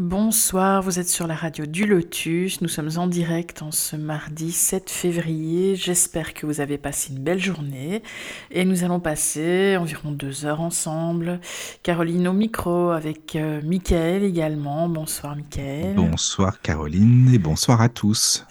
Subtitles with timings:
[0.00, 2.62] Bonsoir, vous êtes sur la radio du Lotus.
[2.62, 5.76] Nous sommes en direct en ce mardi 7 février.
[5.76, 8.02] J'espère que vous avez passé une belle journée.
[8.50, 11.38] Et nous allons passer environ deux heures ensemble.
[11.82, 14.88] Caroline au micro avec euh, Mickaël également.
[14.88, 15.96] Bonsoir Mickaël.
[15.96, 18.46] Bonsoir Caroline et bonsoir à tous.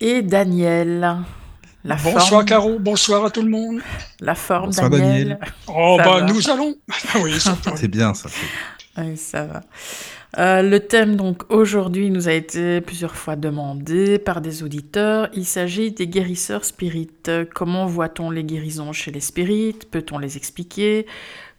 [0.00, 1.18] Et Daniel.
[1.84, 2.44] La bonsoir forme...
[2.46, 3.80] Caro, bonsoir à tout le monde.
[4.18, 5.28] La forme bonsoir, Daniel.
[5.28, 5.38] Daniel.
[5.68, 6.32] Oh ça bah va.
[6.32, 6.74] nous allons.
[7.22, 7.34] oui,
[7.76, 8.28] c'est bien ça.
[8.96, 9.60] Oui, ça va.
[10.38, 15.28] Euh, le thème donc aujourd'hui nous a été plusieurs fois demandé par des auditeurs.
[15.34, 17.30] Il s'agit des guérisseurs spirites.
[17.54, 19.90] Comment voit-on les guérisons chez les spirites?
[19.90, 21.06] Peut-on les expliquer?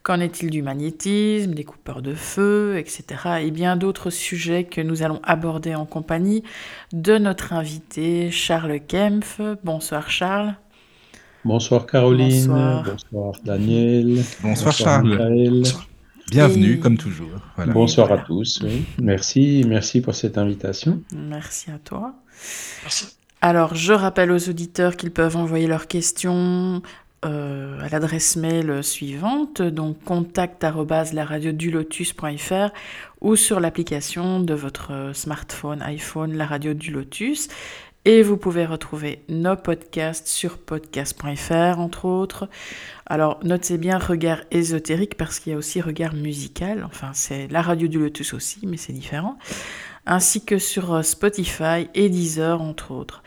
[0.04, 3.04] Qu'en est-il du magnétisme, des coupeurs de feu, etc.
[3.42, 6.44] Et bien d'autres sujets que nous allons aborder en compagnie
[6.94, 9.42] de notre invité Charles Kempf.
[9.64, 10.54] Bonsoir Charles.
[11.44, 12.48] Bonsoir Caroline.
[12.48, 14.24] Bonsoir, Bonsoir Daniel.
[14.44, 15.10] Bonsoir, Charles.
[15.10, 15.64] Michael.
[16.30, 17.30] Bienvenue, Et- comme toujours.
[17.56, 17.72] Voilà.
[17.74, 18.60] Bonsoir à tous.
[18.64, 18.84] oui.
[19.02, 21.02] Merci, merci pour cette invitation.
[21.14, 22.14] Merci à toi.
[22.84, 23.08] Merci.
[23.42, 26.82] Alors, je rappelle aux auditeurs qu'ils peuvent envoyer leurs questions
[27.26, 32.70] euh, à l'adresse mail suivante, donc contact@laradiodulotus.fr
[33.22, 37.48] ou sur l'application de votre smartphone, iPhone, la radio du Lotus.
[38.08, 42.48] Et vous pouvez retrouver nos podcasts sur podcast.fr, entre autres.
[43.08, 46.84] Alors, notez bien regard ésotérique parce qu'il y a aussi regard musical.
[46.84, 49.40] Enfin, c'est la radio du Lotus aussi, mais c'est différent.
[50.06, 53.24] Ainsi que sur euh, Spotify et Deezer, entre autres.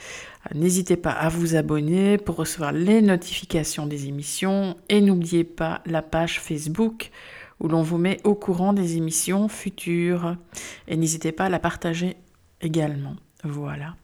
[0.55, 6.03] N'hésitez pas à vous abonner pour recevoir les notifications des émissions et n'oubliez pas la
[6.03, 7.10] page Facebook
[7.59, 10.37] où l'on vous met au courant des émissions futures.
[10.87, 12.16] Et n'hésitez pas à la partager
[12.60, 13.16] également.
[13.43, 13.97] Voilà.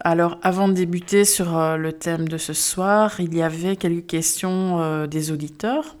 [0.00, 4.06] Alors, avant de débuter sur euh, le thème de ce soir, il y avait quelques
[4.06, 5.96] questions euh, des auditeurs,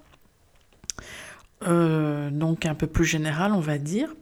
[1.66, 4.14] Euh, donc un peu plus générales, on va dire.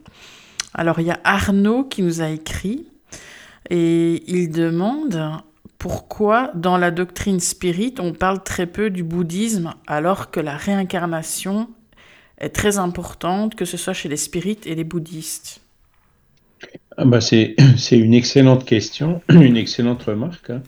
[0.73, 2.87] Alors, il y a Arnaud qui nous a écrit
[3.69, 5.31] et il demande
[5.77, 11.69] pourquoi dans la doctrine spirit on parle très peu du bouddhisme alors que la réincarnation
[12.39, 15.61] est très importante, que ce soit chez les spirites et les bouddhistes.
[16.97, 17.55] Ah bah c'est,
[17.91, 20.49] une excellente question, une excellente remarque.
[20.49, 20.63] hein.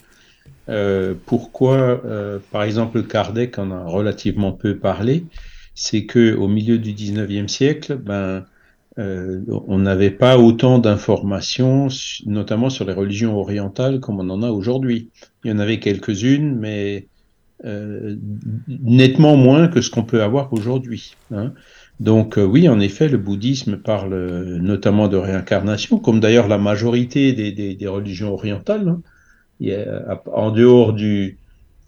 [0.69, 5.25] Euh, pourquoi, euh, par exemple, Kardec en a relativement peu parlé,
[5.73, 8.45] c'est que au milieu du 19e siècle, ben,
[9.00, 11.88] euh, on n'avait pas autant d'informations,
[12.28, 15.09] notamment sur les religions orientales, comme on en a aujourd'hui.
[15.44, 17.07] Il y en avait quelques-unes, mais
[18.67, 21.16] nettement moins que ce qu'on peut avoir aujourd'hui.
[21.34, 21.53] hein.
[22.00, 26.58] Donc euh, oui, en effet, le bouddhisme parle euh, notamment de réincarnation, comme d'ailleurs la
[26.58, 28.88] majorité des, religions orientales.
[28.88, 29.02] hein.
[30.34, 31.38] En dehors du,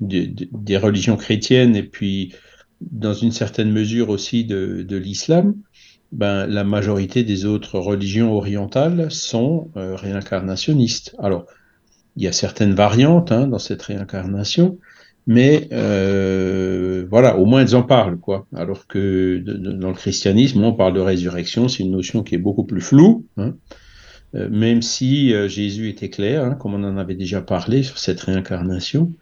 [0.00, 2.34] des religions chrétiennes et puis
[2.80, 5.54] dans une certaine mesure aussi de, de l'islam,
[6.12, 11.14] ben, la majorité des autres religions orientales sont euh, réincarnationnistes.
[11.18, 11.46] Alors,
[12.16, 14.78] il y a certaines variantes hein, dans cette réincarnation,
[15.26, 18.46] mais euh, voilà, au moins elles en parlent, quoi.
[18.54, 22.64] Alors que dans le christianisme, on parle de résurrection, c'est une notion qui est beaucoup
[22.64, 23.54] plus floue, hein.
[24.34, 27.98] Euh, même si euh, Jésus était clair, hein, comme on en avait déjà parlé sur
[27.98, 29.12] cette réincarnation.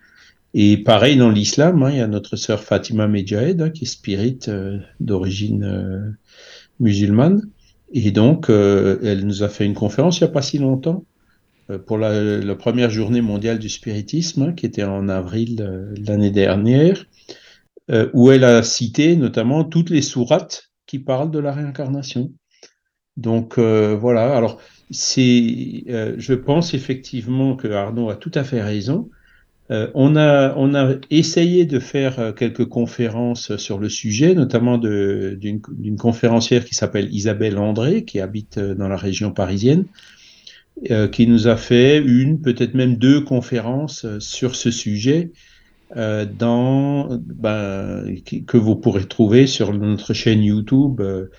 [0.55, 3.87] Et pareil dans l'islam, hein, il y a notre sœur Fatima Medjahed, hein, qui est
[3.87, 6.17] spirit euh, d'origine
[6.81, 7.43] musulmane.
[7.93, 11.05] Et donc, elle nous a fait une conférence il n'y a pas si longtemps
[11.87, 17.07] pour la, première journée mondiale du spiritisme, hein, qui était en avril euh, l'année dernière,
[17.91, 22.33] euh, où elle a cité notamment toutes les sourates qui parlent de la réincarnation.
[23.17, 24.61] Donc euh, voilà, alors
[24.91, 29.11] c'est, euh, je pense effectivement que Arnaud a tout à fait raison.
[29.71, 34.77] Euh, on a, on a essayé de faire euh, quelques conférences sur le sujet, notamment
[34.77, 39.87] d'une conférencière qui s'appelle Isabelle André, qui habite euh, dans la région parisienne,
[40.91, 45.31] euh, qui nous a fait une, peut-être même deux conférences euh, sur ce sujet,
[45.97, 48.05] euh, dans, ben,
[48.47, 51.31] que vous pourrez trouver sur notre chaîne YouTube euh,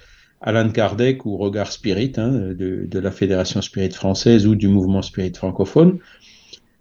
[0.41, 5.01] Alan Kardec ou Regard Spirit, hein, de, de la Fédération Spirit française ou du mouvement
[5.01, 5.99] Spirit francophone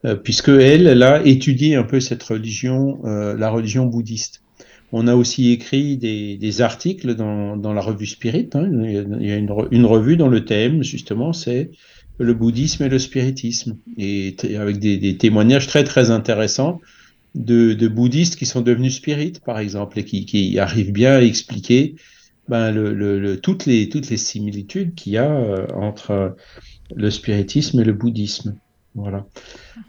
[0.05, 4.43] euh, puisque elle, elle a étudié un peu cette religion, euh, la religion bouddhiste.
[4.93, 8.51] On a aussi écrit des, articles dans, la revue Spirit.
[8.55, 8.69] Hein.
[8.85, 11.71] Il y a une, revue dont le thème, justement, c'est
[12.19, 13.77] le bouddhisme et le spiritisme.
[13.99, 16.81] Et avec des, témoignages très, très intéressants
[17.35, 21.97] de, bouddhistes qui sont devenus spirites, par exemple, et qui, arrivent bien à expliquer
[22.49, 26.37] ben, le, toutes, les, toutes les similitudes qu'il y a euh, entre
[26.95, 28.57] le spiritisme et le bouddhisme.
[28.95, 29.27] Voilà.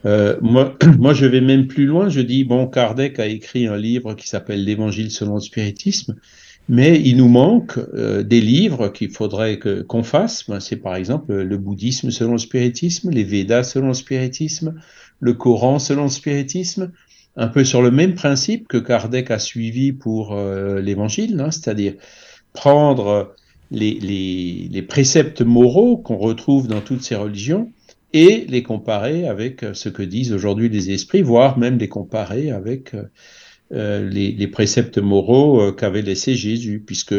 [0.06, 2.10] Euh, moi, moi, je vais même plus loin.
[2.10, 6.16] Je dis, bon, Kardec a écrit un livre qui s'appelle L'Évangile selon le spiritisme,
[6.68, 10.50] mais il nous manque euh, des livres qu'il faudrait qu'on fasse.
[10.50, 14.76] Ben, c'est par exemple le bouddhisme selon le spiritisme, les Védas selon le spiritisme,
[15.20, 16.92] le Coran selon le spiritisme,
[17.36, 21.94] un peu sur le même principe que Kardec a suivi pour euh, l'Évangile, hein, c'est-à-dire
[22.54, 23.36] prendre
[23.72, 27.72] les, les, les préceptes moraux qu'on retrouve dans toutes ces religions
[28.14, 32.50] et les comparer avec euh, ce que disent aujourd'hui les esprits, voire même les comparer
[32.50, 32.96] avec
[33.74, 37.16] euh, euh, les, préceptes moraux qu'avait laissé Jésus, puisque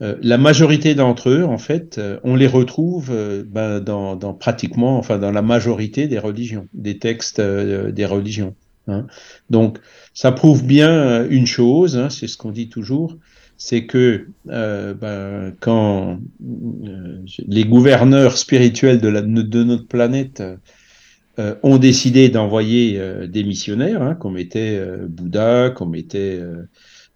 [0.00, 3.12] la majorité d'entre eux, en fait, on les retrouve
[3.46, 8.56] ben, dans, pratiquement, enfin dans la majorité des religions, des textes des religions.
[8.88, 9.06] Hein.
[9.48, 9.78] Donc,
[10.12, 13.16] ça prouve bien une chose, hein, c'est ce qu'on dit toujours,
[13.64, 19.08] c'est que euh, ben, quand euh, les gouverneurs spirituels de,
[19.62, 20.42] notre planète
[21.38, 26.40] euh, ont décidé d'envoyer des missionnaires, hein, comme était Bouddha, comme était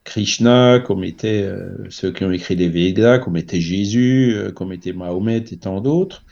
[0.04, 1.48] Krishna, comme était
[1.90, 6.24] ceux qui ont écrit les Védas, comme était Jésus, comme était Mahomet et tant d'autres,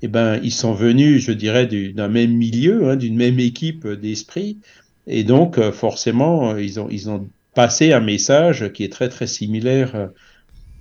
[0.00, 4.58] eh ben, ils sont venus, je dirais, d'un même milieu, hein, d'une même équipe d'esprit,
[5.06, 7.28] et donc forcément, ils ont, ils ont
[7.58, 10.06] passer un message qui est très très similaire euh,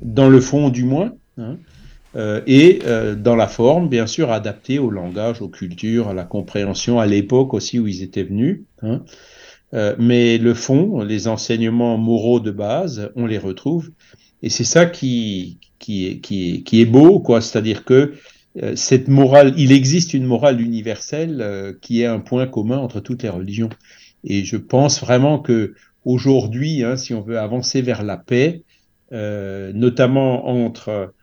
[0.01, 1.66] dans le fond du moins, hein, euh,
[2.45, 6.99] et euh, dans la forme, bien sûr, adapté au langage, aux cultures, à la compréhension,
[6.99, 8.61] à l'époque aussi où ils étaient venus.
[8.81, 9.03] Hein.
[9.99, 13.91] mais le fond, les enseignements moraux de base, on les retrouve.
[14.43, 17.41] Et c'est ça qui, qui, est, qui, qui est beau, quoi.
[17.41, 18.13] C'est-à-dire que
[18.75, 23.29] cette morale, il existe une morale universelle qui est un point commun entre toutes les
[23.29, 23.69] religions.
[24.23, 25.73] Et je pense vraiment que
[26.05, 28.63] aujourd'hui, hein, si on veut avancer vers la paix,
[29.13, 31.13] euh, notamment entre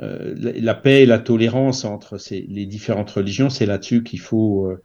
[0.00, 4.80] euh, la paix et la tolérance entre les différentes religions, c'est là-dessus qu'il faut, euh,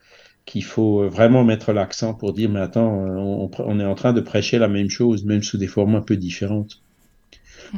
[0.45, 4.59] qu'il faut vraiment mettre l'accent pour dire, mais attends, on, est en train de prêcher
[4.59, 6.81] la même chose, même sous des formes un peu différentes.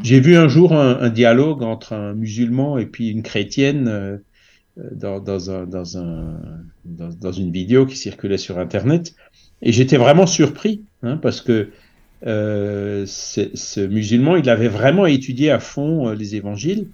[0.03, 4.21] J'ai vu un jour un, dialogue entre un musulman et puis une chrétienne
[4.91, 6.39] dans, dans, un, dans, un,
[6.85, 9.15] dans, une vidéo qui circulait sur Internet.
[9.61, 11.69] Et j'étais vraiment surpris, hein, parce que
[12.25, 16.87] euh, ce musulman, il avait vraiment étudié à fond euh, les évangiles,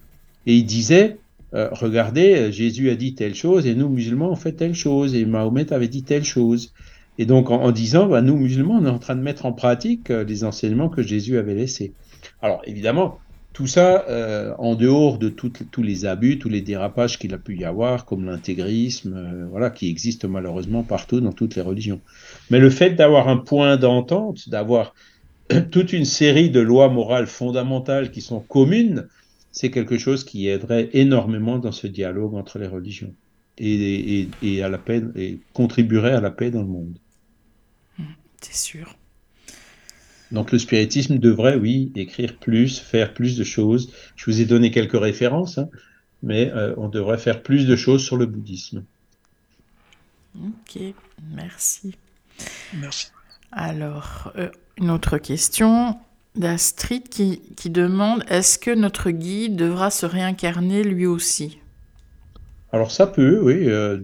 [0.46, 1.18] et il disait,
[1.54, 5.26] euh, regardez, Jésus a dit telle chose, et nous, musulmans, on fait telle chose, et
[5.26, 6.74] Mahomet avait dit telle chose.
[7.18, 10.10] Et donc, en, disant, bah, nous, musulmans, on est en train de mettre en pratique
[10.10, 11.94] les enseignements que Jésus avait laissés.
[12.42, 13.20] Alors, évidemment,
[13.56, 17.56] tout ça, euh, en dehors de tous les abus, tous les dérapages qu'il a pu
[17.56, 22.02] y avoir, comme l'intégrisme, euh, voilà, qui existe malheureusement partout dans toutes les religions.
[22.50, 24.94] Mais le fait d'avoir un point d'entente, d'avoir
[25.72, 29.08] toute une série de lois morales fondamentales qui sont communes,
[29.56, 33.14] c'est quelque chose qui aiderait énormément dans ce dialogue entre les religions
[33.58, 36.98] et, et à la paix et contribuerait à la paix dans le monde.
[38.42, 38.98] C'est sûr.
[40.34, 43.94] Donc le spiritisme devrait, oui, écrire plus, faire plus de choses.
[44.18, 45.70] Je vous ai donné quelques références, hein,
[46.22, 48.84] mais euh, on devrait faire plus de choses sur le bouddhisme.
[50.38, 50.82] Ok,
[51.34, 51.96] merci.
[52.74, 53.08] Merci.
[53.54, 55.98] Alors, euh, une autre question
[56.36, 61.60] d'Astrid qui, qui demande est-ce que notre guide devra se réincarner lui aussi?
[62.72, 63.70] Alors ça peut, oui.
[63.70, 63.98] Euh,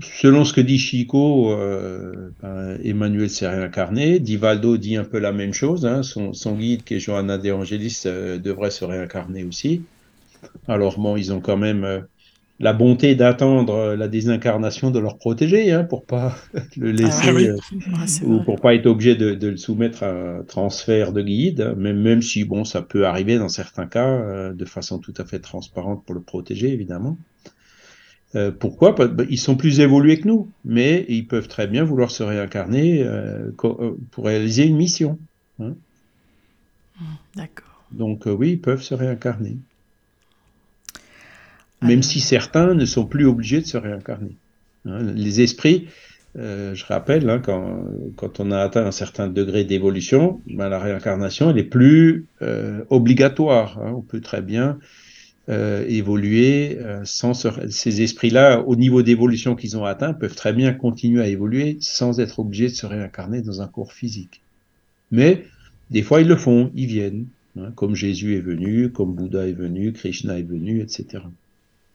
[0.00, 4.18] selon ce que dit Chico, euh, ben, Emmanuel s'est réincarné.
[4.18, 5.86] Divaldo dit un peu la même chose.
[5.86, 6.02] Hein.
[6.02, 9.82] Son, guide, qui est Johanna De Angelis, euh, devrait se réincarner aussi.
[10.68, 12.04] Alors bon, ils ont quand même
[12.60, 16.36] la bonté d'attendre la désincarnation de leur protégé, hein, pour pas
[16.76, 17.50] le laisser,
[17.94, 21.74] ah ou pour pas être obligé de, le soumettre à un transfert de guide.
[21.76, 25.40] Même, même si bon, ça peut arriver dans certains cas, de façon tout à fait
[25.40, 27.16] transparente pour le protéger, évidemment.
[28.36, 28.92] Euh, pourquoi?
[28.92, 33.02] Bah, Ils sont plus évolués que nous, mais ils peuvent très bien vouloir se réincarner
[33.02, 35.18] euh, euh, pour réaliser une mission.
[35.60, 35.74] Hein.
[37.36, 37.84] D'accord.
[37.92, 39.58] Donc oui, ils peuvent se réincarner.
[41.84, 44.36] Même si certains ne sont plus obligés de se réincarner.
[44.86, 45.02] Hein.
[45.14, 45.88] Les esprits,
[46.36, 47.40] je rappelle, hein,
[48.16, 52.26] quand, on a atteint un certain degré d'évolution, ben, la réincarnation, elle est plus
[52.90, 53.80] obligatoire.
[53.84, 54.78] On peut très bien
[55.50, 60.72] euh, évoluer euh, sans ces esprits-là, au niveau d'évolution qu'ils ont atteint, peuvent très bien
[60.72, 64.40] continuer à évoluer sans être obligés de se réincarner dans un corps physique.
[65.10, 65.44] Mais
[65.90, 67.26] Des fois, ils le font, ils viennent,
[67.58, 71.24] hein, comme Jésus est venu, comme Bouddha est venu, Krishna est venu, etc.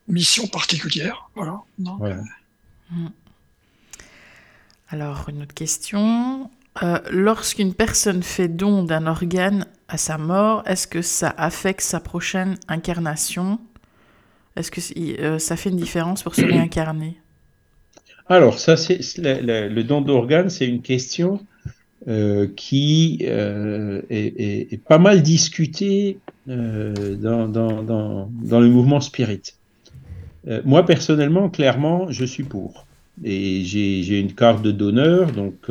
[0.10, 1.62] Mission particulière, voilà.
[1.78, 3.10] Hmm.
[4.90, 6.50] Alors, une autre question.
[6.82, 12.00] Euh, lorsqu'une personne fait don d'un organe à sa mort, est-ce que ça affecte sa
[12.00, 13.60] prochaine incarnation?
[14.56, 14.82] Est-ce que
[15.22, 17.18] euh, ça fait une différence pour se réincarner?
[18.28, 21.46] Alors, ça, c'est le, don d'organe, c'est une question
[22.08, 29.54] euh, qui est, pas mal discutée dans, dans, le mouvement spirit.
[30.66, 32.86] Moi, personnellement, clairement, je suis pour.
[33.24, 35.70] Et j'ai une carte de donneur, donc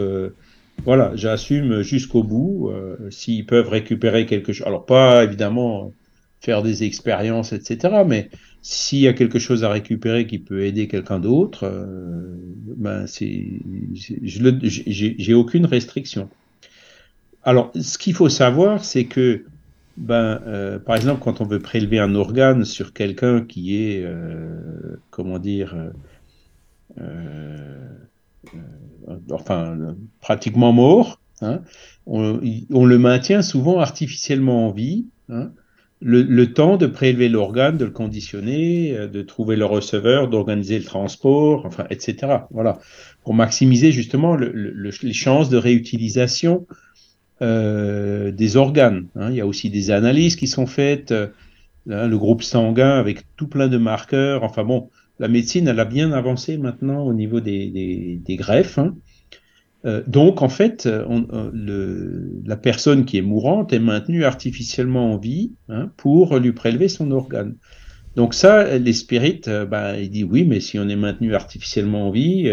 [0.84, 2.70] voilà, j'assume jusqu'au bout.
[2.70, 5.92] Euh, s'ils peuvent récupérer quelque chose, alors pas évidemment
[6.40, 8.02] faire des expériences, etc.
[8.06, 8.30] Mais
[8.62, 12.37] s'il y a quelque chose à récupérer qui peut aider quelqu'un d'autre, euh,
[12.76, 13.60] ben c'est,
[13.94, 16.28] j'ai aucune restriction.
[17.42, 19.44] Alors, ce qu'il faut savoir, c'est que,
[19.99, 24.07] ben, euh, par exemple, quand on veut prélever un organe sur quelqu'un qui est,
[25.11, 25.76] comment dire,
[27.00, 27.88] euh,
[29.31, 31.62] enfin pratiquement mort, hein,
[32.07, 35.50] on, le maintient souvent artificiellement en vie, hein,
[36.00, 40.85] le, temps de prélever l'organe, de le conditionner, euh, de trouver le receveur, d'organiser le
[40.85, 42.45] transport, enfin, etc.
[42.50, 42.78] Voilà,
[43.25, 46.67] pour maximiser justement les chances de réutilisation
[47.42, 49.07] euh, des organes.
[49.16, 49.30] Hein.
[49.30, 51.14] Il y a aussi des analyses qui sont faites,
[51.87, 54.45] le groupe sanguin avec tout plein de marqueurs.
[54.45, 58.78] Enfin bon, la médecine, elle a bien avancé maintenant au niveau des, greffes.
[58.78, 58.97] Hein.
[59.85, 65.52] Euh, donc, en fait, euh, la personne qui est mourante est maintenue artificiellement en vie
[65.68, 67.57] hein, pour lui prélever son organe.
[68.16, 72.09] Donc ça, les spirites, euh, ben, il dit oui, mais si on est maintenu artificiellement
[72.09, 72.50] en vie,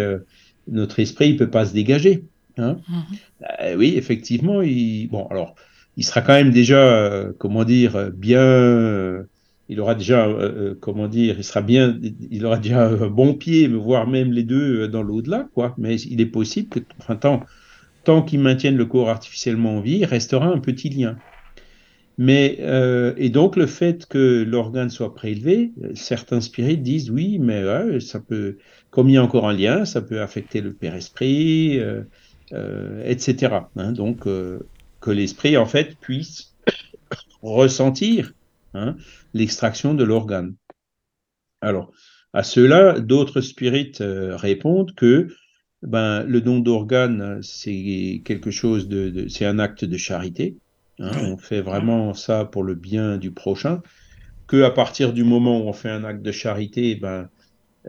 [0.68, 2.24] notre esprit ne peut pas se dégager.
[2.57, 2.77] Hein.
[2.89, 3.75] Mm-hmm.
[3.77, 5.55] oui, effectivement, il, bon, alors,
[5.97, 9.25] il sera quand même déjà, comment dire, bien
[9.69, 11.97] il aura déjà, euh, euh, comment dire, il sera bien,
[12.29, 15.74] il aura déjà un bon pied, voire même les deux euh, dans l'au-delà, quoi.
[15.77, 17.41] Mais il est possible que, enfin, tant,
[18.03, 21.17] tant qu'il maintienne le corps artificiellement en vie, il restera un petit lien.
[22.17, 22.59] Mais
[23.17, 28.57] et donc le fait que l'organe soit prélevé, certains spirites disent oui, mais ça peut,
[28.89, 31.77] comme il y a encore un lien, ça peut affecter le père esprit,
[32.52, 33.56] etc.
[33.75, 33.92] Hein.
[33.92, 36.54] donc que l'esprit en fait puisse
[37.42, 38.34] ressentir
[38.75, 38.98] Hein,
[39.34, 40.56] l'extraction de l'organe.
[41.62, 41.94] Alors,
[42.34, 45.30] à cela, d'autres spirites euh, répondent que
[45.82, 50.58] ben, le don d'organes, c'est quelque chose de, c'est un acte de charité.
[51.00, 53.82] Hein, on fait vraiment ça pour le bien du prochain.
[54.46, 57.30] Que à partir du moment où on fait un acte de charité, ben,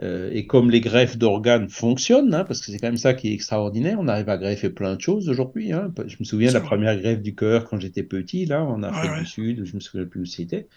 [0.03, 3.29] euh, et comme les greffes d'organes fonctionnent, hein, parce que c'est quand même ça qui
[3.29, 5.71] est extraordinaire, on arrive à greffer plein de choses aujourd'hui.
[5.73, 5.91] Hein.
[6.05, 9.11] Je me souviens de la première greffe du cœur quand j'étais petit, là, en Afrique
[9.19, 10.67] du Sud, je me souviens plus où c'était.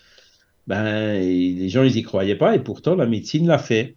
[0.66, 3.96] Ben, les gens, ils y croyaient pas, et pourtant la médecine l'a fait.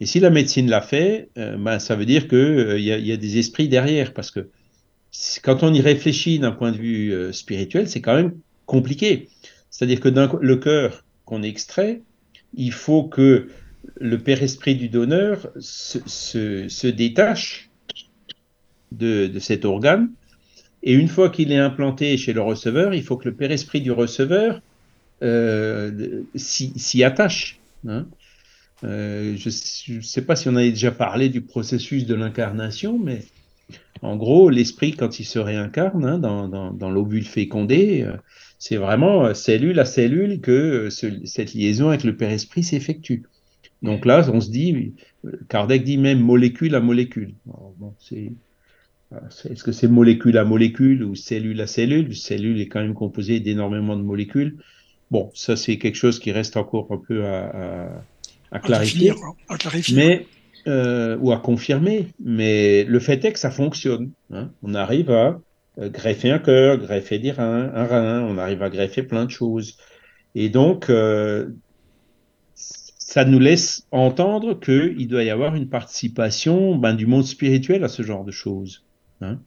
[0.00, 3.12] Et si la médecine l'a fait, euh, ben, ça veut dire qu'il euh, y, y,
[3.12, 4.48] a des esprits derrière, parce que
[5.42, 8.32] quand on y réfléchit d'un point de vue spirituel, c'est quand même
[8.64, 9.28] compliqué.
[9.70, 12.00] C'est-à-dire que le cœur qu'on extrait,
[12.54, 13.48] il faut que
[14.02, 17.70] le père esprit du donneur se, détache
[18.90, 20.10] de, cet organe.
[20.82, 23.80] Et une fois qu'il est implanté chez le receveur, il faut que le père esprit
[23.80, 24.60] du receveur
[25.22, 27.60] euh, s'y attache.
[27.86, 28.06] Hein.
[28.82, 33.20] Euh, je ne sais pas si on avait déjà parlé du processus de l'incarnation, mais
[34.02, 38.16] en gros, l'esprit, quand il se réincarne hein, dans, l'ovule fécondé, euh,
[38.58, 43.22] c'est vraiment cellule à cellule que cette liaison avec le Père Esprit s'effectue.
[43.82, 44.94] Donc là, on se dit,
[45.48, 47.34] Kardec dit même molécule à molécule.
[49.10, 52.14] est-ce que c'est molécule à molécule ou cellule à cellule?
[52.16, 54.56] Cellule est quand même composée d'énormément de molécules.
[55.10, 59.12] Bon, ça c'est quelque chose qui reste encore un peu à, clarifier,
[59.94, 60.26] mais
[60.68, 62.08] euh, ou à confirmer.
[62.24, 64.12] Mais le fait est que ça fonctionne.
[64.32, 64.50] Hein.
[64.62, 65.40] On arrive à
[65.78, 69.30] euh, greffer un cœur, greffer des reins, un rein, on arrive à greffer plein de
[69.30, 69.76] choses.
[70.34, 71.48] Et donc, euh,
[73.12, 77.88] ça nous laisse entendre qu'il doit y avoir une participation ben, du monde spirituel à
[77.88, 78.86] ce genre de choses.
[79.20, 79.38] Hein.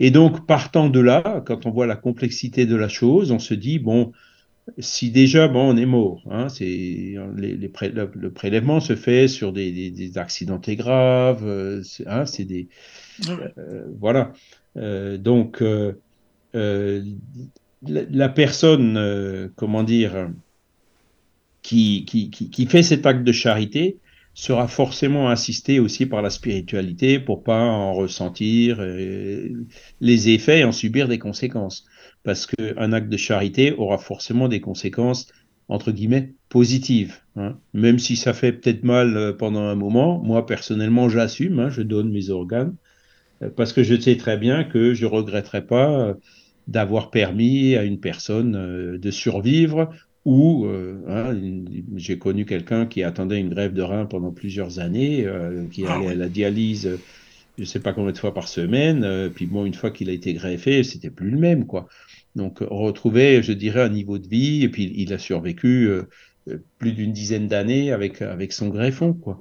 [0.00, 3.52] Et donc, partant de là, quand on voit la complexité de la chose, on se
[3.52, 4.12] dit, bon,
[4.78, 9.90] si déjà, bon, on est mort, hein, c'est, les, le, prélèvement se fait sur des,
[9.90, 12.68] des, accidentés graves, euh, c'est, hein, c'est des...
[13.28, 14.32] Euh, voilà.
[14.78, 15.62] Euh, donc,
[16.54, 17.02] la,
[17.82, 20.30] la, personne, comment dire
[21.64, 23.98] qui, qui, qui, fait cet acte de charité
[24.34, 29.48] sera forcément assisté aussi par la spiritualité pour pas en ressentir euh,
[30.00, 31.86] les effets et en subir des conséquences.
[32.22, 35.28] parce qu'un acte de charité aura forcément des conséquences,
[35.68, 37.20] entre guillemets, positives.
[37.36, 37.56] Hein.
[37.72, 41.80] Même si ça fait peut-être mal euh, pendant un moment, moi personnellement j'assume, hein, je
[41.80, 42.74] donne mes organes,
[43.42, 46.14] euh, parce que je sais très bien que je regretterai pas
[46.68, 49.90] d'avoir permis à une personne de survivre
[50.24, 50.66] ou
[51.08, 51.36] hein,
[51.96, 55.26] j'ai connu quelqu'un qui attendait une grève de rein pendant plusieurs années,
[55.70, 56.98] qui ah allait à la dialyse
[57.56, 60.12] je ne sais pas combien de fois par semaine, puis bon, une fois qu'il a
[60.12, 61.88] été greffé, c'était plus le même, quoi.
[62.34, 66.02] Donc, retrouver, je dirais, un niveau de vie, et puis il a survécu euh,
[66.78, 69.40] plus d'une dizaine d'années avec, avec son greffon, quoi.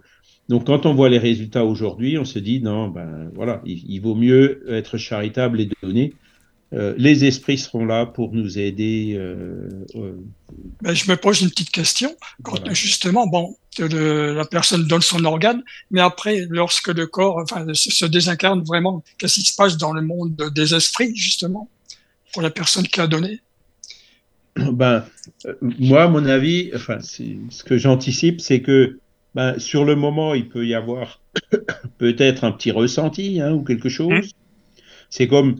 [0.50, 4.14] Donc, quand on voit les résultats aujourd'hui, on se dit, non, ben voilà, il, vaut
[4.14, 6.14] mieux être charitable et donner.
[6.74, 9.14] Euh, les esprits seront là pour nous aider.
[9.16, 9.70] Euh,
[10.82, 12.16] ben, je me pose une petite question.
[12.42, 18.06] Quand justement, bon, la personne donne son organe, mais après, lorsque le corps enfin, se
[18.06, 21.70] désincarne vraiment, qu'est-ce qui se passe dans le monde des esprits, justement
[22.34, 23.40] pour la personne qui a donné?
[24.74, 25.06] Ben,
[25.46, 29.00] euh, Moi, mon avis, enfin, ce que j'anticipe, c'est que
[29.36, 31.22] ben, sur le moment, il peut y avoir
[31.98, 34.12] peut-être un petit ressenti hein, ou quelque chose.
[34.12, 34.30] Mmh.
[35.10, 35.58] C'est comme,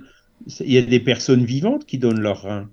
[0.60, 2.70] il y a des personnes vivantes qui donnent leur rein.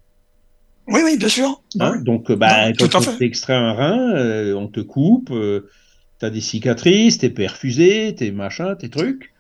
[0.89, 1.63] Oui, oui, bien sûr.
[1.79, 5.69] Hein, donc, ben, quand on t'extrait un rein, euh, on te coupe, euh,
[6.19, 9.33] tu as des cicatrices, t'es perfusé, t'es machin, tes trucs.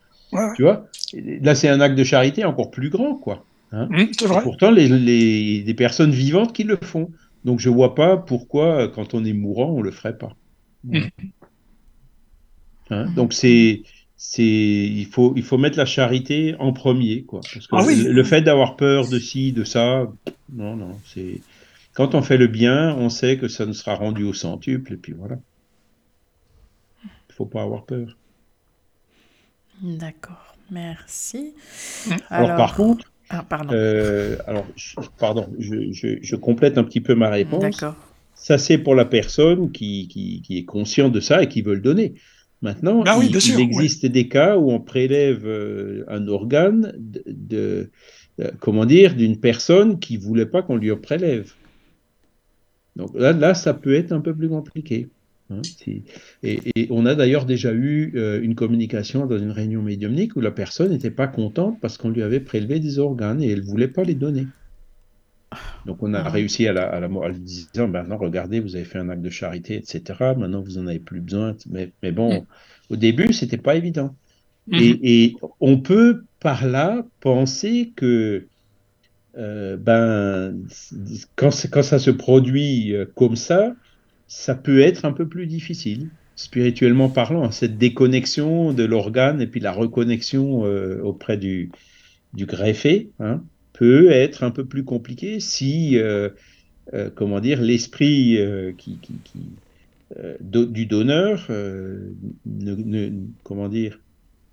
[0.54, 0.86] Tu vois?
[1.12, 3.44] Là, c'est un acte de charité encore plus grand, quoi.
[3.72, 4.42] Hein mmh, c'est vrai.
[4.42, 7.10] Pourtant, les, les, des personnes vivantes qui le font.
[7.44, 10.36] Donc, je vois pas pourquoi, quand on est mourant, on le ferait pas.
[10.84, 11.00] Mmh.
[12.90, 13.82] Hein, donc, c'est,
[14.22, 17.40] c'est, il faut, il faut mettre la charité en premier, quoi.
[17.40, 20.12] Parce que ah le, fait d'avoir peur de ci, de ça,
[20.52, 21.40] non, non, c'est.
[21.94, 24.96] Quand on fait le bien, on sait que ça nous sera rendu au centuple, et
[24.98, 25.36] puis voilà.
[27.02, 28.18] Il faut pas avoir peur.
[29.80, 31.54] D'accord, merci.
[32.06, 32.12] Mmh.
[32.28, 33.72] Alors, par contre, ah, pardon.
[33.72, 37.62] Euh, alors, je, pardon, je, complète un petit peu ma réponse.
[37.62, 37.96] D'accord.
[38.34, 41.80] Ça, c'est pour la personne qui, qui, est consciente de ça et qui veut le
[41.80, 42.16] donner.
[42.62, 47.90] Maintenant, bah il, existe des cas où on prélève euh, un organe de,
[48.40, 51.52] euh, comment dire, d'une personne qui voulait pas qu'on lui prélève.
[52.96, 55.08] Donc là, là, ça peut être un peu plus compliqué.
[55.50, 55.62] Hein,
[56.42, 60.52] et, on a d'ailleurs déjà eu euh, une communication dans une réunion médiumnique où la
[60.52, 63.88] personne n'était pas contente parce qu'on lui avait prélevé des organes et elle ne voulait
[63.88, 64.46] pas les donner.
[65.86, 68.98] Donc on a réussi à la, à la lui disant, maintenant regardez, vous avez fait
[68.98, 70.02] un acte de charité, etc.
[70.36, 71.56] Maintenant vous n'en avez plus besoin.
[71.68, 72.46] Mais, mais bon, mm.
[72.90, 74.14] au début, c'était pas évident.
[74.68, 74.98] Mm-hmm.
[75.02, 78.46] Et, on peut par là penser que
[79.36, 80.56] euh, ben,
[81.36, 83.74] quand, quand ça se produit euh, comme ça,
[84.28, 89.46] ça peut être un peu plus difficile, spirituellement parlant, hein, cette déconnexion de l'organe et
[89.46, 91.70] puis la reconnexion euh, auprès du,
[92.32, 93.42] du greffé hein,
[93.80, 96.28] peut être un peu plus compliqué si, euh,
[96.92, 98.38] euh, comment dire, l'esprit
[98.76, 98.98] qui,
[100.40, 103.10] du donneur ne,
[103.42, 103.98] comment dire,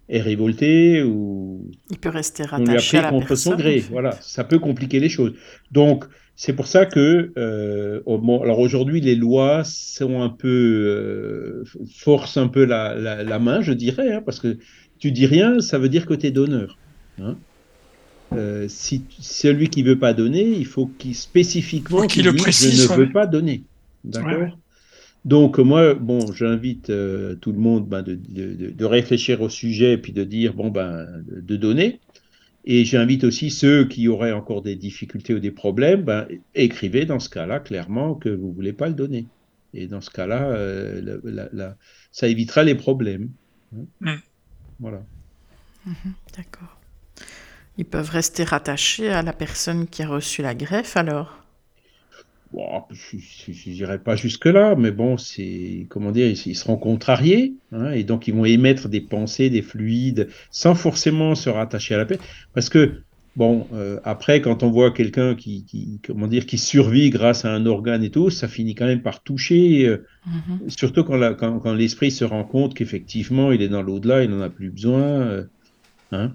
[0.08, 3.84] est révolté ou il peut rester rattaché à la contre son gré.
[3.92, 5.34] Voilà, ça peut compliquer les choses.
[5.74, 6.06] Donc
[6.40, 12.38] c'est pour ça que, euh, bon, alors aujourd'hui, les lois sont un peu, euh, forcent
[12.38, 14.58] un peu la, la, main, je dirais, hein, parce que
[15.00, 16.78] tu dis rien, ça veut dire que tu es donneur.
[17.20, 17.38] Hein.
[18.34, 22.92] Euh, si celui qui veut pas donner, il faut qu'il spécifiquement qu'il le précise, je
[22.92, 23.64] ne veux pas donner.
[24.04, 24.58] D'accord
[25.24, 29.94] Donc moi, bon, j'invite euh, tout le monde ben, de, de, de, réfléchir au sujet
[29.94, 32.00] et puis de dire, bon, ben, de donner.
[32.66, 37.20] Et j'invite aussi ceux qui auraient encore des difficultés ou des problèmes, ben, écrivez dans
[37.20, 39.26] ce cas-là clairement que vous ne voulez pas le donner.
[39.74, 41.20] Et dans ce cas-là, euh,
[42.12, 43.30] ça évitera les problèmes.
[44.02, 44.16] Mm.
[44.80, 45.02] Voilà.
[45.86, 46.77] Mhm, d'accord.
[47.78, 51.44] Ils peuvent rester rattachés à la personne qui a reçu la greffe alors?
[52.54, 58.04] Bon, je n'irai pas jusque-là, mais bon, c'est comment dire, ils, seront contrariés, hein, et
[58.04, 62.20] donc ils vont émettre des pensées, des fluides, sans forcément se rattacher à la paix,
[62.54, 63.02] parce que
[63.36, 67.66] bon, euh, après, quand on voit quelqu'un qui, comment dire, qui survit grâce à un
[67.66, 70.70] organe et tout, ça finit quand même par toucher, euh, mm-hmm.
[70.70, 74.50] surtout quand, quand, l'esprit se rend compte qu'effectivement, il est dans l'au-delà, il n'en a
[74.50, 75.02] plus besoin.
[75.02, 75.44] Euh,
[76.14, 76.32] hein.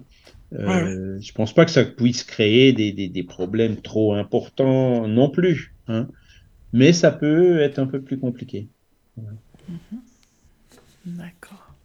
[0.53, 5.75] Je pense pas que ça puisse créer des, des problèmes trop importants non plus.
[5.87, 6.07] Hein.
[6.73, 8.67] Mais ça peut être un peu plus compliqué.
[9.17, 10.01] Mhm.
[11.05, 11.75] D'accord.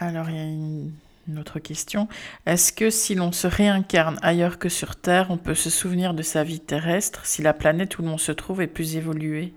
[0.00, 0.92] Alors, il y a une,
[1.38, 2.06] autre question.
[2.44, 6.22] Est-ce que si l'on se réincarne ailleurs que sur Terre, on peut se souvenir de
[6.22, 9.54] sa vie terrestre si la planète où l'on se trouve est plus évoluée?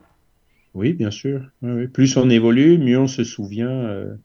[0.73, 1.49] Oui, bien sûr.
[1.91, 4.15] Plus on évolue, mieux on se souvient euh,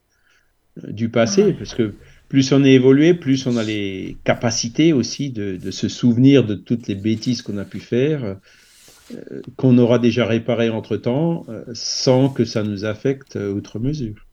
[0.76, 1.52] du passé.
[1.54, 1.94] Parce que
[2.32, 6.88] plus on est évolué, plus on a les capacités aussi de, se souvenir de toutes
[6.88, 12.46] les bêtises qu'on a pu faire, euh, qu'on aura déjà réparé entre-temps, euh, sans que
[12.46, 14.26] ça nous affecte outre mesure.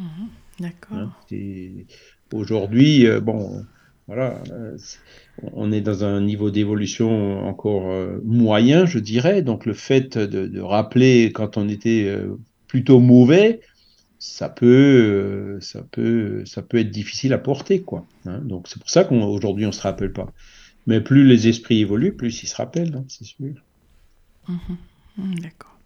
[0.00, 0.28] Mhm.
[0.58, 0.96] D'accord.
[0.96, 1.12] Hein,
[2.32, 3.64] aujourd'hui, bon,
[4.08, 4.42] voilà,
[5.52, 9.42] on est dans un niveau d'évolution encore moyen, je dirais.
[9.42, 12.18] Donc le fait de rappeler quand on était
[12.66, 13.60] plutôt mauvais,
[14.26, 18.06] ça peut, euh, ça peut, ça peut être difficile à porter, quoi.
[18.26, 18.40] Hein.
[18.40, 20.26] Donc c'est pour ça qu'aujourd'hui on, ne se rappelle pas.
[20.86, 23.54] Mais plus les esprits évoluent, plus ils se rappellent, hein, c'est sûr.
[24.48, 24.58] Mhm.
[25.16, 25.78] Mhm, d'accord.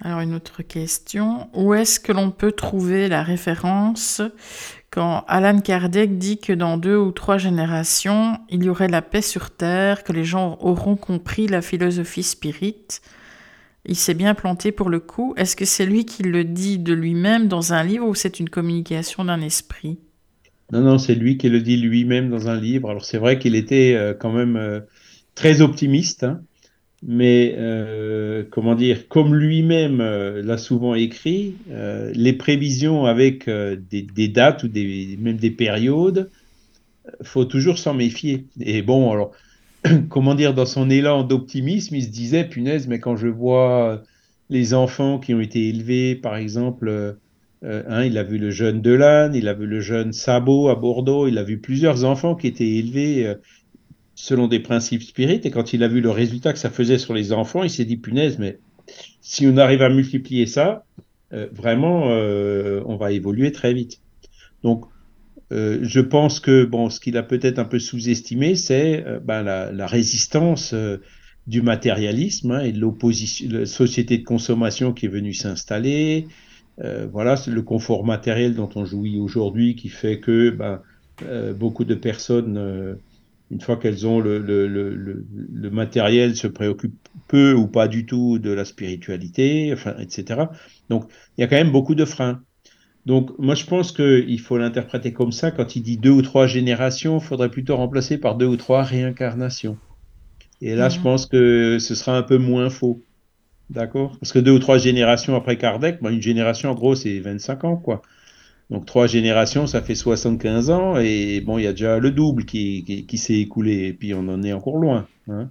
[0.00, 1.48] Alors une autre question.
[1.54, 4.20] Où est-ce que l'on peut trouver la référence
[4.90, 9.22] quand Alan Kardec dit que dans deux ou trois générations, il y aurait la paix
[9.22, 13.00] sur Terre, que les gens auront compris la philosophie spirite?
[13.84, 15.34] Il s'est bien planté pour le coup.
[15.36, 18.48] Est-ce que c'est lui qui le dit de lui-même dans un livre ou c'est une
[18.48, 19.98] communication d'un esprit?
[20.72, 22.88] Non, non, c'est lui qui le dit lui-même dans un livre.
[22.88, 24.80] Alors c'est vrai qu'il était euh, quand même euh,
[25.34, 26.40] très optimiste, hein.
[27.06, 31.56] mais euh, comment dire, comme lui-même l'a souvent écrit,
[32.14, 34.68] les prévisions avec des, dates ou
[35.18, 36.30] même des périodes,
[37.22, 38.46] faut toujours s'en méfier.
[38.60, 39.32] Et bon, alors
[40.08, 44.02] comment dire, dans son élan d'optimisme, il se disait, punaise, mais quand je vois
[44.50, 46.88] les enfants qui ont été élevés, par exemple,
[47.64, 50.74] euh, hein, il a vu le jeune Delanne, il a vu le jeune Sabot à
[50.74, 53.34] Bordeaux, il a vu plusieurs enfants qui étaient élevés euh,
[54.14, 57.14] selon des principes spirites, et quand il a vu le résultat que ça faisait sur
[57.14, 58.58] les enfants, il s'est dit, punaise, mais
[59.20, 60.84] si on arrive à multiplier ça,
[61.32, 64.00] euh, vraiment, on va évoluer très vite.
[64.62, 64.84] Donc,
[65.52, 69.42] euh, je pense que bon, ce qu'il a peut-être un peu sous-estimé, c'est euh, ben,
[69.42, 70.98] la, résistance euh,
[71.46, 76.26] du matérialisme hein, et de l'opposition, la société de consommation qui est venue s'installer.
[77.12, 80.80] voilà, c'est le confort matériel dont on jouit aujourd'hui qui fait que ben,
[81.54, 82.98] beaucoup de personnes,
[83.50, 88.50] une fois qu'elles ont le, le, matériel, se préoccupent peu ou pas du tout de
[88.50, 90.44] la spiritualité, enfin, etc.
[90.88, 92.42] Donc, il y a quand même beaucoup de freins.
[93.04, 95.50] Donc, moi, je pense qu'il faut l'interpréter comme ça.
[95.50, 98.82] Quand il dit deux ou trois générations, il faudrait plutôt remplacer par deux ou trois
[98.82, 99.76] réincarnations.
[100.60, 103.02] Et là, je pense que ce sera un peu moins faux.
[103.70, 104.16] D'accord?
[104.20, 107.64] Parce que deux ou trois générations après Kardec, bah, une génération, en gros, c'est 25
[107.64, 108.02] ans, quoi.
[108.70, 110.96] Donc, trois générations, ça fait 75 ans.
[110.98, 113.88] Et bon, il y a déjà le double qui, qui, s'est écoulé.
[113.88, 115.08] Et puis, on en est encore loin.
[115.28, 115.50] Hein.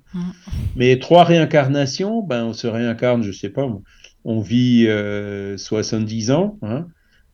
[0.78, 3.68] Mais trois réincarnations, ben, on se réincarne, je sais pas,
[4.24, 4.88] on vit
[5.58, 6.58] 70 euh, ans.
[6.62, 6.88] Hein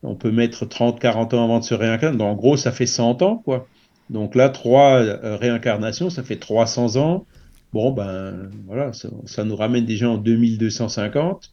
[0.04, 2.18] on peut mettre 30, 40 ans avant de se réincarner.
[2.18, 3.68] Donc, en gros, ça fait 100 ans, quoi.
[4.10, 7.26] Donc là, trois euh, réincarnations, ça fait 300 ans.
[7.74, 11.52] Bon, ben voilà, ça, nous ramène déjà en 2250.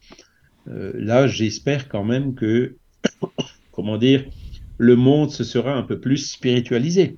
[0.67, 2.75] Euh, là, j'espère quand même que,
[3.71, 4.23] comment dire,
[4.77, 7.17] le monde se sera un peu plus spiritualisé.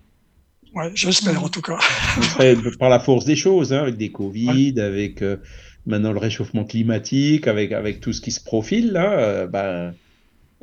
[0.73, 1.77] Ouais, j'espère en tout cas.
[2.79, 5.37] Par la force des choses, hein, avec des Covid, avec euh,
[5.85, 9.93] maintenant le réchauffement climatique, avec, avec tout ce qui se profile là, ben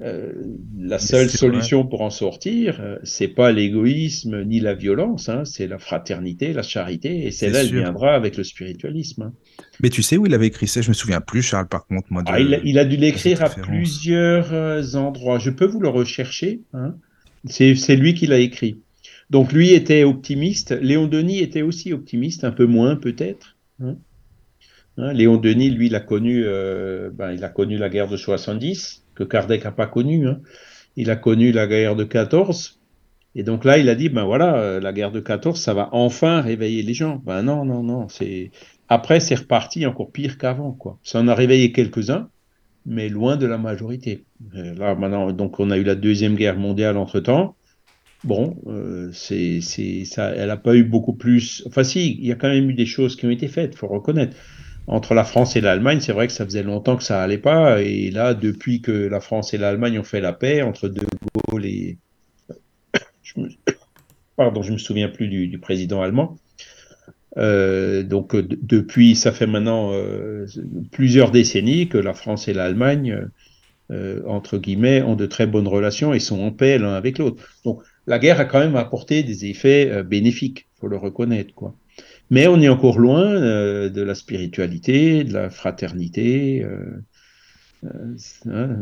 [0.03, 0.33] euh,
[0.77, 5.69] la seule solution pour en sortir, euh, c'est pas l'égoïsme ni la violence, hein, c'est
[5.69, 9.23] la fraternité, la charité, et celle-là, elle viendra avec le spiritualisme.
[9.23, 9.33] Hein.
[9.79, 10.81] Mais tu sais où il avait écrit ça?
[10.81, 12.09] Je me souviens plus, Charles, par contre.
[12.11, 15.39] Moi, ah, il, a, dû l'écrire à plusieurs euh, endroits.
[15.39, 16.63] Je peux vous le rechercher.
[16.73, 16.97] Hein.
[17.45, 18.81] c'est lui qui l'a écrit.
[19.31, 20.73] Donc lui était optimiste.
[20.73, 23.57] Léon Denis était aussi optimiste, un peu moins peut-être.
[24.97, 29.25] Léon Denis, lui, il a connu, ben, il a connu la guerre de 70 que
[29.25, 30.29] Kardec n'a pas connu.
[30.29, 30.41] Hein.
[30.97, 32.81] Il a connu la guerre de 14.
[33.37, 35.89] Et donc là, il a dit, ben voilà, euh, la guerre de 14, ça va
[35.93, 37.21] enfin réveiller les gens.
[37.25, 38.09] Ben non, non, non.
[38.09, 38.51] C'est
[38.89, 40.73] Après, c'est reparti encore pire qu'avant.
[40.73, 40.99] quoi.
[41.03, 42.29] Ça en a réveillé quelques-uns,
[42.87, 44.25] mais loin de la majorité.
[44.55, 47.57] Euh, là, maintenant, donc on a eu la Deuxième Guerre mondiale entre-temps.
[48.23, 49.61] Bon, euh, c'est,
[50.05, 51.63] ça, elle n'a pas eu beaucoup plus.
[51.67, 53.89] Enfin, si, il y a quand même eu des choses qui ont été faites, faut
[53.89, 54.37] reconnaître
[54.87, 57.81] entre la France et l'Allemagne, c'est vrai que ça faisait longtemps que ça allait pas.
[57.81, 61.03] Et là, depuis que la France et l'Allemagne ont fait la paix entre De
[61.49, 61.99] Gaulle et.
[63.23, 63.49] Je me...
[64.37, 66.37] Pardon, je me souviens plus du, président allemand.
[67.37, 70.47] Euh, donc depuis, ça fait maintenant euh,
[70.91, 73.29] plusieurs décennies que la France et l'Allemagne,
[73.93, 77.45] euh, entre guillemets, ont de très bonnes relations et sont en paix l'un avec l'autre.
[77.65, 81.77] Donc la guerre a quand même apporté des effets bénéfiques, faut le reconnaître, quoi.
[82.31, 86.65] Mais on est encore loin euh, de la spiritualité, de la fraternité.
[86.65, 87.03] Euh,
[87.85, 88.15] euh,
[88.51, 88.79] hein,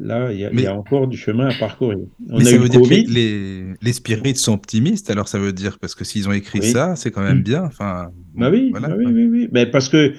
[0.00, 1.98] là, il y, a encore du chemin à parcourir.
[2.30, 5.78] On mais ça veut dire que les, les spirites sont optimistes, alors ça veut dire,
[5.78, 7.42] parce que s'ils ont écrit ça, c'est quand même mm.
[7.42, 7.64] bien.
[7.64, 10.14] Enfin, bah oui, bah oui, oui, oui, Mais parce que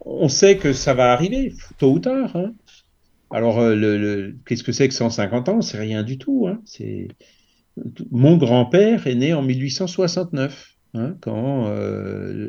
[0.00, 2.34] on sait que ça va arriver, tôt ou tard.
[2.34, 2.52] Hein.
[3.30, 5.60] Alors, le, qu'est-ce que c'est que 150 ans?
[5.62, 6.48] C'est rien du tout.
[6.48, 6.60] Hein.
[6.64, 7.08] C'est
[8.10, 11.70] mon grand-père est né en 1869, hein, quand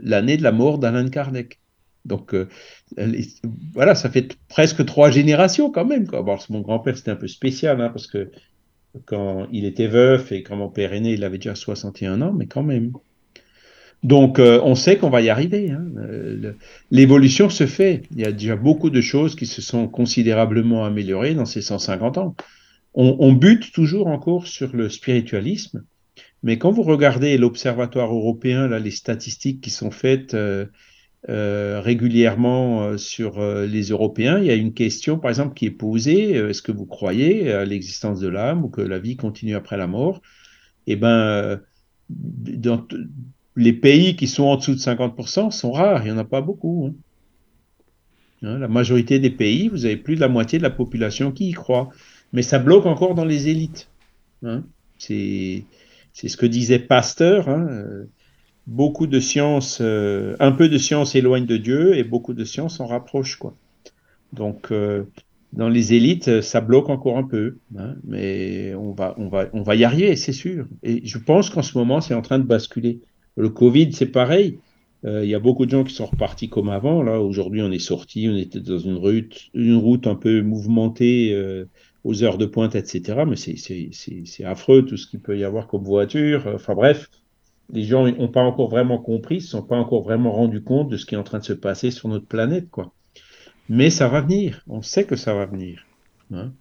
[0.04, 1.60] l'année de la mort d'Alan Kardec.
[2.06, 2.34] Donc
[3.74, 6.08] voilà, ça fait presque trois générations quand même.
[6.08, 6.24] Quoi.
[6.50, 8.32] mon grand-père c'était un peu spécial hein, parce que
[9.06, 12.34] quand il était veuf et quand mon père est né, il avait déjà 61 ans,
[12.34, 12.92] mais quand même.
[14.04, 15.72] Donc, euh, on sait qu'on va y arriver.
[15.72, 15.86] Hein.
[15.98, 16.54] Euh,
[16.92, 18.04] l'évolution se fait.
[18.12, 22.18] Il y a déjà beaucoup de choses qui se sont considérablement améliorées dans ces 150
[22.18, 22.36] ans.
[23.00, 25.84] On, bute toujours encore sur le spiritualisme,
[26.48, 30.66] mais quand vous regardez l'Observatoire européen, là, les statistiques qui sont faites euh,
[31.28, 36.62] régulièrement sur les Européens, il y a une question, par exemple, qui est posée est-ce
[36.62, 40.22] que vous croyez à l'existence de l'âme ou que la vie continue après la mort?
[40.88, 41.60] Eh bien,
[43.58, 46.42] les pays qui sont en dessous de 50% sont rares, il n'y en a pas
[46.42, 46.88] beaucoup.
[46.88, 46.96] Hein.
[48.44, 51.50] Hein, la majorité des pays, vous avez plus de la moitié de la population qui
[51.50, 51.90] y croit.
[52.34, 53.90] Mais ça bloque encore dans les élites.
[54.44, 54.64] Hein.
[54.98, 55.64] C'est
[56.26, 57.48] ce que disait Pasteur.
[58.66, 62.80] beaucoup de sciences, euh, un peu de science éloigne de Dieu et beaucoup de science
[62.80, 63.38] en rapproche.
[63.38, 63.56] Quoi.
[64.34, 65.04] Donc, euh,
[65.54, 67.58] dans les élites, ça bloque encore un peu.
[68.04, 70.66] mais on va, on, va, on va y arriver, c'est sûr.
[70.84, 73.00] Et je pense qu'en ce moment, c'est en train de basculer.
[73.36, 74.60] Le Covid, c'est pareil.
[75.06, 77.04] Euh, il y a beaucoup de gens qui sont repartis comme avant.
[77.04, 81.32] Là, aujourd'hui, on est sorti, on était dans une route, une route un peu mouvementée
[81.34, 81.66] euh,
[82.08, 83.24] aux heures de pointe, etc.
[83.28, 86.48] Mais c'est affreux tout ce qu'il peut y avoir comme voiture.
[86.56, 87.10] Enfin bref,
[87.74, 90.90] les gens n'ont pas encore vraiment compris, ne se sont pas encore vraiment rendus compte
[90.90, 92.94] de ce qui est en train de se passer sur notre planète, quoi.
[93.68, 94.64] Mais ça va venir.
[94.70, 95.86] On sait que ça va venir.
[96.34, 96.54] Hein.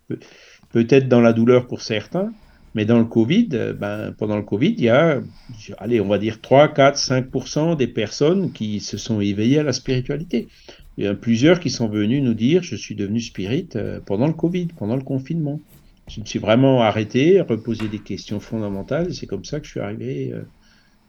[0.73, 2.33] Peut-être dans la douleur pour certains,
[2.75, 5.21] mais dans le Covid, euh, ben, pendant le Covid, il y a,
[5.79, 9.73] allez, on va dire 3, 4, 5% des personnes qui se sont éveillées à la
[9.73, 10.49] spiritualité.
[10.99, 14.27] Il y a plusieurs qui sont venus nous dire, je suis devenu spirit euh, pendant
[14.27, 15.61] le Covid, pendant le confinement.
[16.09, 19.73] Je me suis vraiment arrêté, reposé des questions fondamentales, et c'est comme ça que je
[19.73, 20.43] suis arrivé euh,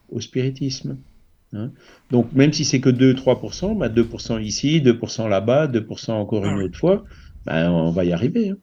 [0.10, 0.98] au spiritisme.
[1.54, 1.72] Hein.
[2.12, 6.78] Donc, même si c'est que 2-3%, ben 2% ici, 2% là-bas, 2% encore une autre
[6.78, 7.06] fois,
[7.46, 8.50] ben, on va y arriver.
[8.50, 8.58] Hein.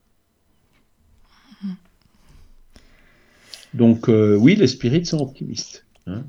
[3.75, 5.85] Donc euh, oui, les spirites sont optimistes.
[6.07, 6.23] Hein.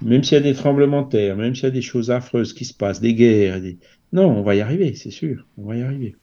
[0.00, 2.54] Même s'il y a des tremblements de terre, même s'il y a des choses affreuses
[2.54, 3.60] qui se passent, des guerres,
[4.14, 6.16] non, on va y arriver, c'est sûr, on va y arriver.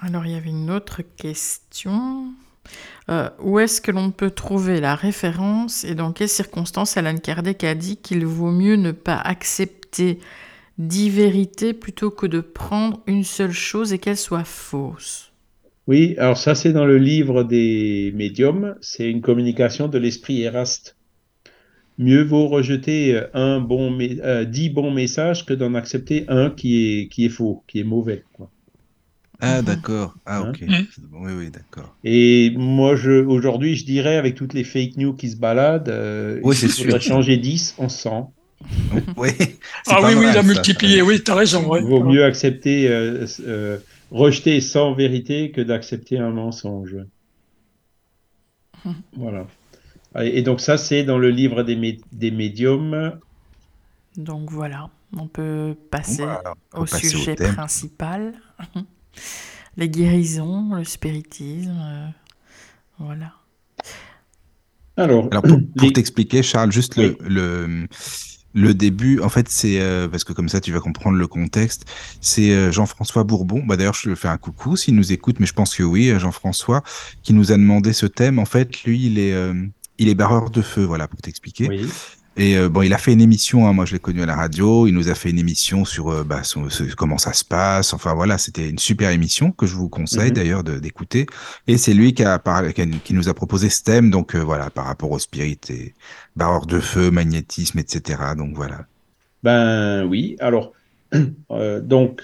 [0.00, 2.26] Alors il y avait une autre question.
[3.10, 7.64] Euh, où est-ce que l'on peut trouver la référence et dans quelles circonstances Alan Kardec
[7.64, 10.18] a dit qu'il vaut mieux ne pas accepter
[10.78, 15.32] dix vérités plutôt que de prendre une seule chose et qu'elle soit fausse
[15.86, 20.96] oui, alors ça c'est dans le livre des médiums, c'est une communication de l'esprit Eraste.
[21.98, 27.08] Mieux vaut rejeter un bon, euh, dix bons messages que d'en accepter un qui est,
[27.08, 28.24] qui est faux, qui est mauvais.
[29.40, 30.50] Ah d'accord, ah hein?
[30.50, 30.64] ok,
[31.12, 31.94] oui oui d'accord.
[32.04, 36.40] Et moi je, aujourd'hui je dirais avec toutes les fake news qui se baladent, euh,
[36.44, 38.32] il faudrait changer 10 en 100.
[39.16, 39.30] oui,
[39.88, 41.76] ah oui, oui, la multiplier, oui, tu as raison.
[41.76, 43.78] Il vaut mieux accepter euh, euh
[44.10, 46.96] rejeter sans vérité que d'accepter un mensonge.
[49.16, 49.46] Voilà.
[50.22, 53.18] Et donc ça, c'est dans le livre des, des médiums.
[54.16, 56.24] Donc voilà, on peut passer
[56.74, 58.34] au sujet principal.
[59.76, 61.76] Les guérisons, le spiritisme.
[61.82, 62.06] Euh,
[62.98, 63.32] voilà.
[64.96, 67.88] Alors, pour, t'expliquer, Charles, juste le, le,
[68.52, 71.86] le début, en fait, c'est euh, parce que comme ça, tu vas comprendre le contexte.
[72.20, 73.64] C'est euh, Jean-François Bourbon.
[73.66, 76.12] Bah d'ailleurs, je lui fais un coucou s'il nous écoute, mais je pense que oui,
[76.20, 76.84] Jean-François,
[77.24, 78.38] qui nous a demandé ce thème.
[78.38, 79.34] En fait, lui, il est,
[79.98, 81.68] il est barreur de feu, voilà, pour t'expliquer.
[81.68, 81.88] Oui.
[82.36, 84.34] Et euh, bon, il a fait une émission, hein, moi je l'ai connu à la
[84.34, 86.42] radio, il nous a fait une émission sur euh, bah,
[86.96, 87.92] comment ça se passe.
[87.92, 90.34] Enfin voilà, c'était une super émission que je vous conseille mhm.
[90.34, 91.26] d'ailleurs d'écouter.
[91.68, 94.68] Et c'est lui qui, a parlé, qui, nous a proposé ce thème, donc euh, voilà,
[94.70, 95.94] par rapport au spirit et
[96.34, 98.20] barreur de feu, magnétisme, etc.
[98.36, 98.86] Donc voilà.
[99.44, 100.72] Ben oui, alors,
[101.82, 102.22] donc,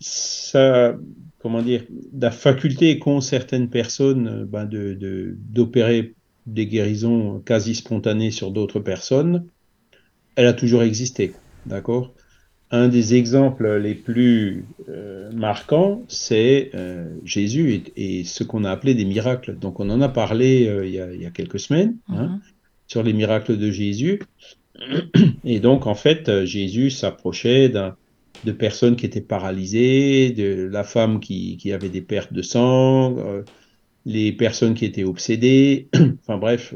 [0.00, 0.94] ça,
[1.38, 1.84] comment dire,
[2.18, 6.14] la faculté qu'ont certaines personnes ben, de d'opérer
[6.48, 9.46] des guérisons quasi spontanées sur d'autres personnes,
[10.36, 11.32] elle a toujours existé.
[11.66, 12.12] D'accord?
[12.70, 18.94] Un des exemples les plus euh, marquants, c'est euh, Jésus et, ce qu'on a appelé
[18.94, 19.58] des miracles.
[19.58, 22.40] Donc on en a parlé euh, il, y a, quelques semaines hein, mhm.
[22.86, 24.20] sur les miracles de Jésus.
[25.44, 31.56] Et donc en fait, Jésus s'approchait de personnes qui étaient paralysées, de la femme qui,
[31.56, 33.16] qui avait des pertes de sang,
[34.08, 35.88] les personnes qui étaient obsédées,
[36.22, 36.74] enfin bref,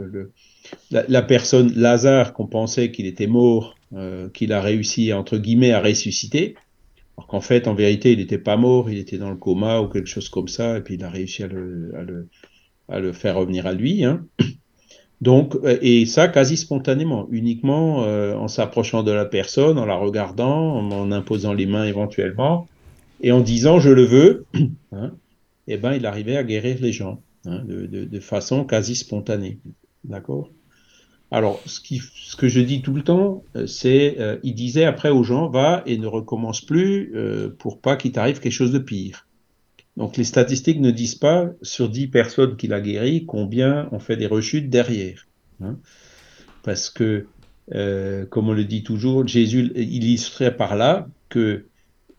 [0.90, 5.81] la, personne Lazare qu'on pensait qu'il était mort, euh, qu'il a réussi entre guillemets à
[5.81, 6.55] ressusciter,
[7.16, 9.88] alors qu'en fait, en vérité, il n'était pas mort, il était dans le coma ou
[9.88, 14.05] quelque chose comme ça, et puis il a réussi à le, faire revenir à lui.
[14.05, 14.27] Hein.
[15.23, 19.97] Donc, euh, et ça quasi spontanément, uniquement euh, en s'approchant de la personne, en la
[19.97, 22.68] regardant, en, imposant les mains éventuellement,
[23.23, 24.45] et en disant je le veux,
[24.92, 25.12] hein,
[25.68, 29.59] eh ben, il arrivait à guérir les gens hein, de, façon quasi spontanée.
[30.05, 30.51] D'accord?
[31.31, 35.48] Alors, ce, que je dis tout le temps, euh, c'est, il disait après aux gens,
[35.48, 37.14] va et ne recommence plus
[37.59, 39.27] pour pas qu'il t'arrive quelque chose de pire.
[39.96, 44.16] Donc les statistiques ne disent pas sur 10 personnes qu'il a guéries combien ont fait
[44.16, 45.27] des rechutes derrière.
[45.62, 45.77] Hein.
[46.62, 47.27] Parce que,
[47.75, 51.66] euh, comme on le dit toujours, Jésus illustrait par là que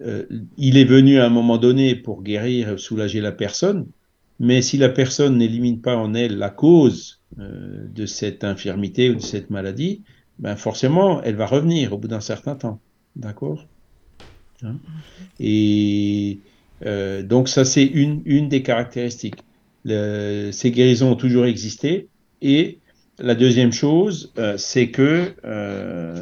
[0.01, 0.25] euh,
[0.57, 3.87] il est venu à un moment donné pour guérir, soulager la personne,
[4.39, 9.15] mais si la personne n'élimine pas en elle la cause euh, de cette infirmité ou
[9.15, 10.03] de cette maladie,
[10.39, 12.79] ben forcément, elle va revenir au bout d'un certain temps.
[13.15, 13.67] D'accord?
[14.63, 14.77] Hein?
[15.39, 16.39] Et
[16.85, 19.43] euh, donc ça, c'est une, une des caractéristiques.
[19.85, 22.07] ces guérisons ont toujours existé.
[22.41, 22.79] Et
[23.19, 25.35] la deuxième chose, c'est que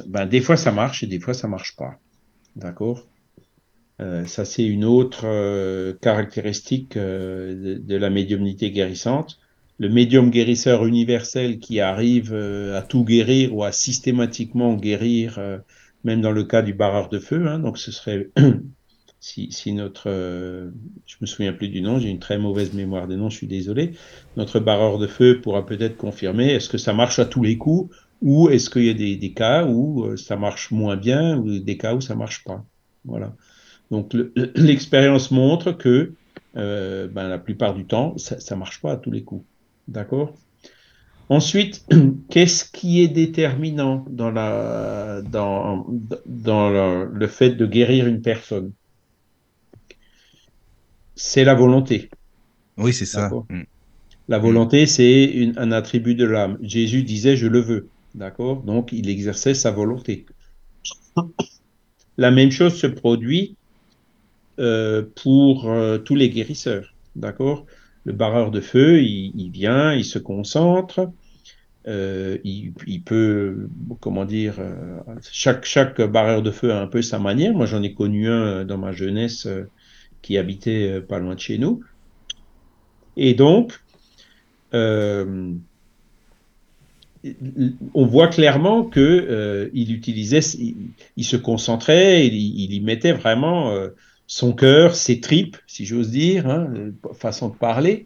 [0.07, 1.97] ben, des fois ça marche et des fois ça marche pas.
[2.55, 3.07] D'accord?
[3.99, 9.37] Ça, c'est une autre caractéristique de, de, la médiumnité guérissante.
[9.77, 15.39] Le médium guérisseur universel qui arrive à tout guérir ou à systématiquement guérir,
[16.03, 18.29] même dans le cas du barreur de feu, hein, donc ce serait
[19.21, 20.71] si, notre, euh,
[21.05, 23.47] je me souviens plus du nom, j'ai une très mauvaise mémoire des noms, je suis
[23.47, 23.91] désolé.
[24.35, 27.95] Notre barreur de feu pourra peut-être confirmer est-ce que ça marche à tous les coups
[28.21, 31.77] ou est-ce qu'il y a des, cas où euh, ça marche moins bien ou des
[31.77, 32.65] cas où ça marche pas?
[33.05, 33.35] Voilà.
[33.91, 34.15] Donc
[34.55, 36.13] l'expérience montre que
[36.55, 39.45] euh, ben, la plupart du temps, ça, ça marche pas à tous les coups.
[39.87, 40.33] D'accord?
[41.29, 41.85] Ensuite,
[42.29, 45.85] qu'est-ce qui est déterminant dans, la, dans,
[46.25, 48.71] dans le fait de guérir une personne?
[51.15, 52.09] C'est la volonté.
[52.77, 53.29] Oui, c'est ça.
[53.49, 53.63] Mm.
[54.27, 56.57] La volonté, c'est un attribut de l'âme.
[56.61, 57.89] Jésus disait je le veux.
[58.15, 58.63] D'accord?
[58.63, 60.25] Donc, il exerçait sa volonté.
[62.17, 63.55] La même chose se produit
[64.61, 66.93] euh, pour euh, tous les guérisseurs.
[67.15, 67.65] D'accord?
[68.05, 71.09] Le barreur de feu, il, vient, il se concentre.
[71.87, 73.67] Euh, il, peut,
[73.99, 74.59] comment dire,
[75.31, 77.53] chaque, barreur de feu a un peu sa manière.
[77.53, 79.47] Moi, j'en ai connu un dans ma jeunesse
[80.21, 81.81] qui habitait pas loin de chez nous.
[83.17, 83.81] Et donc,
[84.73, 85.55] on
[87.95, 90.41] voit clairement que il utilisait,
[91.17, 93.71] il, se concentrait, il, y mettait vraiment
[94.31, 96.71] son cœur, ses tripes, si j'ose dire, hein,
[97.13, 98.05] façon de parler,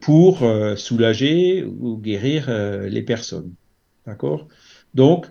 [0.00, 0.42] pour
[0.76, 3.52] soulager ou guérir les personnes.
[4.04, 4.48] D'accord?
[4.94, 5.26] Donc,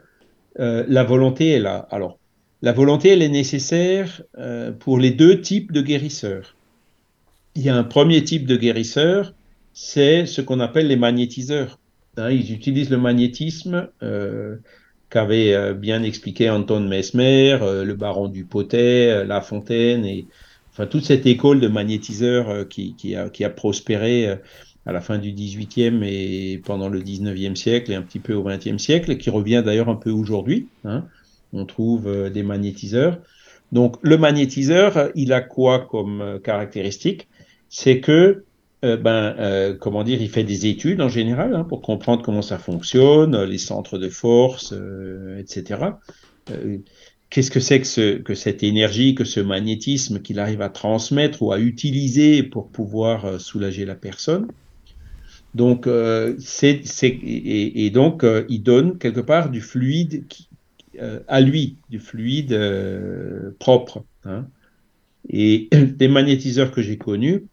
[0.56, 1.88] la volonté est là.
[1.92, 2.20] Alors,
[2.62, 6.56] la volonté, elle est nécessaire euh, pour les deux types de guérisseurs.
[7.56, 9.34] Il y a un premier type de guérisseur,
[9.74, 11.80] c'est ce qu'on appelle les magnétiseurs.
[12.18, 14.58] Hein, ils utilisent le magnétisme euh,
[15.10, 20.26] qu'avait euh, bien expliqué Anton Mesmer, le baron du Potet, La Fontaine, et
[20.72, 24.38] enfin toute cette école de magnétiseurs qui, a, prospéré
[24.86, 28.44] à la fin du 18e et pendant le 19e siècle et un petit peu au
[28.48, 30.68] 20e siècle, et qui revient d'ailleurs un peu aujourd'hui.
[30.86, 31.06] Hein
[31.54, 33.20] on trouve euh, des magnétiseurs.
[33.72, 37.28] Donc le magnétiseur, il a quoi comme euh, caractéristique?
[37.70, 38.46] C'est que
[38.88, 42.58] euh, ben, comment dire, il fait des études en général hein, pour comprendre comment ça
[42.58, 44.74] fonctionne, les centres de force,
[45.38, 45.82] etc.
[47.30, 51.44] Qu'est-ce que c'est que, ce, que cette énergie, que ce magnétisme qu'il arrive à transmettre
[51.44, 54.48] ou à utiliser pour pouvoir soulager la personne?
[55.54, 60.26] Donc, et, donc, il donne quelque part du fluide
[61.00, 64.04] euh, à lui du fluide euh, propre.
[64.26, 64.48] Hein.
[65.30, 67.46] Et des magnétiseurs que j'ai connus,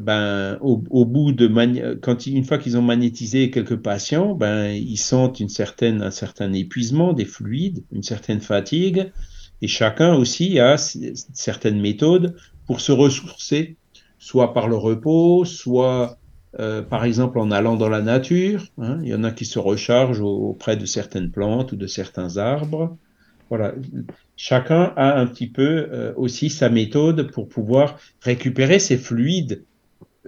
[0.00, 5.40] ben, au, bout de quand une fois qu'ils ont magnétisé quelques patients, ben, ils sentent
[5.40, 9.12] une certaine, un certain épuisement des fluides, une certaine fatigue,
[9.60, 13.76] et chacun aussi a certaines méthodes pour se ressourcer,
[14.18, 16.18] soit par le repos, soit
[16.58, 18.64] euh, par exemple en allant dans la nature.
[18.78, 22.36] Hein, il y en a qui se rechargent auprès de certaines plantes ou de certains
[22.38, 22.96] arbres.
[23.48, 23.74] Voilà,
[24.36, 29.64] chacun a un petit peu euh, aussi sa méthode pour pouvoir récupérer ses fluides.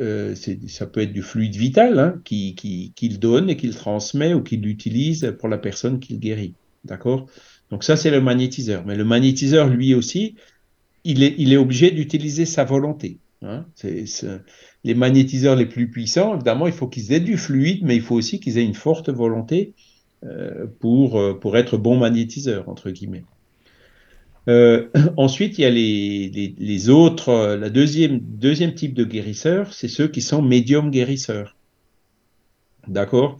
[0.01, 0.35] Euh,
[0.67, 5.35] ça peut être du fluide vital hein, qu'il donne et qu'il transmet ou qu'il utilise
[5.39, 6.55] pour la personne qu'il guérit.
[6.85, 7.27] D'accord?
[7.71, 8.85] Donc ça, c'est le magnétiseur.
[8.87, 10.35] Mais le magnétiseur, lui aussi,
[11.05, 13.19] il est, il est obligé d'utiliser sa volonté.
[13.43, 13.67] Hein.
[13.75, 14.05] c'est,
[14.85, 18.15] les magnétiseurs les plus puissants, évidemment, il faut qu'ils aient du fluide, mais il faut
[18.15, 19.75] aussi qu'ils aient une forte volonté
[20.25, 23.25] euh, pour, euh, pour être bons magnétiseurs, entre guillemets.
[25.17, 30.21] ensuite, il y a les, autres, la deuxième, deuxième type de guérisseurs, c'est ceux qui
[30.21, 31.57] sont médiums guérisseurs.
[32.87, 33.39] D'accord?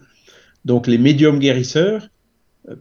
[0.65, 2.09] Donc les médiums guérisseurs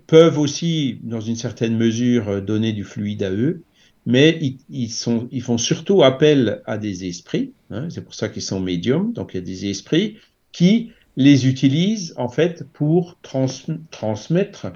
[0.07, 3.63] peuvent aussi, dans une certaine mesure, donner du fluide à eux,
[4.05, 8.41] mais ils, sont, ils font surtout appel à des esprits, hein, c'est pour ça qu'ils
[8.41, 10.17] sont médiums, donc il y a des esprits
[10.51, 14.67] qui les utilisent en fait pour transmettre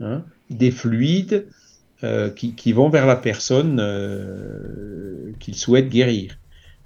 [0.00, 1.46] hein, des fluides
[2.04, 6.36] euh, qui, vont vers la personne euh, qu'ils souhaitent guérir.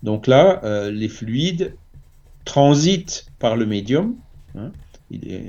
[0.05, 1.75] Donc là, euh, les fluides
[2.45, 4.15] transitent par le médium,
[4.57, 4.71] hein,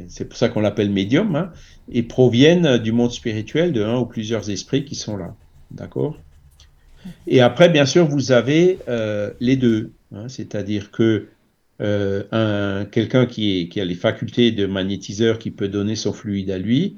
[0.07, 1.51] c'est pour ça qu'on l'appelle médium, hein,
[1.91, 5.35] et proviennent du monde spirituel de un ou plusieurs esprits qui sont là.
[5.69, 6.17] D'accord?
[7.27, 9.91] Et après, bien sûr, vous avez euh, les deux.
[10.15, 11.27] Hein, c'est-à-dire que
[11.79, 16.95] quelqu'un qui, a les facultés de magnétiseur qui peut donner son fluide à lui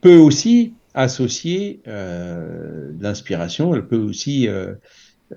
[0.00, 4.74] peut aussi associer euh, l'inspiration, elle peut aussi euh,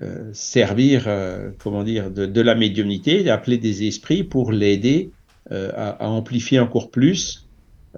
[0.02, 1.08] euh, servir,
[1.58, 5.10] comment dire, de, la médiumnité, d'appeler des esprits pour l'aider
[5.50, 7.48] à, amplifier encore plus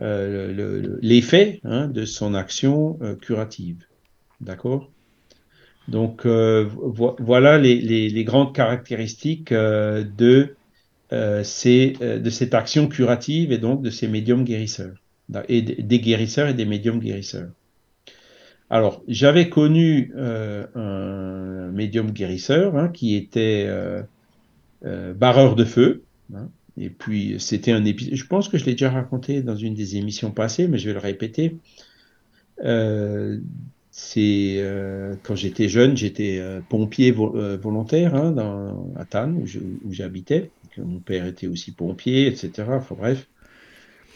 [0.01, 3.79] l'effet hein, de son action curative.
[4.41, 4.91] D'accord?
[5.89, 6.69] Donc euh,
[7.19, 10.05] voilà les, grandes caractéristiques euh,
[11.13, 14.95] euh, de cette action curative et donc de ces médiums guérisseurs,
[15.49, 17.51] et des guérisseurs et des médiums guérisseurs.
[18.71, 23.69] Alors j'avais connu un médium guérisseur hein, qui était
[24.83, 26.03] barreur de feu.
[26.35, 26.49] Hein,
[26.81, 29.97] et puis c'était un épisode, je pense que je l'ai déjà raconté dans une des
[29.97, 31.57] émissions passées, mais je vais le répéter.
[32.65, 33.39] Euh,
[33.91, 39.45] c'est euh, quand j'étais jeune, j'étais euh, pompier euh, volontaire hein, dans, à Tannes,
[39.85, 40.51] où j'habitais.
[40.77, 42.69] Mon père était aussi pompier, etc.
[42.69, 43.27] Enfin bref.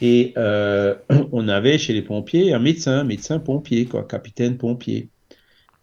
[0.01, 0.33] Et
[1.31, 5.09] on avait chez les pompiers un médecin, médecin pompier, quoi, capitaine pompier.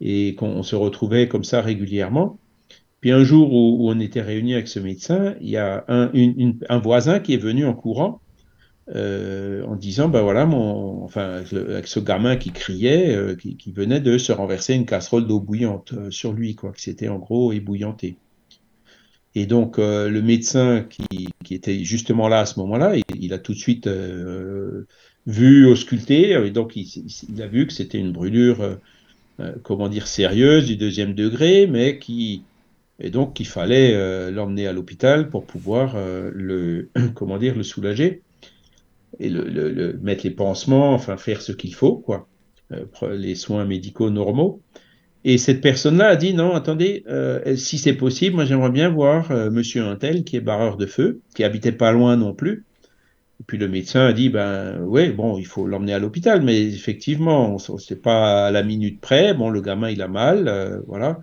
[0.00, 2.38] Et qu'on se retrouvait comme ça régulièrement.
[3.00, 7.18] Puis un jour où, on était réunis avec ce médecin, il y a un, voisin
[7.18, 8.20] qui est venu en courant
[8.94, 13.70] euh, en disant ben voilà mon enfin avec ce gamin qui criait euh, qui, qui,
[13.70, 17.18] venait de se renverser une casserole d'eau bouillante euh, sur lui quoi qui s'était en
[17.18, 18.16] gros ébouillanté
[19.34, 23.58] et donc le médecin qui, était justement là à ce moment-là il, a tout de
[23.58, 23.88] suite
[25.26, 28.78] vu ausculté et donc il, a vu que c'était une brûlure
[29.62, 32.42] comment dire sérieuse du deuxième degré mais qui
[32.98, 38.22] et donc il fallait l'emmener à l'hôpital pour pouvoir le comment dire le soulager
[39.18, 42.28] et le, mettre les pansements, enfin faire ce qu'il faut, quoi,
[42.72, 42.84] euh,
[43.16, 44.60] les soins médicaux normaux.
[45.24, 49.30] Et cette personne-là a dit non, attendez, euh, si c'est possible, moi j'aimerais bien voir
[49.30, 52.64] euh, Monsieur Untel qui est barreur de feu, qui habitait pas loin non plus.
[53.40, 56.62] Et puis le médecin a dit ben ouais bon il faut l'emmener à l'hôpital, mais
[56.62, 59.34] effectivement c'est pas à la minute près.
[59.34, 61.18] Bon le gamin il a mal, voilà.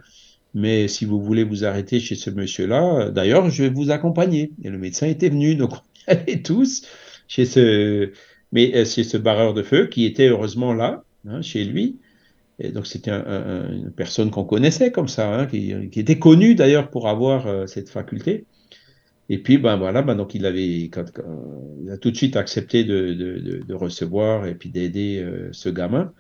[0.54, 4.52] Mais si vous voulez vous arrêter chez ce monsieur-là, d'ailleurs je vais vous accompagner.
[4.64, 6.84] Et le médecin était venu, donc on allait tous
[7.28, 8.12] chez ce,
[8.52, 12.00] mais euh, chez ce barreur de feu qui était heureusement là, hein, chez lui.
[12.60, 16.90] Et donc c'était un, une personne qu'on connaissait comme ça, hein, qui, était connue d'ailleurs
[16.90, 18.46] pour avoir euh, cette faculté.
[19.30, 20.90] Et puis ben voilà, ben donc il avait,
[21.92, 26.14] a tout de suite accepté de, recevoir et puis d'aider euh, ce gamin.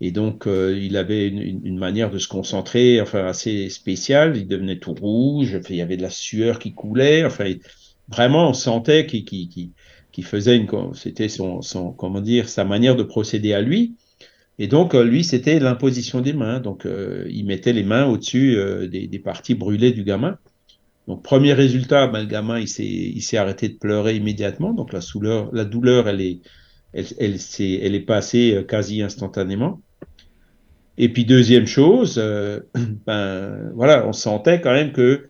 [0.00, 4.36] Et donc il avait une, manière de se concentrer, enfin assez spéciale.
[4.36, 7.24] Il devenait tout rouge, il y avait de la sueur qui coulait.
[7.24, 7.44] Enfin
[8.08, 9.24] vraiment on sentait qu'il
[10.12, 11.60] qui faisait une, c'était son,
[11.96, 13.96] comment dire, sa manière de procéder à lui.
[14.62, 16.60] Et donc, euh, lui, c'était l'imposition des mains.
[16.60, 20.38] Donc, euh, il mettait les mains au-dessus euh, des, parties brûlées du gamin.
[21.08, 24.72] Donc, premier résultat, ben, le gamin, il s'est, arrêté de pleurer immédiatement.
[24.72, 29.80] Donc, la, douleur, elle est, passée quasi instantanément.
[30.96, 32.22] Et puis, deuxième chose,
[33.06, 35.28] ben, voilà, on sentait quand même que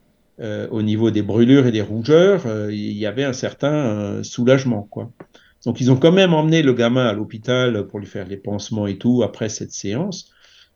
[0.71, 4.83] au niveau des brûlures et des rougeurs, il y avait un certain soulagement.
[4.91, 5.11] Quoi.
[5.65, 8.87] Donc ils ont quand même emmené le gamin à l'hôpital pour lui faire les pansements
[8.87, 10.31] et tout après cette séance.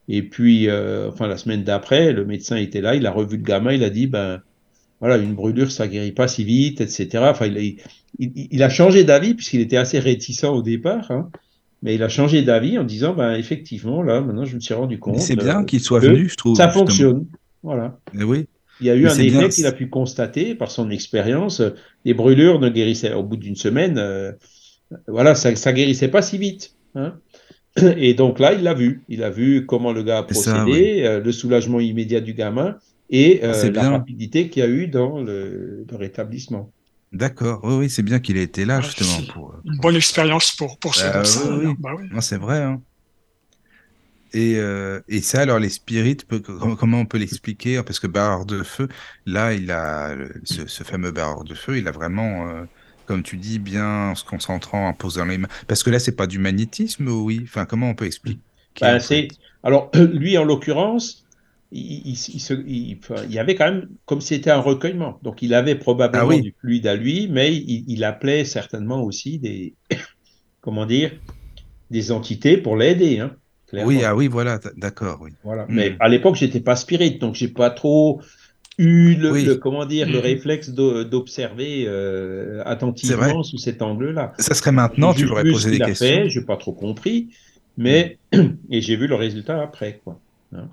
[0.09, 0.69] Et puis,
[1.09, 3.91] enfin la semaine d'après, le médecin était là, il a revu le gamin, il a
[3.91, 4.41] dit, ben
[5.01, 7.09] voilà, une brûlure, ça guérit pas si vite, etc.
[7.29, 7.79] Enfin, il,
[8.19, 11.11] il, il a changé d'avis puisqu'il était assez réticent au départ.
[11.11, 11.31] Hein,
[11.83, 14.99] mais il a changé d'avis en disant, ben effectivement, là, maintenant, je me suis rendu
[14.99, 15.21] compte.
[15.21, 16.57] C'est bien qu'il soit venu, je trouve.
[16.57, 17.27] Ça fonctionne.
[17.63, 17.99] Voilà.
[18.13, 18.47] Mais oui.
[18.81, 21.63] Il y a eu un effet qu'il a pu constater par son expérience.
[22.05, 23.99] Les brûlures ne guérissaient au bout d'une semaine.
[23.99, 24.33] Euh,
[25.09, 26.75] voilà, ça, ça guérissait pas si vite.
[26.95, 27.15] Hein.
[27.97, 29.03] Et donc là, il l'a vu.
[29.09, 32.79] Il a vu comment le gars a procédé, euh, le soulagement immédiat du gamin
[33.11, 36.73] et euh, la rapidité qu'il y a eu dans le, le rétablissement.
[37.13, 39.33] D'accord, oui, oui c'est bien qu'il ait été là, justement.
[39.33, 39.55] Pour...
[39.65, 41.75] Une bonne expérience pour, pour ce bah, oui, oui.
[41.79, 42.09] Bah, oui.
[42.21, 42.63] c'est vrai.
[42.63, 42.81] Hein.
[44.33, 46.27] Et, euh, et ça, alors les spirites,
[46.79, 47.81] comment on peut l'expliquer?
[47.83, 48.89] Parce que barreur de feu,
[49.25, 50.15] là, il a
[50.45, 52.65] ce, ce fameux barreur de feu, il a vraiment, euh,
[53.07, 55.49] comme tu dis, bien en se concentrant, en posant les mains.
[55.67, 57.41] Parce que là, c'est pas du magnétisme, oui.
[57.45, 58.41] Enfin, comment on peut expliquer
[58.81, 59.29] ben, c'est
[59.63, 61.25] alors lui en l'occurrence,
[61.73, 62.17] il,
[62.67, 62.99] il,
[63.31, 65.19] y avait quand même comme c'était un recueillement.
[65.23, 69.75] Donc il avait probablement ah du fluide à lui, mais il, appelait certainement aussi des
[70.61, 71.13] comment dire
[71.91, 73.21] des entités pour l'aider.
[73.21, 73.33] Hein.
[73.73, 75.19] Oui, ah oui, voilà, d'accord.
[75.21, 75.33] Oui.
[75.43, 75.65] Voilà.
[75.65, 75.75] Hmm.
[75.75, 78.21] Mais à l'époque, j'étais pas spirit, donc j'ai pas trop
[78.79, 80.23] eu le, comment dire le hmm.
[80.23, 84.33] réflexe d'observer euh, attentivement sous cet angle-là.
[84.39, 86.29] Ça serait maintenant, tu pourrais poser des questions.
[86.29, 87.29] J'ai pas trop compris,
[87.77, 88.49] mais hmm.
[88.71, 90.21] et j'ai vu le résultat après, quoi.
[90.55, 90.69] Hein.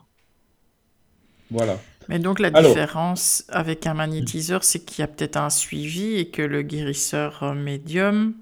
[1.50, 1.80] voilà.
[2.10, 6.28] Mais donc la différence avec un magnétiseur, c'est qu'il y a peut-être un suivi et
[6.28, 8.34] que le guérisseur médium,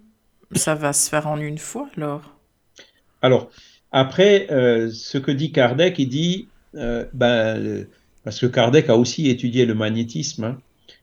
[0.55, 2.36] ça va se faire en une fois alors?
[3.22, 3.51] Alors,
[3.91, 7.86] après, euh, ce que dit Kardec, il dit, euh, ben,
[8.24, 10.57] parce que Kardec a aussi étudié le magnétisme, hein.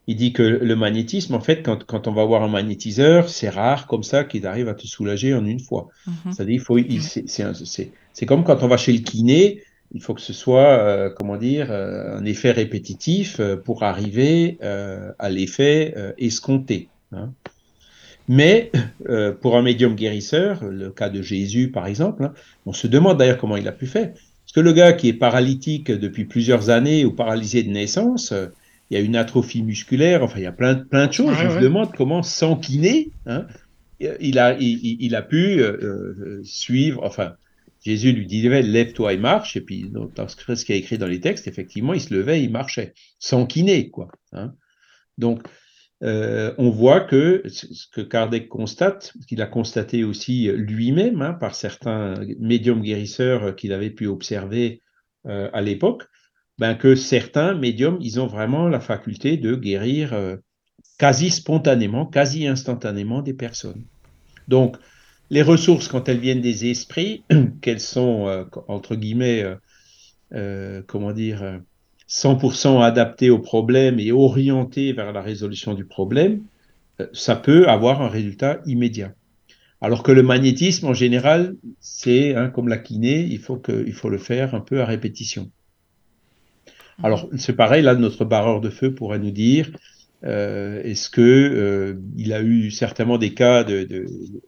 [0.07, 3.49] il dit que le magnétisme, en fait, quand, quand on va voir un magnétiseur, c'est
[3.49, 5.89] rare comme ça qu'il arrive à te soulager en une fois.
[6.07, 6.33] Mhm.
[6.33, 6.79] C'est-à-dire, il faut,
[8.13, 9.63] c'est comme quand on va chez le kiné,
[9.93, 15.95] il faut que ce soit, euh, comment dire, un effet répétitif pour arriver à l'effet
[16.19, 16.89] escompté.
[17.13, 17.33] Hein.
[18.29, 18.71] Mais
[19.09, 22.35] euh, pour un médium guérisseur, le cas de Jésus par exemple, hein,
[22.67, 24.13] on se demande d'ailleurs comment il a pu faire.
[24.49, 28.47] Parce que le gars qui est paralytique depuis plusieurs années ou paralysé de naissance, euh,
[28.89, 31.37] il y a une atrophie musculaire, enfin il y a plein, plein de choses.
[31.37, 33.47] je me demande comment, sans kiné, hein,
[34.01, 37.35] il, a, il, a pu euh, suivre, enfin,
[37.85, 41.21] Jésus lui disait lève-toi et marche, et puis dans ce qui est écrit dans les
[41.21, 44.09] textes, effectivement, il se levait, il marchait, sans kiné, quoi.
[44.33, 44.55] Hein.
[45.19, 45.43] Donc,
[46.05, 51.55] euh, on voit que ce que Kardec constate, qu'il a constaté aussi lui-même hein, par
[51.55, 54.83] certains médiums guérisseurs qu'il avait pu observer
[55.27, 56.05] euh, à l'époque,
[56.59, 60.37] ben, que certains médiums, ils ont vraiment la faculté de guérir euh,
[60.99, 63.85] quasi spontanément, quasi instantanément des personnes.
[64.47, 64.77] Donc,
[65.31, 67.25] les ressources, quand elles viennent des esprits,
[67.61, 69.45] qu'elles sont, entre guillemets,
[70.87, 71.61] comment dire,
[72.09, 76.43] 100% adapté au problème et orienté vers la résolution du problème,
[77.01, 79.13] euh, ça peut avoir un résultat immédiat.
[79.81, 83.61] Alors que le magnétisme, en général, c'est hein, comme la kiné, il faut,
[84.09, 85.51] le faire un peu à répétition.
[87.03, 89.71] Alors, c'est pareil, là, notre barreur de feu pourrait nous dire,
[90.25, 93.65] euh, est-ce que euh, a eu certainement des cas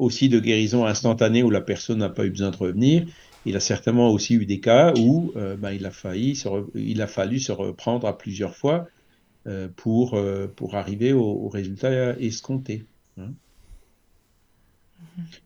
[0.01, 3.07] aussi de guérison instantanée où la personne n'a pas eu besoin de revenir
[3.47, 5.91] il a certainement aussi eu des cas où euh, ben, il, a
[7.07, 8.89] fallu se reprendre à plusieurs fois
[9.47, 12.85] euh, pour, euh, pour arriver au, résultat escompté.
[13.19, 13.33] Hein.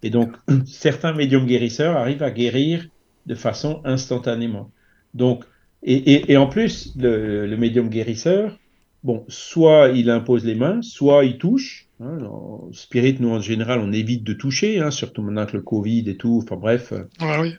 [0.03, 0.33] Et donc,
[0.67, 2.89] certains médiums guérisseurs arrivent à guérir
[3.27, 4.71] de façon instantanément.
[5.15, 5.45] Donc,
[5.83, 8.59] et, et, en plus, le, le, médium guérisseur,
[9.03, 11.84] bon, soit il impose les mains, soit il touche.
[12.01, 15.63] Hein, en spirit, nous en général, on évite de toucher, hein, surtout maintenant que le
[15.63, 16.41] Covid et tout.
[16.43, 17.55] Enfin bref, ah oui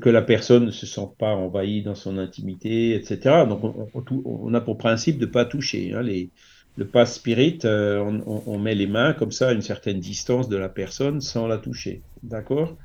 [0.00, 3.44] que la personne ne se sente pas envahie dans son intimité, etc.
[3.48, 5.92] Donc on, a pour principe de ne pas toucher.
[5.94, 6.30] Hein, les,
[6.76, 10.56] le pass spirit, euh, on, met les mains comme ça à une certaine distance de
[10.56, 12.02] la personne sans la toucher.
[12.22, 12.76] D'accord?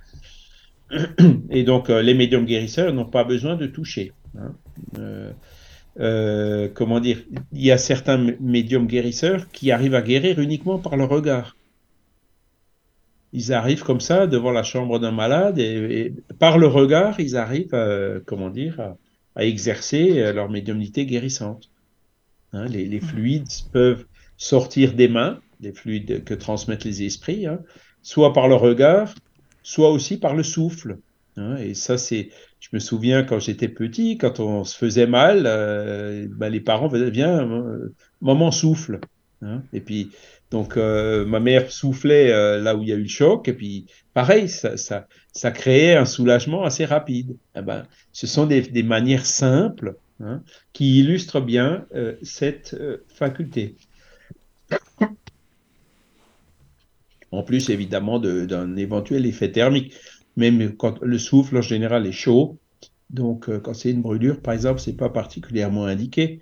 [1.50, 4.14] Et donc euh, les médiums guérisseurs n'ont pas besoin de toucher.
[4.38, 4.56] Hein.
[6.00, 10.96] Euh, comment dire Il y a certains médiums guérisseurs qui arrivent à guérir uniquement par
[10.96, 11.56] le regard
[13.34, 17.74] ils arrivent comme ça devant la chambre d'un malade et, par le regard, ils arrivent,
[17.74, 18.96] à, comment dire,
[19.36, 21.70] à, exercer euh, leur médiumnité guérissante.
[22.54, 23.02] Hein, les, mmh.
[23.02, 24.06] fluides peuvent
[24.38, 27.60] sortir des mains, des fluides que transmettent les esprits, hein,
[28.02, 29.16] soit par le regard,
[29.64, 30.98] soit aussi par le souffle.
[31.38, 32.30] Hein, et ça, c'est,
[32.62, 36.88] je me souviens quand j'étais petit, quand on se faisait mal, euh, ben, les parents
[36.88, 39.00] disaient, viens, euh, maman souffle.
[39.74, 40.12] et puis,
[40.52, 43.88] donc, euh, ma mère soufflait là où il y a eu le choc, et puis
[44.14, 47.36] pareil, ça, créait un soulagement assez rapide.
[47.56, 51.88] Eh ben, ce sont des, manières simples hein, qui illustrent bien
[52.22, 53.76] cette faculté.
[57.32, 59.96] En plus, évidemment, d'un éventuel effet thermique.
[60.38, 62.58] Même quand le souffle, en général, est chaud,
[63.10, 66.40] donc quand c'est une brûlure, par exemple, c'est pas particulièrement indiqué.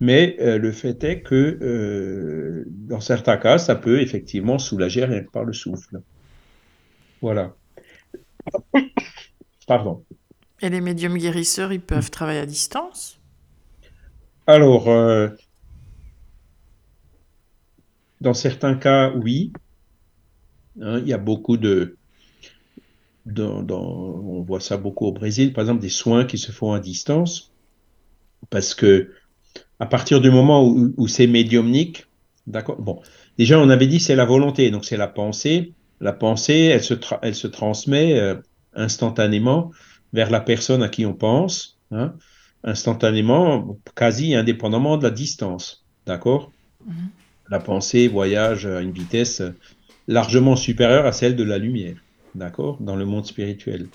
[0.00, 5.22] Mais euh, le fait est que euh, dans certains cas, ça peut effectivement soulager rien
[5.22, 6.00] que par le souffle.
[7.20, 7.54] Voilà.
[9.66, 10.02] Pardon.
[10.62, 13.20] Et les médiums guérisseurs, ils peuvent travailler à distance?
[14.46, 15.28] Alors, euh,
[18.22, 19.52] dans certains cas, oui.
[20.80, 21.98] Hein, il y a beaucoup de,
[23.26, 27.52] on voit ça beaucoup au Brésil, par exemple, des soins qui se font à distance,
[28.48, 29.10] parce que
[29.78, 32.06] à partir du moment où, c'est médiumnique,
[32.46, 33.00] d'accord, bon,
[33.38, 35.72] déjà on avait dit c'est la volonté, donc c'est la pensée.
[36.00, 38.36] La pensée, elle se, elle se transmet euh,
[38.74, 39.70] instantanément
[40.12, 42.14] vers la personne à qui on pense, hein,
[42.64, 46.52] instantanément, quasi indépendamment de la distance, d'accord?
[46.86, 47.50] Mm-hmm.
[47.50, 49.42] La pensée voyage à une vitesse
[50.08, 51.96] largement supérieure à celle de la lumière
[52.34, 53.88] d'accord, dans le monde spirituel.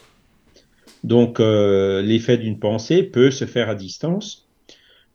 [1.05, 4.47] Donc, euh, l'effet d'une pensée peut se faire à distance.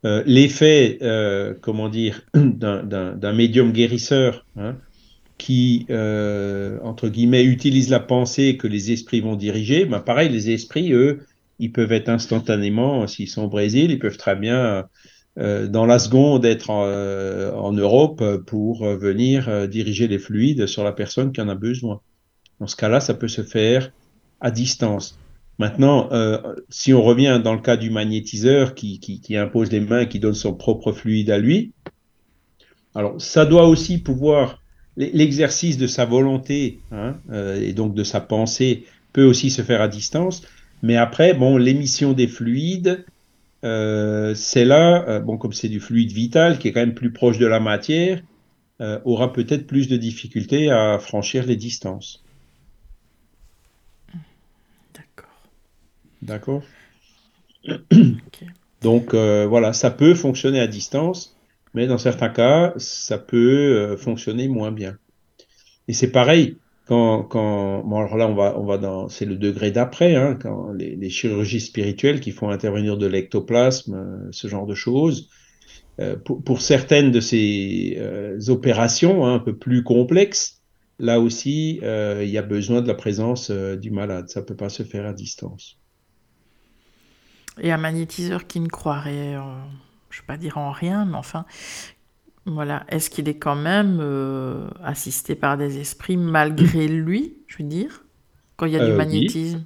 [0.05, 4.77] Euh, l'effet, euh, comment dire, d'un médium guérisseur hein,
[5.37, 10.93] qui, entre guillemets, utilise la pensée que les esprits vont diriger, ben pareil, les esprits,
[10.93, 11.21] eux,
[11.59, 14.87] ils peuvent être instantanément, s'ils sont au Brésil, ils peuvent très bien,
[15.37, 21.33] dans la seconde, être en, en Europe pour venir diriger les fluides sur la personne
[21.33, 22.01] qui en a besoin.
[22.61, 23.91] Dans ce cas-là, ça peut se faire
[24.41, 25.19] à distance.
[25.59, 26.39] Maintenant, euh,
[26.69, 30.55] si on revient dans le cas du magnétiseur qui, impose les mains, qui donne son
[30.55, 31.73] propre fluide à lui,
[32.95, 34.63] alors ça doit aussi pouvoir,
[34.97, 39.81] l'exercice de sa volonté hein, euh, et donc de sa pensée peut aussi se faire
[39.81, 40.43] à distance.
[40.83, 43.05] Mais après, bon, l'émission des fluides,
[43.65, 47.39] euh, c'est là, bon, comme c'est du fluide vital qui est quand même plus proche
[47.39, 48.23] de la matière,
[49.05, 52.25] aura peut-être plus de difficultés à franchir les distances.
[56.23, 56.63] D'accord
[58.83, 61.37] Donc euh, voilà, ça peut fonctionner à distance,
[61.75, 64.97] mais dans certains cas, ça peut euh, fonctionner moins bien.
[65.89, 66.57] Et c'est pareil,
[66.87, 70.39] quand, quand, bon alors là on va, on va dans, c'est le degré d'après, hein,
[70.41, 75.29] quand les, chirurgies spirituelles qui font intervenir de l'ectoplasme, euh, ce genre de choses,
[76.25, 77.99] pour, certaines de ces
[78.49, 80.63] opérations hein, un peu plus complexes,
[80.99, 84.31] là aussi, il y a besoin de la présence du malade.
[84.31, 85.80] Ça peut pas se faire à distance.
[87.61, 91.45] Et un magnétiseur qui ne croirait, je ne vais pas dire en rien, mais enfin,
[92.47, 97.69] voilà, est-ce qu'il est quand même euh, assisté par des esprits malgré lui, je veux
[97.69, 98.05] dire,
[98.57, 99.65] quand il y a du euh, magnétisme?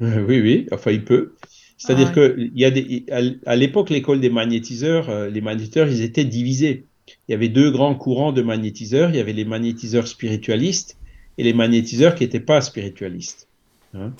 [0.00, 0.40] Oui.
[0.40, 1.34] oui, enfin il peut.
[1.76, 3.06] C'est-à-dire ah que il y a des,
[3.46, 6.84] à l'époque, l'école des magnétiseurs, euh, les magnétiseurs, ils étaient divisés.
[7.28, 9.10] Il y avait deux grands courants de magnétiseurs.
[9.10, 10.98] Il y avait les magnétiseurs spiritualistes
[11.36, 13.48] et les magnétiseurs qui n'étaient pas spiritualistes.
[13.94, 14.12] Hein.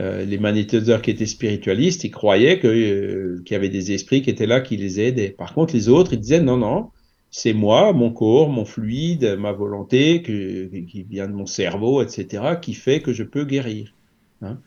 [0.00, 4.30] Euh, les magnétiseurs qui étaient spiritualistes, ils croyaient euh, qu'il y avait des esprits qui
[4.30, 5.28] étaient là, qui les aidaient.
[5.28, 6.88] Par contre, les autres, ils disaient non, non,
[7.30, 12.72] c'est moi, mon corps, mon fluide, ma volonté qui vient de mon cerveau, etc., qui
[12.72, 13.94] fait que je peux guérir.
[14.40, 14.58] Hein.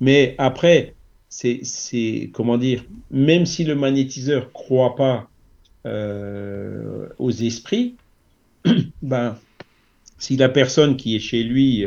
[0.00, 0.94] Mais après,
[1.28, 5.28] c'est comment dire, même si le magnétiseur croit pas
[5.86, 7.96] euh, aux esprits,
[9.02, 9.36] ben
[10.16, 11.84] si la personne qui est chez lui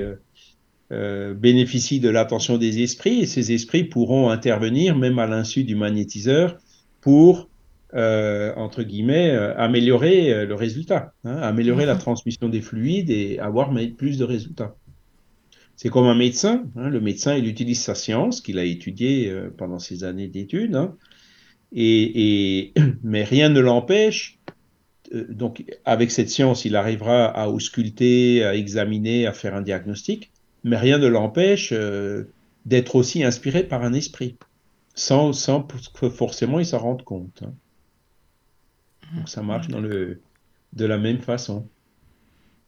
[0.94, 5.76] euh, bénéficient de l'attention des esprits et ces esprits pourront intervenir même à l'insu du
[5.76, 6.60] magnétiseur
[7.02, 7.50] pour,
[7.96, 13.74] euh, entre guillemets, euh, améliorer le résultat, hein, améliorer la transmission des fluides et avoir
[13.98, 14.76] plus de résultats.
[15.78, 16.64] C'est comme un médecin.
[16.76, 20.96] Hein, le médecin, il utilise sa science qu'il a étudiée pendant ses années d'études, hein,
[21.72, 22.72] et,
[23.04, 24.38] mais rien ne l'empêche
[25.30, 30.33] donc, avec cette science, il arrivera à ausculter, à examiner, à faire un diagnostic
[30.64, 32.26] mais rien ne l'empêche euh,
[32.66, 34.38] d'être aussi inspiré par un esprit,
[34.96, 37.44] sans, sans que forcément il s'en rende compte.
[37.44, 37.54] Hein.
[39.16, 40.22] Donc ça marche dans le,
[40.74, 41.68] de la même façon.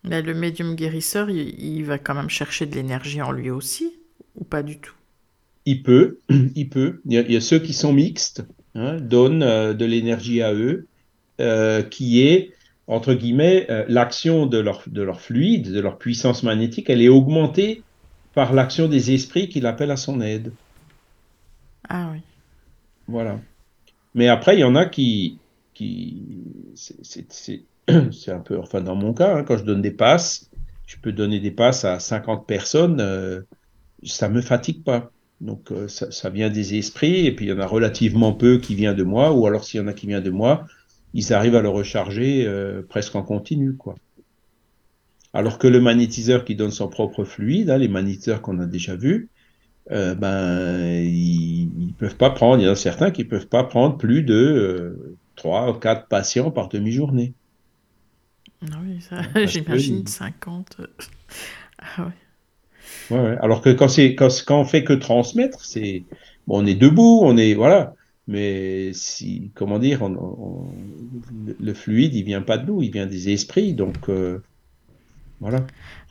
[0.04, 3.94] Mais le médium guérisseur, il, va quand même chercher de l'énergie en lui aussi,
[4.36, 4.94] ou pas du tout?
[5.68, 7.02] Il peut, il peut.
[7.06, 10.86] Il y a, ceux qui sont mixtes, hein, donnent euh, de l'énergie à eux,
[11.42, 12.54] euh, qui est
[12.88, 17.10] entre guillemets, euh, l'action de leur, de leur fluide, de leur puissance magnétique, elle est
[17.10, 17.82] augmentée
[18.34, 20.52] par l'action des esprits qu'il appelle à son aide.
[21.90, 22.20] Ah oui.
[23.08, 23.40] Voilà.
[24.14, 25.40] Mais après, il y en a qui.
[25.74, 26.22] qui
[26.76, 28.60] c'est un peu.
[28.60, 30.50] Enfin, dans mon cas, hein, quand je donne des passes,
[30.86, 33.42] je peux donner des passes à 50 personnes, euh,
[34.04, 35.12] ça me fatigue pas.
[35.42, 38.58] Donc, euh, ça, ça, vient des esprits, et puis il y en a relativement peu
[38.58, 40.66] qui vient de moi, ou alors s'il y en a qui vient de moi,
[41.16, 43.96] ils arrivent à le recharger euh, presque en continu, quoi.
[45.34, 48.96] Alors que le magnétiseur qui donne son propre fluide, hein, les magnétiseurs qu'on a déjà
[48.96, 49.30] vus,
[49.92, 53.64] euh, ben, ils, ne peuvent pas prendre, il y en a certains qui peuvent pas
[53.64, 57.34] prendre plus de 3 euh, ou 4 patients par demi-journée.
[58.70, 59.00] Ah oui,
[59.48, 60.82] j'imagine 50.
[61.80, 63.18] ah ouais.
[63.18, 63.88] Ouais, Alors que quand,
[64.18, 66.04] quand, quand on fait que transmettre, c'est,
[66.48, 67.94] bon, on est debout, on est, voilà,
[68.28, 70.02] mais si, comment dire,
[71.60, 74.40] le fluide, il vient pas de nous, il vient des esprits, donc euh,
[75.40, 75.60] voilà.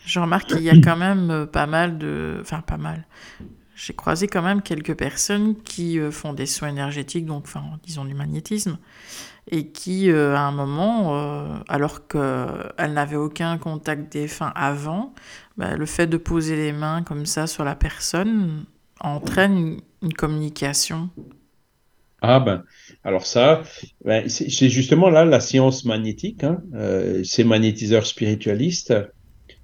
[0.04, 2.38] Je remarque qu'il y a quand même pas mal de...
[2.40, 3.06] Enfin, pas mal.
[3.74, 8.14] J'ai croisé quand même quelques personnes qui font des soins énergétiques, donc, enfin, disons du
[8.14, 8.78] magnétisme,
[9.50, 15.12] et qui, à un moment, alors qu'elles n'avaient aucun contact défunt avant,
[15.56, 18.64] bah, le fait de poser les mains comme ça sur la personne
[19.00, 21.10] entraîne une communication
[22.26, 22.64] ah ben,
[23.04, 23.62] alors ça,
[24.04, 26.42] ben, c'est justement là la science magnétique.
[26.42, 26.62] Hein.
[26.74, 28.94] Euh, ces magnétiseurs spiritualistes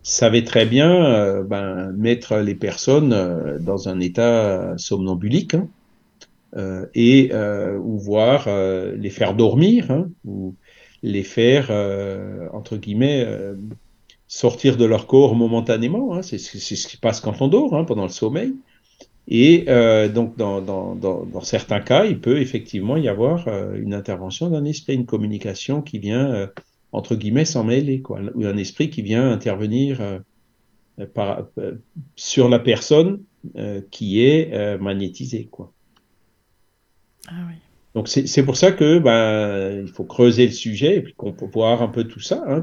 [0.03, 5.69] savaient très bien euh, ben, mettre les personnes euh, dans un état somnambulique hein,
[6.95, 7.33] et
[7.79, 8.49] ou voir
[8.97, 10.55] les faire dormir hein, ou
[11.03, 11.71] les faire
[12.53, 13.25] entre guillemets
[14.27, 16.21] sortir de leur corps momentanément.
[16.23, 18.55] C'est ce qui passe quand on dort pendant le sommeil.
[19.31, 23.75] Et euh, donc, dans, dans, dans, dans, certains cas, il peut effectivement y avoir euh,
[23.77, 26.47] une intervention d'un esprit, une communication qui vient, euh,
[26.91, 30.21] entre guillemets, s'en mêler, quoi, ou un esprit qui vient intervenir
[31.15, 31.47] par,
[32.17, 33.23] sur la personne
[33.93, 35.47] qui est magnétisée.
[35.49, 35.73] Quoi.
[37.29, 37.55] Ah oui.
[37.95, 41.49] Donc, c'est pour ça que ben, il faut creuser le sujet et puis qu'on peut
[41.53, 42.43] voir un peu tout ça.
[42.49, 42.61] Hein,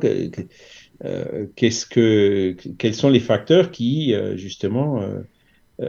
[1.56, 5.02] qu'est-ce que, quels sont les facteurs qui, justement,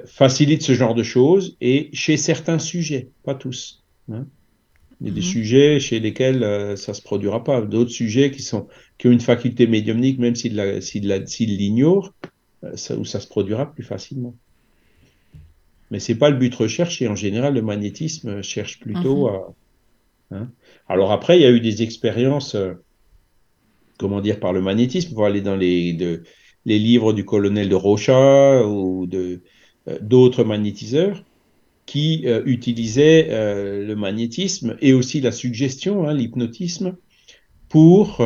[0.07, 3.83] facilite ce genre de choses et chez certains sujets, pas tous.
[4.13, 4.27] Hein.
[5.01, 5.27] Il y a des mhm.
[5.27, 7.63] sujets chez lesquels euh, ça se produira pas.
[7.63, 8.67] D'autres sujets qui sont
[8.99, 10.57] qui ont une faculté médiumnique, même s'ils
[11.41, 12.13] l'ignorent,
[12.65, 14.35] euh, ça, où ça se produira plus facilement.
[15.91, 17.07] Mais c'est pas le but recherché.
[17.07, 19.35] En général, le magnétisme cherche plutôt mhm.
[19.35, 20.37] à.
[20.37, 20.51] Hein.
[20.89, 22.57] Alors après, il y a eu des expériences,
[23.99, 25.15] comment dire, par le magnétisme.
[25.15, 26.25] Va aller dans les, de,
[26.65, 29.43] les livres du colonel de Rocha ou de euh,
[30.01, 31.23] d'autres magnétiseurs
[31.87, 36.97] qui euh, utilisaient euh, le magnétisme et aussi la suggestion, hein, l'hypnotisme,
[37.69, 38.21] pour,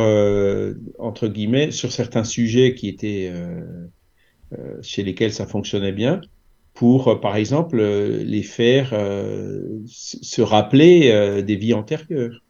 [0.99, 3.29] entre guillemets, sur certains sujets qui étaient
[4.81, 6.21] chez lesquels ça fonctionnait bien,
[6.73, 8.91] pour, par exemple, les faire
[9.85, 12.41] se rappeler des vies antérieures.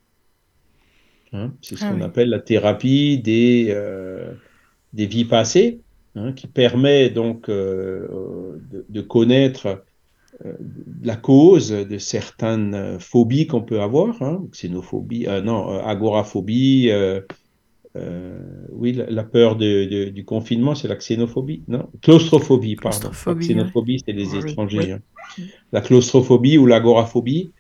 [1.32, 3.76] Hein, c'est ce ah qu'on appelle la thérapie des,
[4.94, 5.80] des vies passées.
[6.16, 9.84] Hein, qui permet donc euh, de, de, connaître
[10.46, 10.54] euh,
[11.02, 17.22] la cause de certaines phobies qu'on peut avoir, hein, xénophobie, euh, non, agoraphobie, euh,
[17.96, 18.38] euh,
[18.72, 23.00] oui, la, la peur de, de, du confinement, c'est la xénophobie, non, claustrophobie, pardon.
[23.00, 24.92] Claustrophobie, la xénophobie, c'est les étrangers.
[24.92, 25.00] Hein.
[25.72, 27.54] La claustrophobie ou l'agoraphobie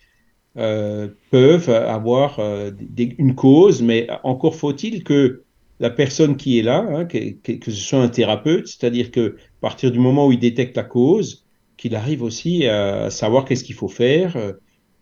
[0.54, 5.42] peuvent avoir une cause, mais encore faut-il que
[5.80, 9.92] la personne qui est là, hein, que, ce soit un thérapeute, c'est-à-dire que à partir
[9.92, 11.46] du moment où il détecte la cause,
[11.78, 14.54] qu'il arrive aussi à savoir qu'est-ce qu'il faut faire euh,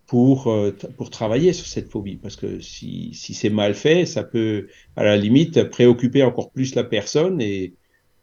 [0.08, 2.16] pour, euh, pour travailler sur cette phobie.
[2.18, 6.76] Parce que si, si c'est mal fait, ça peut, à la limite, préoccuper encore plus
[6.76, 7.74] la personne et,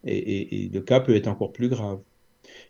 [0.04, 2.00] et, le cas peut être encore plus grave.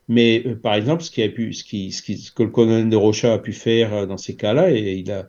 [0.09, 2.51] Mais euh, par exemple, ce, qui a pu, ce, qui, ce, qui, ce que le
[2.51, 5.29] colonel de Rocha a pu faire dans ces cas-là, et il a,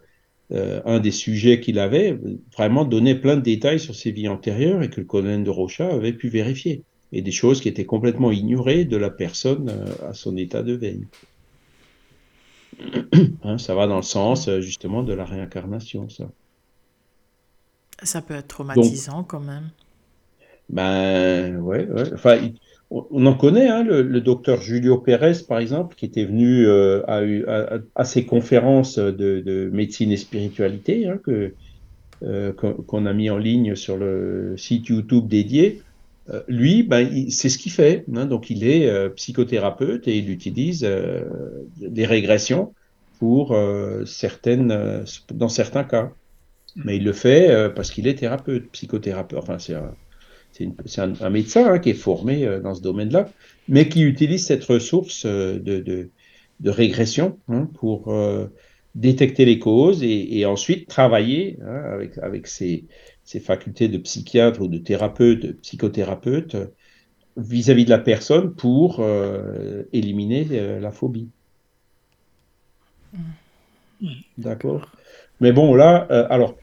[0.51, 2.17] euh, un des sujets qu'il avait,
[2.57, 5.87] vraiment donné plein de détails sur ses vies antérieures et que le colonel de Rocha
[5.87, 6.83] avait pu vérifier.
[7.11, 10.73] Et des choses qui étaient complètement ignorées de la personne euh, à son état de
[10.73, 11.07] veille.
[13.41, 16.29] Hein, ça va dans le sens euh, justement de la réincarnation, ça.
[18.03, 19.69] Ça peut être traumatisant quand même.
[20.69, 22.13] Ben ouais, ouais.
[22.13, 22.49] Enfin,
[22.91, 27.03] on en connaît, hein, le, docteur Julio Pérez, par exemple, qui était venu euh,
[27.95, 31.53] à, ces conférences de, médecine et spiritualité hein, que,
[32.23, 35.83] euh, qu'on a mis en ligne sur le site YouTube dédié.
[36.31, 38.05] Euh, lui, ben, c'est ce qu'il fait.
[38.15, 40.87] Hein, donc, il est psychothérapeute et il utilise
[41.77, 42.73] des régressions
[43.19, 43.55] pour
[44.05, 46.11] certaines, dans certains cas.
[46.75, 49.37] Mais il le fait parce qu'il est thérapeute, psychothérapeute.
[49.37, 49.75] Enfin, c'est
[50.85, 53.29] c'est un, médecin hein, qui est formé euh, dans ce domaine-là,
[53.67, 56.09] mais qui utilise cette ressource euh, de,
[56.65, 58.47] régression hein, pour euh,
[58.95, 62.85] détecter les causes et, ensuite travailler hein, avec, avec ses,
[63.41, 66.57] facultés de psychiatre ou de thérapeute, de psychothérapeute,
[67.37, 69.05] vis-à-vis de la personne pour
[69.93, 70.45] éliminer
[70.81, 71.29] la phobie.
[73.13, 74.07] Mmh.
[74.39, 74.91] D'accord?
[75.39, 75.97] Mais bon, là,
[76.29, 76.55] alors,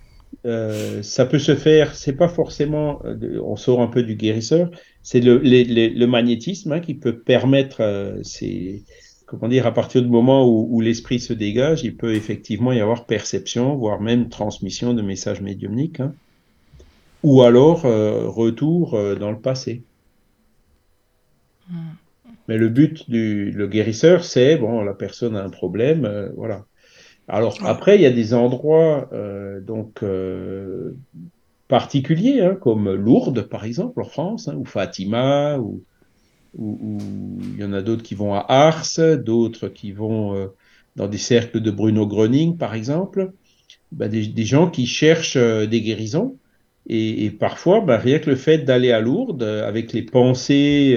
[0.46, 4.70] euh, ça peut se faire, c'est pas forcément, euh, on sort un peu du guérisseur,
[5.02, 8.84] c'est le, le, magnétisme hein, qui peut permettre, euh, c'est,
[9.26, 13.06] comment dire, à partir du moment où, l'esprit se dégage, il peut effectivement y avoir
[13.06, 16.14] perception, voire même transmission de messages médiumniques, hein.
[17.24, 19.82] ou alors retour dans le passé.
[21.68, 21.94] Hmm.
[22.46, 26.64] Mais le but du le guérisseur, c'est, bon, la personne a un problème, voilà
[27.28, 30.96] alors après, il y a des endroits, euh, donc euh,
[31.66, 35.82] particuliers, hein, comme Lourdes, par exemple, en France, hein, ou Fatima, ou,
[36.58, 38.86] il y en a d'autres qui vont à Ars,
[39.18, 40.46] d'autres qui vont euh,
[40.94, 43.32] dans des cercles de Bruno Gröning, par exemple,
[43.92, 46.36] bah, des, gens qui cherchent euh, des guérisons.
[46.88, 50.96] Et, parfois, bah, rien que le fait d'aller à Lourdes, avec les pensées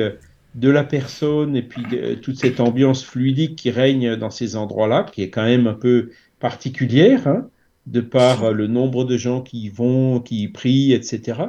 [0.56, 1.84] de la personne et puis
[2.22, 6.12] toute cette ambiance fluidique qui règne dans ces endroits-là, qui est quand même un peu
[6.39, 7.47] particulière, hein,
[7.86, 11.41] de par le nombre de gens qui vont, qui prient, etc.,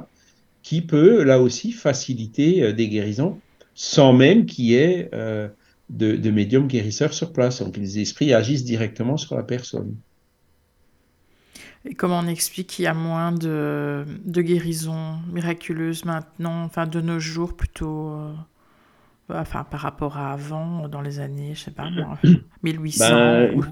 [0.62, 3.40] qui peut là aussi faciliter euh, des guérisons
[3.74, 5.48] sans même qu'il y ait euh,
[5.88, 7.62] de, médiums guérisseurs sur place.
[7.62, 9.96] Donc les esprits agissent directement sur la personne.
[11.86, 17.01] Et comment on explique qu'il y a moins de, de guérisons miraculeuses maintenant, enfin de
[17.01, 18.32] nos jours plutôt euh,
[19.35, 21.89] enfin par rapport à avant, dans les années, je sais pas,
[22.62, 23.62] 1800 ben,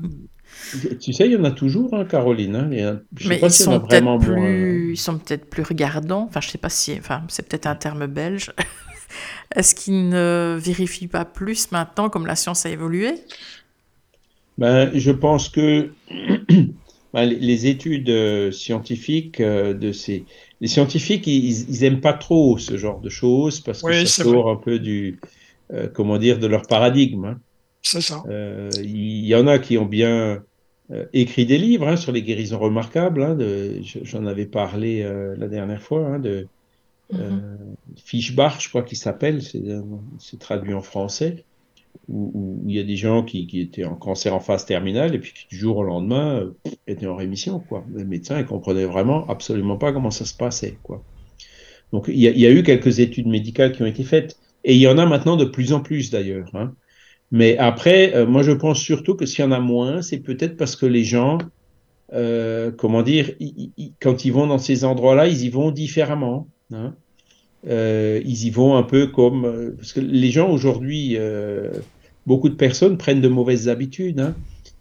[1.00, 2.56] Tu sais, il y en a toujours, hein, Caroline.
[2.56, 2.68] Hein,
[3.26, 4.90] mais ils, sont vraiment plus, hein.
[4.92, 6.26] ils sont peut-être plus regardants.
[6.28, 8.52] Enfin, je sais pas si, enfin, c'est peut-être un terme belge.
[9.54, 13.14] Est-ce qu'ils ne vérifient pas plus maintenant, comme la science a évolué?
[14.58, 15.90] Ben, je pense que
[17.14, 20.24] ben, les études euh, scientifiques euh, de ces
[20.60, 24.50] les scientifiques, ils, ils, aiment pas trop ce genre de choses parce que ça sort
[24.50, 25.26] un peu du euh,
[25.94, 27.24] comment dire, de leur paradigme.
[27.24, 27.40] Hein.
[27.82, 28.22] C'est ça.
[28.28, 30.42] Euh, il y en a qui ont bien
[30.90, 33.22] euh, écrit des livres hein, sur les guérisons remarquables.
[33.22, 33.36] Hein,
[34.02, 35.02] J'en avais parlé
[35.36, 36.46] la dernière fois de
[37.12, 37.18] mm
[37.96, 41.44] Fischbach, je crois qu'il s'appelle, c'est traduit en français,
[42.08, 45.32] où, il y a des gens qui, étaient en cancer en phase terminale et puis
[45.32, 46.50] qui du jour au lendemain
[46.86, 47.60] étaient en rémission.
[47.60, 47.84] Quoi.
[47.94, 50.78] Les médecins ne comprenaient vraiment absolument pas comment ça se passait.
[50.82, 51.02] Quoi.
[51.92, 54.38] Donc il y, a, eu quelques études médicales qui ont été faites.
[54.68, 56.50] Et il y en a maintenant de plus en plus d'ailleurs.
[56.54, 56.74] Hein.
[57.32, 60.58] Mais après, euh, moi je pense surtout que s'il y en a moins, c'est peut-être
[60.58, 61.38] parce que les gens,
[62.12, 63.30] euh, comment dire,
[64.00, 66.48] quand ils vont dans ces endroits-là, ils y vont différemment.
[66.72, 66.94] Hein.
[67.66, 69.74] Euh, ils y vont un peu comme...
[69.78, 71.16] Parce que les gens aujourd'hui,
[72.26, 74.20] beaucoup de personnes prennent de mauvaises habitudes.
[74.20, 74.34] Hein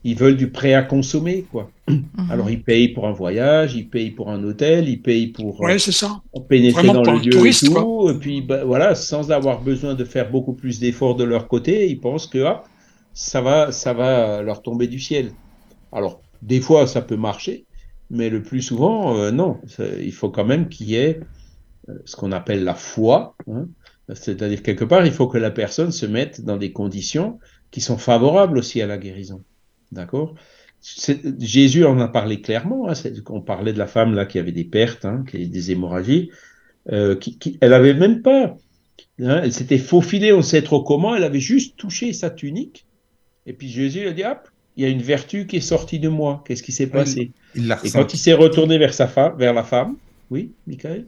[0.07, 1.69] ils veulent du prêt à consommer, quoi.
[1.89, 2.05] Mhm.
[2.29, 5.77] Alors ils payent pour un voyage, ils payent pour un hôtel, ils payent pour ouais,
[5.79, 6.21] c'est ça.
[6.47, 10.31] pénétrer dans le lieu et tout, et puis bah, voilà, sans avoir besoin de faire
[10.31, 12.63] beaucoup plus d'efforts de leur côté, ils pensent que ah,
[13.13, 15.31] ça va, ça va leur tomber du ciel.
[15.91, 17.65] Alors des fois ça peut marcher,
[18.09, 19.57] mais le plus souvent euh, non.
[19.99, 21.19] Il faut quand même qu'il y ait
[21.89, 23.67] euh, ce qu'on appelle la foi, hein.
[24.13, 27.39] c'est-à-dire quelque part il faut que la personne se mette dans des conditions
[27.71, 29.43] qui sont favorables aussi à la guérison.
[29.91, 30.35] D'accord?
[31.39, 32.89] Jésus en a parlé clairement.
[32.89, 32.93] Hein,
[33.29, 36.29] on parlait de la femme là qui avait des pertes, hein, qui avait des hémorragies.
[36.91, 38.55] Euh, qui, elle avait même pas.
[39.19, 41.15] Hein, elle s'était faufilée, on sait trop comment.
[41.15, 42.85] Elle avait juste touché sa tunique.
[43.45, 46.09] Et puis Jésus a dit hop, il y a une vertu qui est sortie de
[46.09, 46.43] moi.
[46.45, 47.31] Qu'est-ce qui s'est passé?
[47.55, 49.95] Et quand il s'est retourné vers sa femme, vers la femme,
[50.29, 51.07] oui, Michael?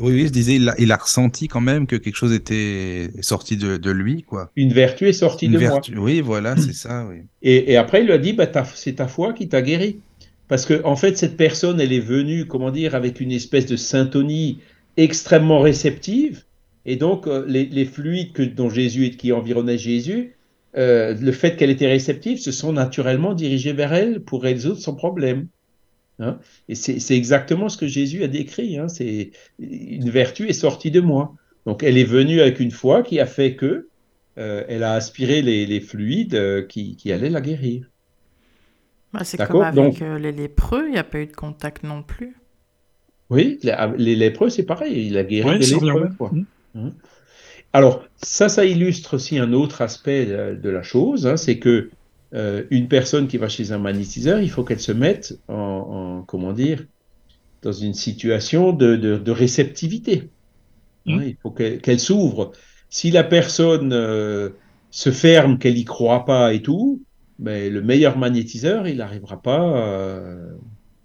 [0.00, 3.90] Oui, oui, je disais, il a, ressenti quand même que quelque chose était sorti de,
[3.90, 4.50] lui, quoi.
[4.56, 5.80] Une vertu est sortie de moi.
[5.96, 7.22] Oui, voilà, c'est ça, oui.
[7.42, 10.00] Et, après, il lui a dit, bah, c'est ta foi qui t'a guéri.
[10.48, 13.76] Parce que, en fait, cette personne, elle est venue, comment dire, avec une espèce de
[13.76, 14.60] syntonie
[14.96, 16.44] extrêmement réceptive.
[16.84, 20.34] Et donc, euh, les, fluides que, dont Jésus, qui environnaient Jésus,
[20.76, 24.94] euh, le fait qu'elle était réceptive, se sont naturellement dirigés vers elle pour résoudre son
[24.94, 25.48] problème.
[26.18, 26.38] Hein.
[26.70, 28.78] et c'est exactement ce que Jésus a décrit.
[28.78, 28.88] Hein.
[28.88, 31.34] c'est une vertu est sortie de moi.
[31.66, 33.88] Donc elle est venue avec une foi qui a fait que
[34.38, 37.86] euh, elle a aspiré les, fluides euh, qui, allaient la guérir.
[39.12, 42.02] Bah, c'est comme avec euh, les lépreux, il n'y a pas eu de contact non
[42.02, 42.36] plus.
[43.30, 46.10] Oui, les, lépreux, c'est pareil, il a guéri les lépreux.
[46.20, 46.44] Mmh.
[46.76, 46.92] Hein.
[47.72, 51.90] Alors, ça, ça illustre aussi un autre aspect de, la chose, c'est que
[52.36, 56.52] euh, une personne qui va chez un magnétiseur, il faut qu'elle se mette en, comment
[56.52, 56.84] dire,
[57.62, 60.28] dans une situation de, réceptivité.
[61.06, 61.22] Mmh.
[61.22, 62.52] il faut qu'elle s'ouvre.
[62.90, 64.50] Si la personne euh,
[64.90, 67.02] se ferme, qu'elle n'y croit pas et tout,
[67.38, 70.16] mais ben, le meilleur magnétiseur, il n'arrivera pas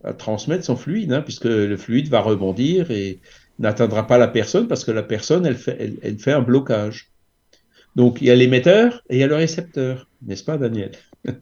[0.04, 3.20] à transmettre son fluide, hein, puisque le fluide va rebondir et
[3.60, 7.12] n'atteindra pas la personne parce que la personne, elle fait, elle fait un blocage.
[7.96, 10.92] Donc, il y a l'émetteur et il y a le récepteur, n'est-ce pas, Daniel?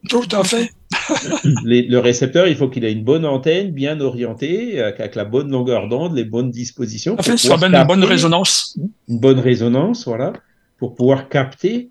[0.09, 0.69] Tout à fait.
[1.63, 5.87] le récepteur, il faut qu'il ait une bonne antenne, bien orientée, avec la bonne longueur
[5.87, 7.15] d'onde, les bonnes dispositions.
[7.17, 8.77] Ça fait, une bonne résonance.
[9.07, 10.33] Une bonne résonance, voilà,
[10.77, 11.89] pour pouvoir capter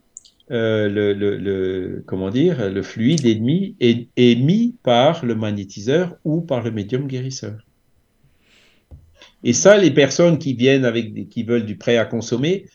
[0.50, 3.76] euh, le, comment dire, le fluide ennemi,
[4.16, 7.58] émis par le magnétiseur ou par le médium guérisseur.
[9.44, 12.66] Et ça, les personnes qui viennent avec, qui veulent du prêt à consommer,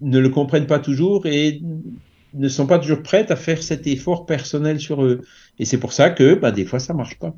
[0.00, 1.60] ne le comprennent pas toujours et
[2.34, 5.22] ne sont pas toujours prêtes à faire cet effort personnel sur eux.
[5.58, 7.34] Et c'est pour ça que bah, des fois, ça marche pas.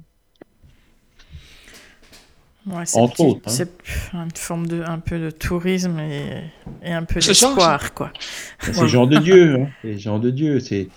[2.68, 3.42] Entre autres.
[3.46, 3.50] Hein.
[3.50, 3.70] C'est
[4.12, 6.42] une forme de, un peu de tourisme et,
[6.82, 8.12] et un peu d'espoir, quoi.
[8.60, 9.68] C'est genre de Dieu, hein.
[9.82, 10.58] C'est genre de Dieu.
[10.58, 10.88] C'est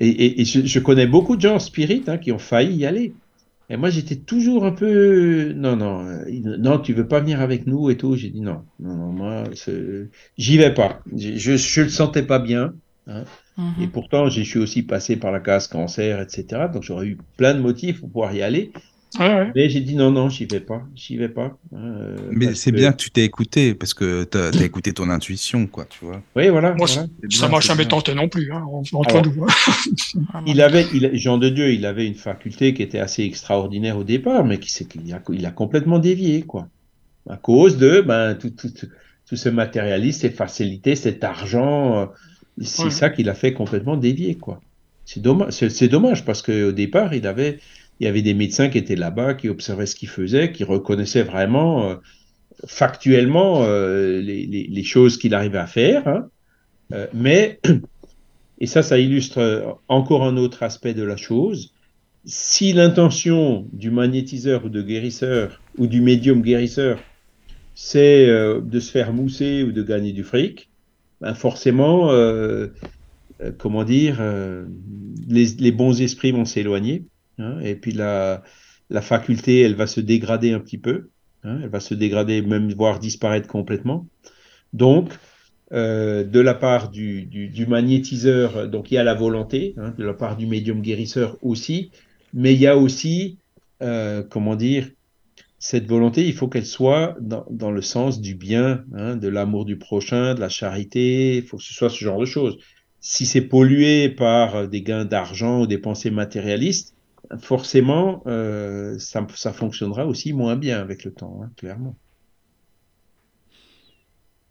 [0.00, 3.14] et, et, je, connais beaucoup de gens en spirit hein, qui ont failli y aller.
[3.70, 6.24] Et moi, j'étais toujours un peu, non, non, euh,
[6.58, 8.16] non, tu veux pas venir avec nous et tout.
[8.16, 9.44] J'ai dit non, non, non, moi,
[10.36, 11.00] j'y vais pas.
[11.16, 12.74] Je, je, le sentais pas bien.
[13.06, 13.24] Hein.
[13.80, 13.90] Et mhm.
[13.90, 16.66] pourtant, je suis aussi passé par la case cancer, etc.
[16.72, 18.72] Donc, j'aurais eu plein de motifs pour pouvoir y aller.
[19.18, 21.58] Mais j'ai dit non, non, j'y vais pas, j'y vais pas.
[21.74, 25.66] Hein, mais c'est bien que tu t'es écouté, parce que tu as, écouté ton intuition,
[25.66, 26.22] quoi, tu vois.
[26.34, 26.74] Oui, voilà.
[26.74, 29.22] Moi, ça m'a jamais tenté non plus, hein, hein.
[30.46, 34.04] il avait, il, Jean de Dieu, il avait une faculté qui était assez extraordinaire au
[34.04, 34.72] départ, mais qui,
[35.04, 36.68] il, a, il a complètement dévié, quoi.
[37.28, 38.72] À cause de ben, tout, tout,
[39.28, 42.06] tout ce matérialisme, cette facilité, cet argent, euh,
[42.60, 44.60] c'est ça qui l'a fait complètement dévier, quoi.
[45.04, 47.58] C'est dommage, c'est dommage parce qu'au départ, il avait
[48.02, 51.22] il y avait des médecins qui étaient là-bas, qui observaient ce qu'il faisait, qui reconnaissaient
[51.22, 51.94] vraiment euh,
[52.66, 56.08] factuellement euh, les, choses qu'il arrivait à faire.
[56.08, 56.28] Hein.
[56.92, 57.60] Euh, mais,
[58.58, 61.74] et ça, ça illustre encore un autre aspect de la chose,
[62.24, 66.98] si l'intention du magnétiseur ou de guérisseur ou du médium guérisseur,
[67.76, 70.71] c'est de se faire mousser ou de gagner du fric,
[71.22, 72.10] ben forcément,
[73.58, 74.20] comment dire,
[75.28, 77.06] les, bons esprits vont s'éloigner
[77.38, 78.42] Hein, et puis la,
[79.00, 81.08] faculté, elle va se dégrader un petit peu.
[81.44, 84.06] Hein, elle va se dégrader, même voire disparaître complètement.
[84.72, 85.10] Donc,
[85.72, 90.14] euh, de la part du, magnétiseur, donc il y a la volonté, hein, de la
[90.14, 91.90] part du médium guérisseur aussi,
[92.34, 93.38] mais il y a aussi,
[93.82, 94.88] euh, comment dire,
[95.62, 99.78] cette volonté, il faut qu'elle soit dans, dans, le sens du bien, de l'amour du
[99.78, 102.58] prochain, de la charité, il faut que ce soit ce genre de choses.
[102.98, 106.96] Si c'est pollué par des gains d'argent ou des pensées matérialistes,
[107.38, 111.94] forcément, euh, ça, ça, fonctionnera aussi moins bien avec le temps, hein, clairement.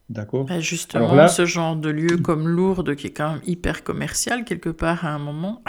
[0.10, 0.46] D'accord?
[0.46, 4.70] Bah, Justement, ce genre de lieu comme Lourdes, qui est quand même hyper commercial quelque
[4.70, 5.62] part à un moment,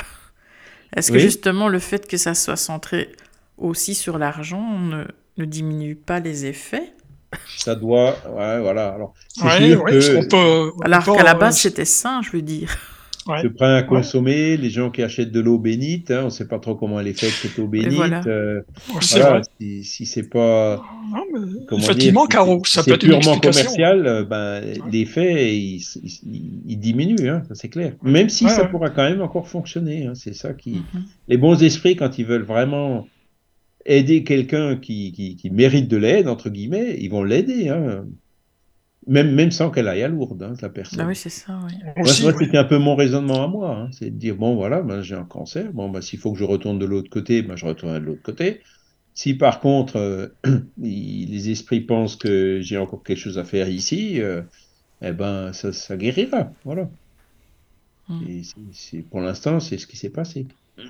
[0.97, 3.11] est-ce que justement le fait que ça soit centré
[3.59, 5.05] aussi sur l'argent ne,
[5.37, 6.93] ne diminue pas les effets
[7.57, 8.89] ça doit, ouais, voilà.
[8.89, 9.15] Alors,
[10.85, 12.77] alors qu'à la base, c'était sain, je veux dire
[13.27, 13.49] ouais.
[13.51, 16.59] prêt à consommer, les gens qui achètent de l'eau bénite, hein, on ne sait pas
[16.59, 17.93] trop comment elle est faite cette eau bénite.
[17.93, 18.23] Voilà.
[18.27, 18.63] Euh,
[19.01, 20.83] si, si c'est pas
[21.71, 25.83] effectivement, Caro, ça peut être purement commercial, euh, ben, l'effet il,
[26.67, 27.95] il, diminue, hein, ça c'est clair.
[28.03, 30.83] Même si ça pourra quand même encore fonctionner, hein, c'est ça qui.
[30.95, 31.05] Mhm.
[31.29, 33.07] Les bons esprits quand ils veulent vraiment
[33.87, 37.69] aider quelqu'un qui, qui, qui, mérite de l'aide entre guillemets, ils vont l'aider.
[37.69, 38.05] Hein.
[39.09, 41.01] Même, même sans qu'elle aille à Lourdes, hein, la personne.
[41.01, 41.75] Ah oui, c'est ça, oui.
[41.97, 43.77] Moi, c'était un peu mon raisonnement à moi.
[43.77, 43.91] Hein.
[43.91, 45.73] c'est de dire, bon, voilà, ben, j'ai un cancer.
[45.73, 48.23] Bon, ben, s'il faut que je retourne de l'autre côté, ben, je retourne de l'autre
[48.23, 48.61] côté.
[49.15, 50.29] Si par contre, euh,
[50.79, 54.43] les esprits pensent que j'ai encore quelque chose à faire ici, euh,
[55.03, 56.53] eh ben, ça, ça, guérira.
[56.65, 56.89] Voilà.
[58.09, 58.25] Hum.
[58.29, 60.47] Et c'est, pour l'instant, c'est ce qui s'est passé.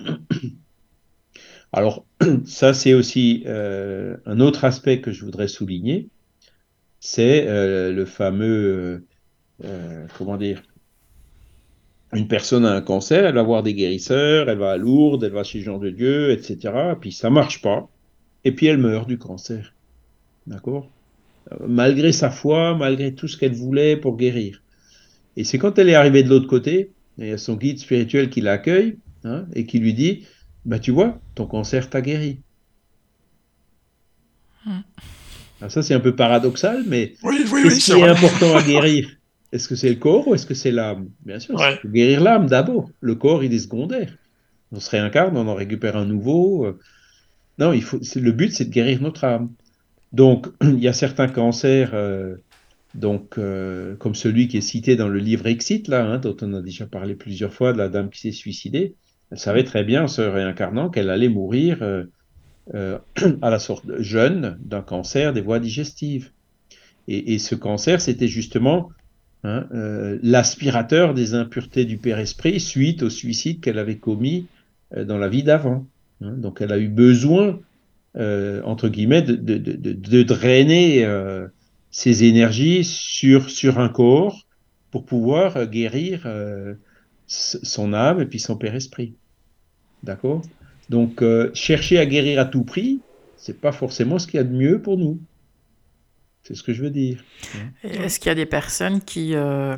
[1.73, 2.05] Alors,
[2.45, 6.09] ça, c'est aussi euh, un autre aspect que je voudrais souligner
[7.05, 9.05] c'est euh, le fameux,
[9.65, 10.63] euh, comment dire,
[12.13, 15.33] une personne a un cancer, elle va voir des guérisseurs, elle va à Lourdes, elle
[15.33, 16.95] va chez Jean de Dieu, etc.
[17.01, 17.89] Puis ça marche pas,
[18.45, 19.73] et puis elle meurt du cancer.
[20.47, 20.89] D'accord?
[21.67, 24.61] Malgré sa foi, malgré tout ce qu'elle voulait pour guérir.
[25.35, 28.29] Et c'est quand elle est arrivée de l'autre côté, il y a son guide spirituel
[28.29, 28.95] qui l'accueille
[29.25, 30.25] hein, et qui lui dit
[30.65, 32.39] bah, Tu vois, ton cancer t'a guéri.
[34.65, 34.81] Hmm
[35.69, 39.09] ça, c'est un peu paradoxal, mais oui, oui, qu'est-ce qui est important à guérir?
[39.51, 41.09] Est-ce que c'est le corps ou est-ce que c'est l'âme?
[41.25, 42.89] Bien sûr, guérir l'âme d'abord.
[43.01, 44.17] Le corps, il est secondaire.
[44.71, 46.65] On se réincarne, on en récupère un nouveau.
[46.65, 46.79] Euh.
[47.59, 49.51] Non, il faut, le but, c'est de guérir notre âme.
[50.11, 52.35] Donc, il y a certains cancers, euh,
[52.95, 56.53] donc, euh, comme celui qui est cité dans le livre Exit, là, hein, dont on
[56.55, 58.95] a déjà parlé plusieurs fois, de la dame qui s'est suicidée.
[59.33, 61.79] Elle savait très bien, en se réincarnant, qu'elle allait mourir
[62.75, 62.99] euh,
[63.41, 66.29] à la sorte jeune d'un cancer des voies digestives.
[67.07, 68.91] Et, ce cancer, c'était justement
[69.43, 74.45] hein, euh, l'aspirateur des impuretés du père-esprit suite au suicide qu'elle avait commis
[74.95, 75.87] euh, dans la vie d'avant.
[76.21, 76.33] Hein.
[76.37, 77.59] Donc elle a eu besoin,
[78.15, 81.07] entre guillemets, de, drainer
[81.89, 84.45] ses énergies sur, sur un corps
[84.91, 86.27] pour pouvoir guérir
[87.25, 89.15] son âme et puis son père-esprit.
[90.03, 90.41] D'accord?
[90.89, 92.99] Donc, euh, chercher à guérir à tout prix,
[93.37, 95.19] c'est pas forcément ce qu'il y a de mieux pour nous.
[96.43, 97.23] C'est ce que je veux dire.
[97.83, 99.77] Est-ce qu'il y a des personnes qui, euh,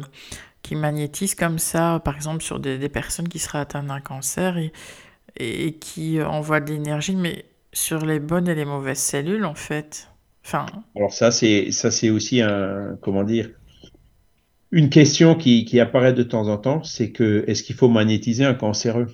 [0.64, 4.72] qui magnétisent comme ça, par exemple sur des, personnes qui seraient atteintes d'un cancer et,
[5.38, 10.10] et qui envoient de l'énergie, mais sur les bonnes et les mauvaises cellules, en fait?
[10.44, 10.66] Enfin.
[10.96, 13.50] Alors ça, c'est ça, c'est aussi un comment dire
[14.72, 18.44] une question qui, qui apparaît de temps en temps, c'est que est-ce qu'il faut magnétiser
[18.44, 19.08] un cancéreux?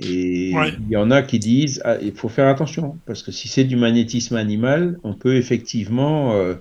[0.00, 3.48] Et il y en a qui disent ah, il faut faire attention parce que si
[3.48, 6.54] c'est du magnétisme animal, on peut effectivement euh,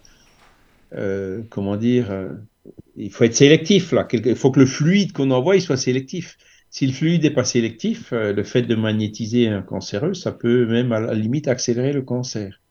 [0.95, 2.29] euh, comment dire euh,
[2.97, 4.05] il faut être sélectif là.
[4.11, 6.37] Il faut que le fluide qu'on envoie il soit sélectif.
[6.69, 10.91] Si le fluide n'est pas sélectif, le fait de magnétiser un cancéreux, ça peut même
[10.91, 12.61] à la limite accélérer le cancer.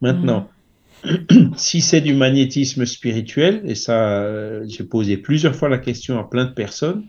[0.00, 0.48] Maintenant,
[1.04, 1.54] mmh.
[1.56, 6.46] si c'est du magnétisme spirituel, et ça, j'ai posé plusieurs fois la question à plein
[6.46, 7.04] de personnes,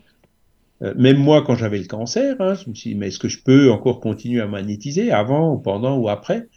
[0.95, 3.41] même moi quand j'avais le cancer, hein, je me suis dit, mais est-ce que je
[3.41, 6.47] peux encore continuer à magnétiser avant ou pendant ou après?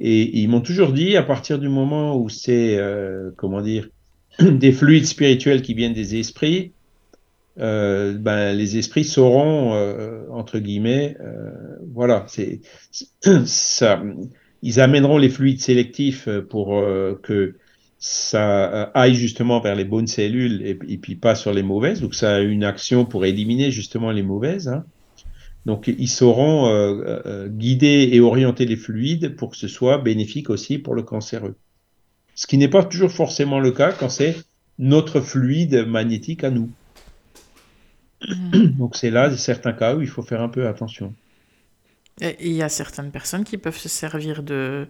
[0.00, 2.78] Et ils m'ont toujours dit, à partir du moment où c'est,
[3.36, 3.88] comment dire,
[4.40, 6.72] des fluides spirituels qui viennent des esprits,
[7.58, 11.50] euh, ben, les esprits sauront, euh, entre guillemets, euh,
[11.92, 12.60] voilà, c'est
[13.44, 14.02] ça.
[14.62, 16.84] Ils amèneront les fluides sélectifs pour
[17.22, 17.56] que
[18.00, 22.36] ça aille justement vers les bonnes cellules et, puis pas sur les mauvaises, donc ça
[22.36, 24.68] a une action pour éliminer justement les mauvaises.
[24.68, 24.84] Hein.
[25.66, 26.66] Donc ils sauront
[27.48, 31.56] guider et orienter les fluides pour que ce soit bénéfique aussi pour le cancéreux.
[32.34, 34.34] Ce qui n'est pas toujours forcément le cas quand c'est
[34.78, 36.70] notre fluide magnétique à nous.
[38.78, 41.14] Donc c'est là certains cas où il faut faire un peu attention.
[42.20, 44.86] Et il y a certaines personnes qui peuvent se servir de,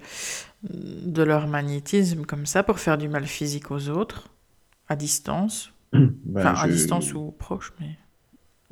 [0.62, 4.28] de leur magnétisme comme ça pour faire du mal physique aux autres,
[4.88, 5.72] à distance.
[5.92, 7.96] Ben, enfin, à distance ou proche, mais...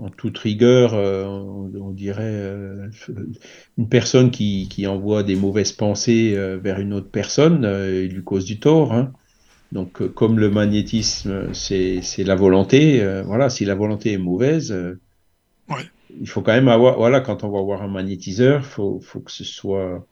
[0.00, 2.88] En toute rigueur, euh, on, dirait euh,
[3.76, 8.22] une personne qui, qui, envoie des mauvaises pensées euh, vers une autre personne, il lui
[8.22, 8.92] cause du tort.
[8.92, 9.12] Hein.
[9.72, 14.74] Donc, euh, comme le magnétisme, c'est la volonté, euh, voilà, si la volonté est mauvaise,
[15.70, 15.74] euh,
[16.20, 19.30] il faut quand même avoir, voilà, quand on va voir un magnétiseur, faut, faut que
[19.30, 20.06] ce soit,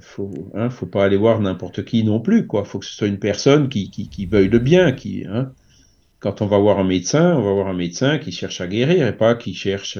[0.00, 2.64] faut, hein, faut pas aller voir n'importe qui non plus, quoi.
[2.64, 5.52] Faut que ce soit une personne qui, qui, qui veuille le bien, qui, hein.
[6.18, 9.06] Quand on va voir un médecin, on va voir un médecin qui cherche à guérir
[9.06, 9.98] et pas qui cherche,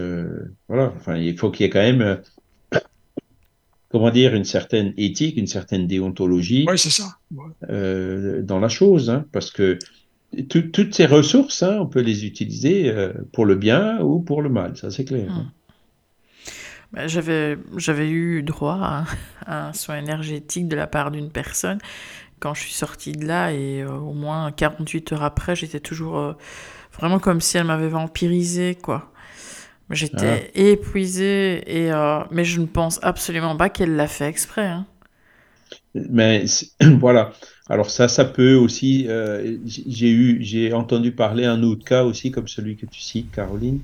[0.68, 0.92] voilà.
[0.94, 2.20] Enfin, il faut qu'il y ait quand même
[3.90, 7.18] comment dire, une certaine éthique, une certaine déontologie ça.
[7.68, 9.78] Euh, dans la chose, hein, parce que
[10.48, 14.48] toutes ces ressources, hein, on peut les utiliser euh, pour le bien ou pour le
[14.48, 15.30] mal, ça c'est clair.
[15.30, 15.42] Hein.
[15.42, 15.50] Hmm.
[16.92, 19.06] Ben, j'avais, j'avais eu droit
[19.46, 21.78] à, un soin énergétique de la part d'une personne
[22.40, 26.36] quand je suis sortie de là et euh, au moins 48 heures après, j'étais toujours
[26.98, 29.10] vraiment comme si elle m'avait vampirisé, quoi.
[29.90, 30.58] J'étais ah.
[30.58, 34.66] épuisée, et, euh, mais je ne pense absolument pas qu'elle l'a fait exprès.
[34.66, 34.86] Hein.
[35.94, 36.44] Mais
[37.00, 37.32] voilà.
[37.70, 39.06] Alors ça, ça peut aussi.
[39.08, 43.30] Euh, j'ai eu, j'ai entendu parler un autre cas aussi, comme celui que tu cites,
[43.30, 43.80] Caroline,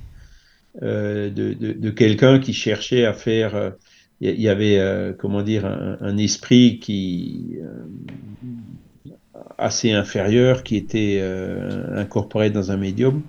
[0.83, 3.73] euh, de, de, quelqu'un qui cherchait à faire.
[4.19, 7.57] Il y, avait, comment dire, un, esprit qui
[9.59, 11.21] assez inférieur qui était
[11.95, 13.23] incorporé dans un médium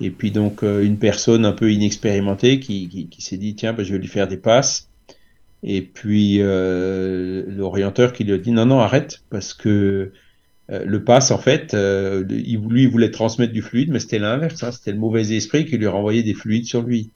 [0.00, 3.82] et puis donc euh, une personne un peu inexpérimentée qui, qui, s'est dit tiens bah,
[3.82, 4.88] je vais lui faire des passes.
[5.62, 10.12] Et puis euh, l'orienteur qui lui a dit non non arrête parce que
[10.70, 14.62] euh, le passe en fait il, lui il voulait transmettre du fluide mais c'était l'inverse
[14.62, 14.72] hein.
[14.72, 17.10] c'était le mauvais esprit qui lui renvoyait des fluides sur lui.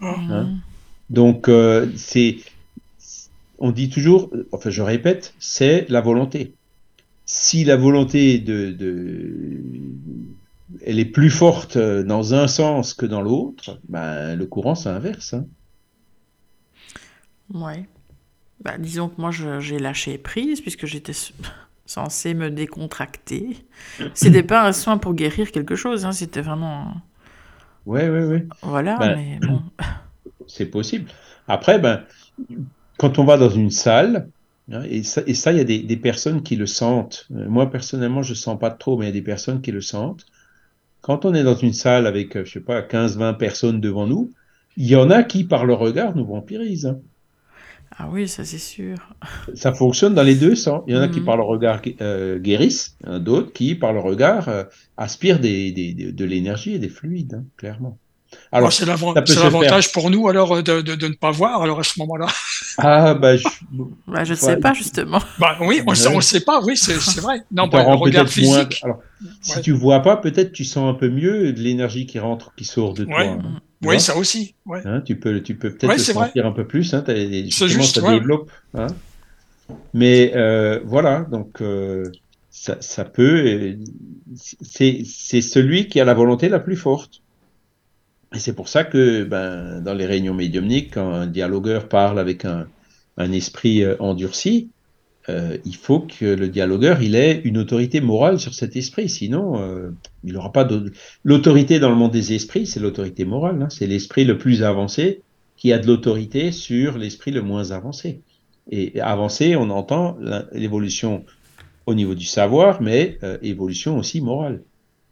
[0.00, 0.44] Hein.
[0.44, 0.60] Mmh.
[1.10, 1.50] Donc
[1.96, 2.36] c'est
[3.58, 6.54] on dit toujours enfin je répète c'est la volonté.
[7.24, 9.60] Si la volonté de, de
[10.84, 15.34] elle est plus forte euh, dans un sens que dans l'autre, ben, le courant s'inverse.
[15.34, 15.46] Hein.
[17.54, 17.86] Ouais.
[18.62, 21.12] Ben, disons que moi, j'ai lâché prise puisque j'étais
[21.86, 23.56] censé me décontracter.
[24.14, 26.94] C'était pas un soin pour guérir quelque chose, hein, c'était vraiment.
[27.86, 28.46] Ouais, ouais, ouais.
[28.62, 29.62] Voilà, ben, mais bon.
[30.46, 31.10] C'est possible.
[31.48, 32.02] Après, ben,
[32.98, 34.28] quand on va dans une salle,
[34.70, 37.26] hein, et ça, il y a des, des, personnes qui le sentent.
[37.34, 39.80] Euh, moi, personnellement, je sens pas trop, mais il y a des personnes qui le
[39.80, 40.26] sentent
[41.02, 44.30] quand on est dans une salle avec, euh, je sais pas, 15-20 personnes devant nous,
[44.76, 46.86] il y en a qui, par le regard, nous vampirisent.
[46.86, 47.00] Hein.
[47.98, 48.96] Ah oui, ça c'est sûr.
[49.54, 50.82] Ça fonctionne dans les deux sens.
[50.86, 51.26] Il y en a qui, mhm.
[51.26, 54.64] par le regard, euh, guérissent, d'autres qui, par le regard, euh,
[54.96, 57.98] aspirent des, des, de l'énergie et des fluides, hein, clairement.
[58.50, 62.26] Alors, c'est l'avantage pour nous alors de, de, ne pas voir alors à ce moment-là.
[62.78, 63.46] Ah bah je,
[64.06, 65.20] bah, je ne sais pas justement.
[65.38, 67.42] Bah oui, on ne sait pas, oui, c'est vrai.
[67.52, 68.80] Non, bah, le regard physique.
[68.82, 69.00] Alors,
[69.40, 72.64] Si tu vois pas, peut-être tu sens un peu mieux de l'énergie qui rentre, qui
[72.64, 73.22] sort de toi.
[73.22, 73.60] Hein.
[73.82, 74.54] Oui, ça aussi.
[74.84, 76.94] Hein, tu peux, tu peux peut-être le sentir un peu plus.
[76.94, 78.50] Hein, juste, ça développe.
[78.74, 78.86] Hein.
[79.94, 82.10] Mais euh, voilà, donc euh,
[82.50, 83.76] ça, ça peut.
[84.34, 87.22] C'est celui qui a la volonté la plus forte.
[88.34, 92.44] Et c'est pour ça que ben, dans les réunions médiumniques, quand un dialogueur parle avec
[92.44, 92.66] un,
[93.18, 94.70] un esprit endurci,
[95.28, 99.92] il faut que le dialogueur il ait une autorité morale sur cet esprit, sinon
[100.24, 100.92] il n'aura pas de...
[101.24, 103.68] L'autorité dans le monde des esprits, c'est l'autorité morale, hein.
[103.70, 105.22] c'est l'esprit le plus avancé
[105.56, 108.20] qui a de l'autorité sur l'esprit le moins avancé.
[108.70, 110.18] Et avancé, on entend
[110.52, 111.24] l'évolution
[111.86, 114.62] au niveau du savoir, mais euh, évolution aussi morale.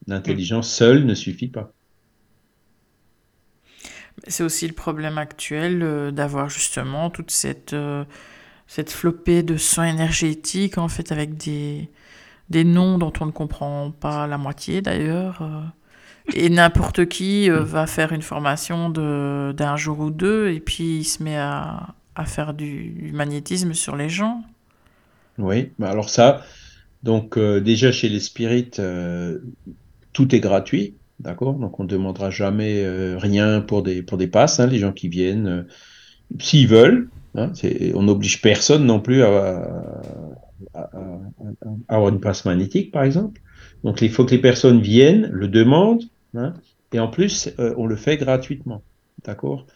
[0.06, 1.72] L'intelligence seule ne suffit pas.
[4.26, 8.04] C'est aussi le problème actuel euh, d'avoir justement toute cette, euh,
[8.70, 11.88] cette flopée de soins énergétiques, en fait, avec des,
[12.50, 15.42] des noms dont on ne comprend pas la moitié d'ailleurs.
[16.34, 21.20] et n'importe qui va faire une formation d'un jour ou deux et puis il se
[21.20, 24.44] met à, à faire du, magnétisme sur les gens.
[25.38, 26.44] Oui, alors ça,
[27.02, 29.38] donc euh, déjà chez les spirites, euh,
[30.12, 31.54] tout est gratuit, d'accord?
[31.54, 34.92] Donc on ne demandera jamais euh, rien pour des, pour des passes, hein, les gens
[34.92, 35.66] qui viennent,
[36.38, 37.52] s'ils veulent, hein,
[37.94, 40.02] on n'oblige personne non plus à,
[41.88, 43.40] avoir une passe magnétique, par exemple.
[43.84, 46.04] Donc il faut que les personnes viennent, le demandent,
[46.34, 46.54] hein,
[46.92, 48.82] et en plus, on le fait gratuitement,
[49.24, 49.66] d'accord?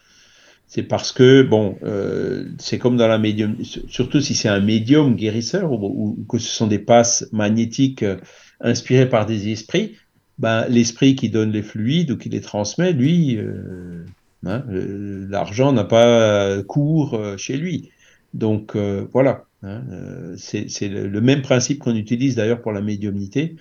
[0.67, 5.15] C'est parce que, bon, euh, c'est comme dans la médium, surtout si c'est un médium
[5.15, 8.17] guérisseur ou, que ce sont des passes magnétiques euh,
[8.61, 9.95] inspirées par des esprits,
[10.39, 14.05] ben, l'esprit qui donne les fluides ou qui les transmet, lui, euh,
[14.45, 17.91] hein, l'argent n'a pas cours chez lui.
[18.33, 19.83] Donc voilà, hein,
[20.37, 23.55] c'est le, même principe qu'on utilise d'ailleurs pour la médiumnité.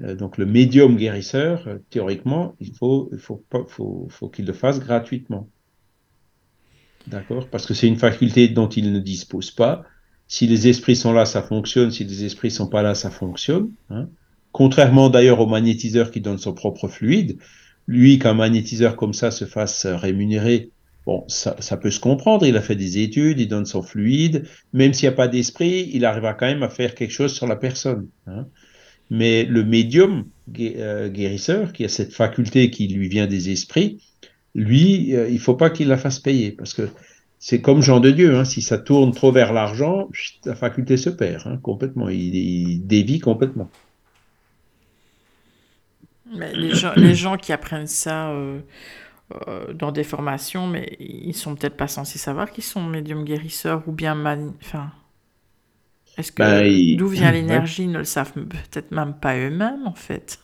[0.00, 3.10] donc le médium guérisseur, théoriquement, il faut
[4.32, 5.48] qu'il le fasse gratuitement.
[7.06, 7.48] D'accord?
[7.48, 9.84] Parce que c'est une faculté dont il ne dispose pas.
[10.26, 11.90] Si les esprits sont là, ça fonctionne.
[11.90, 13.70] Si les esprits sont pas là, ça fonctionne.
[13.90, 14.08] Hein.
[14.52, 17.38] Contrairement d'ailleurs au magnétiseur qui donne son propre fluide,
[17.86, 20.70] lui, qu'un magnétiseur comme ça se fasse rémunérer,
[21.06, 22.46] bon, ça, peut se comprendre.
[22.46, 24.46] Il a fait des études, il donne son fluide.
[24.72, 27.46] Même s'il n'y a pas d'esprit, il arrivera quand même à faire quelque chose sur
[27.46, 28.08] la personne.
[28.26, 28.46] Hein.
[29.10, 30.24] Mais le médium
[30.58, 34.00] euh, guérisseur, qui a cette faculté qui lui vient des esprits,
[34.54, 36.88] lui, euh, il faut pas qu'il la fasse payer parce que
[37.38, 38.36] c'est comme Jean de Dieu.
[38.36, 40.08] Hein, si ça tourne trop vers l'argent,
[40.46, 42.08] la faculté se perd hein, complètement.
[42.08, 43.68] Il, dévie complètement.
[46.32, 48.60] Les, gens, les, gens, qui apprennent ça euh,
[49.48, 53.82] euh, dans des formations, mais ils sont peut-être pas censés savoir qu'ils sont médiums guérisseurs
[53.86, 54.16] ou bien
[54.60, 54.90] enfin.
[56.16, 59.94] Est-ce que ben, d'où vient l'énergie, ils ne le savent peut-être même pas eux-mêmes en
[59.94, 60.38] fait.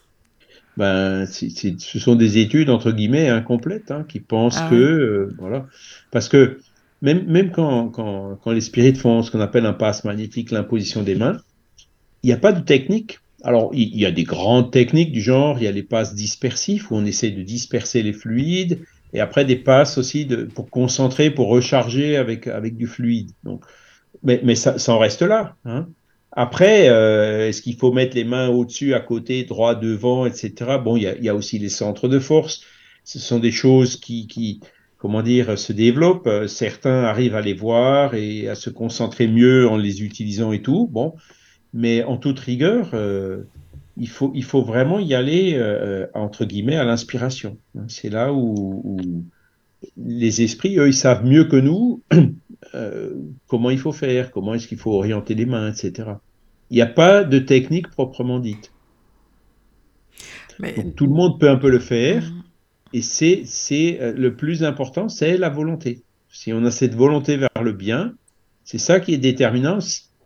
[0.76, 5.66] Ben, ce sont des études entre guillemets incomplètes hein, qui pensent ah que euh, voilà.
[6.10, 6.58] Parce que
[7.02, 11.02] même même quand, quand, quand les spirites font ce qu'on appelle un passe magnétique l'imposition
[11.02, 11.36] des mains
[12.22, 15.58] il n'y a pas de technique alors il, y a des grandes techniques du genre
[15.58, 18.80] il y a les passes dispersifs où on essaie de disperser les fluides
[19.12, 23.64] et après des passes aussi pour concentrer pour recharger avec avec du fluide donc
[24.22, 25.88] mais, ça, en reste là hein.
[26.32, 30.78] Après, euh, est-ce qu'il faut mettre les mains au-dessus, à côté, droit, devant, etc.
[30.82, 32.62] Bon, il y a, aussi les centres de force.
[33.02, 34.60] Ce sont des choses qui, qui,
[34.98, 36.30] comment dire, se développent.
[36.46, 40.86] Certains arrivent à les voir et à se concentrer mieux en les utilisant et tout.
[40.86, 41.14] Bon,
[41.72, 43.42] mais en toute rigueur, euh,
[43.96, 47.56] il, faut, il faut vraiment y aller, euh, entre guillemets, à l'inspiration.
[47.88, 49.24] C'est là où, où,
[49.96, 52.02] les esprits, eux, ils savent mieux que nous
[52.74, 53.14] Euh,
[53.48, 56.10] comment il faut faire, comment est-ce qu'il faut orienter les mains, etc.
[56.70, 58.72] Il n'y a pas de technique proprement dite.
[60.96, 62.42] tout le monde peut un peu le faire, mm.
[62.92, 66.02] et c'est, c'est euh, le plus important, c'est la volonté.
[66.30, 68.14] Si on a cette volonté vers le bien,
[68.64, 69.78] c'est ça qui est déterminant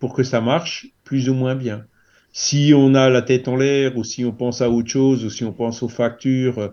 [0.05, 1.87] pour que ça marche plus ou moins bien.
[2.35, 5.31] Si on a la tête en l'air, ou si on pense à autre chose, ou
[5.31, 6.69] si on pense aux factures euh,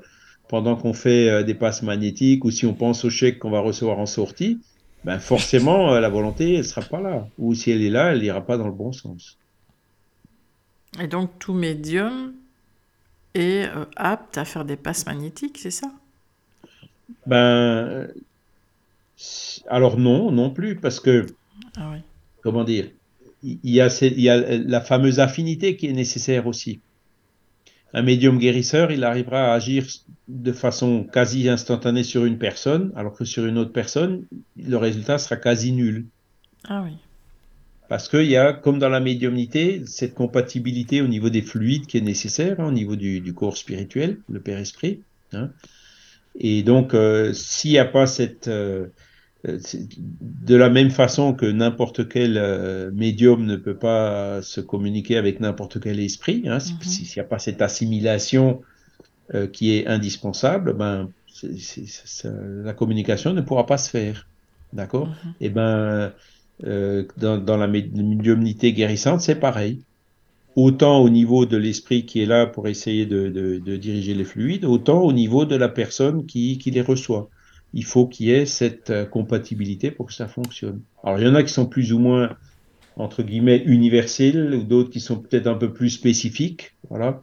[0.50, 4.00] pendant qu'on fait des passes magnétiques, ou si on pense aux chèques qu'on va recevoir
[4.00, 4.60] en sortie,
[5.06, 7.26] ben forcément, euh, la volonté, elle sera pas là.
[7.38, 9.38] Ou si elle est là, elle n'ira pas dans le bon sens.
[11.00, 12.34] Et donc, tout médium
[13.34, 15.88] est euh, apte à faire des passes magnétiques, c'est ça?
[17.26, 18.10] Ben.
[19.70, 21.28] Alors, non, non plus, parce que.
[21.78, 22.00] Ah oui.
[22.42, 22.90] Comment dire?
[23.44, 26.80] Il y, a, il y a la fameuse affinité qui est nécessaire aussi
[27.94, 29.86] un médium guérisseur, il arrivera à agir
[30.28, 35.18] de façon quasi instantanée sur une personne, alors que sur une autre personne, le résultat
[35.18, 36.06] sera quasi nul.
[36.68, 36.94] Ah oui.
[37.90, 41.98] Parce qu'il y a, comme dans la médiumnité, cette compatibilité au niveau des fluides qui
[41.98, 45.02] est nécessaire, hein, au niveau du, corps spirituel, le Père-Esprit.
[45.34, 45.50] Hein.
[46.40, 48.88] Et donc, euh, s'il n'y a pas cette, euh,
[49.44, 55.40] de la même façon que n'importe quel euh, médium ne peut pas se communiquer avec
[55.40, 56.82] n'importe quel esprit, hein, mhm.
[56.82, 58.62] s'il n'y a pas cette assimilation
[59.34, 61.10] euh, qui est indispensable, ben,
[62.64, 64.28] la communication ne pourra pas se faire.
[64.74, 65.08] D'accord?
[65.08, 65.34] Mhm.
[65.42, 66.14] Et eh ben,
[66.66, 69.82] euh, dans, la médiumnité guérissante, c'est pareil.
[70.56, 75.02] Autant au niveau de l'esprit qui est là pour essayer de, diriger les fluides, autant
[75.02, 77.30] au niveau de la personne qui, les reçoit.
[77.74, 80.82] Il faut qu'il y ait cette euh, compatibilité pour que ça fonctionne.
[81.04, 82.36] Alors il y en a qui sont plus ou moins
[82.98, 87.22] entre guillemets universels ou d'autres qui sont peut-être un peu plus spécifiques, voilà.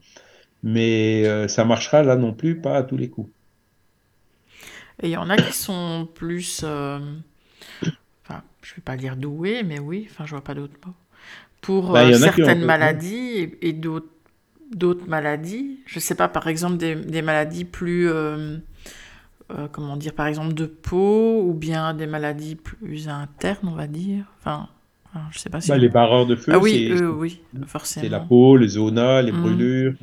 [0.63, 3.31] Mais euh, ça marchera là non plus pas à tous les coups.
[5.03, 6.65] Et il y en a qui sont plus
[8.69, 10.95] je vais pas dire doué, mais oui, enfin, je vois pas d'autres mots.
[11.63, 14.09] Pour bah, euh, certaines maladies et, d'autres
[14.71, 15.81] d'autres maladies.
[15.87, 18.11] Je sais pas, par exemple, des, des maladies plus,
[19.51, 23.75] euh, euh, comment dire, par exemple, de peau ou bien des maladies plus internes, on
[23.75, 24.25] va dire.
[24.41, 24.69] Enfin,
[25.31, 25.69] je sais pas si.
[25.69, 28.05] Bah, les barreurs de feu, ah, oui, oui, forcément.
[28.05, 29.41] C'est la peau, les zonas, les mmh.
[29.41, 29.95] brûlures.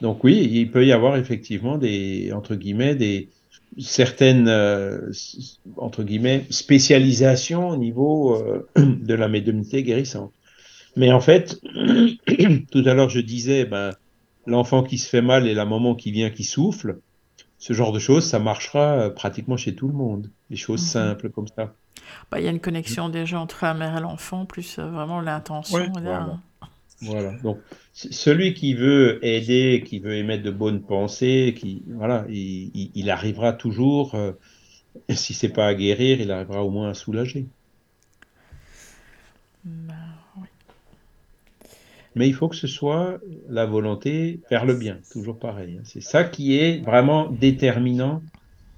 [0.00, 3.28] Donc oui, il peut y avoir effectivement des, entre guillemets, des,
[3.78, 5.10] certaines, euh,
[5.76, 10.32] entre guillemets, spécialisations au niveau euh, de la médiumnité guérissante.
[10.96, 11.60] Mais en fait,
[12.70, 13.92] tout à l'heure, je disais, ben,
[14.46, 16.98] l'enfant qui se fait mal et la maman qui vient qui souffle,
[17.58, 20.30] ce genre de choses, ça marchera euh, pratiquement chez tout le monde.
[20.50, 20.88] Les choses mhm.
[20.88, 21.74] simples comme ça.
[22.30, 25.92] Bah, il y a une connexion déjà entre la mère et l'enfant, plus vraiment l'intention.
[27.00, 27.32] Voilà.
[27.42, 27.58] Donc,
[27.92, 34.14] celui qui veut aider, qui veut émettre de bonnes pensées, qui, voilà, il, arrivera toujours,
[34.14, 34.32] euh,
[35.10, 37.46] si c'est pas à guérir, il arrivera au moins à soulager.
[39.64, 39.94] Bah,
[42.14, 43.18] Mais il faut que ce soit
[43.48, 45.76] la volonté vers le bien, toujours pareil.
[45.78, 45.82] Hein.
[45.84, 48.22] C'est ça qui est vraiment déterminant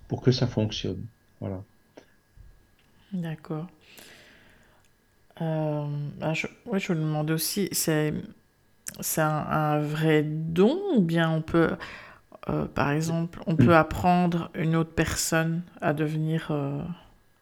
[0.08, 1.04] pour que ça fonctionne.
[1.40, 1.62] Voilà.
[3.12, 3.66] D'accord.
[5.40, 5.86] Euh,
[6.20, 8.12] ah, je, ouais, je me demande aussi, c'est
[9.00, 11.70] c'est un, vrai don ou bien on peut,
[12.48, 16.48] euh, par exemple, on peut apprendre une autre personne à devenir...
[16.50, 16.82] Euh,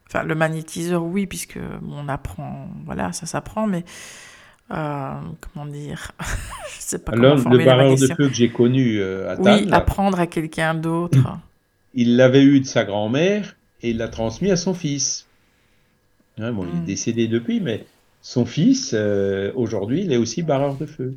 [0.06, 1.58] enfin, le magnétiseur, oui, puisque
[1.88, 3.84] on apprend, voilà, ça s'apprend, mais
[4.68, 9.64] comment dire Je sais pas Alors, le barreur de feu que j'ai connu à Tannes,
[9.64, 11.18] Oui, apprendre à quelqu'un d'autre.
[11.94, 15.26] Il l'avait eu de sa grand-mère et il l'a transmis à son fils.
[16.38, 16.84] Hein, bon, Il est hmm.
[16.84, 17.86] décédé depuis, mais
[18.20, 21.14] son fils, euh, aujourd'hui, il est aussi barreur de feu.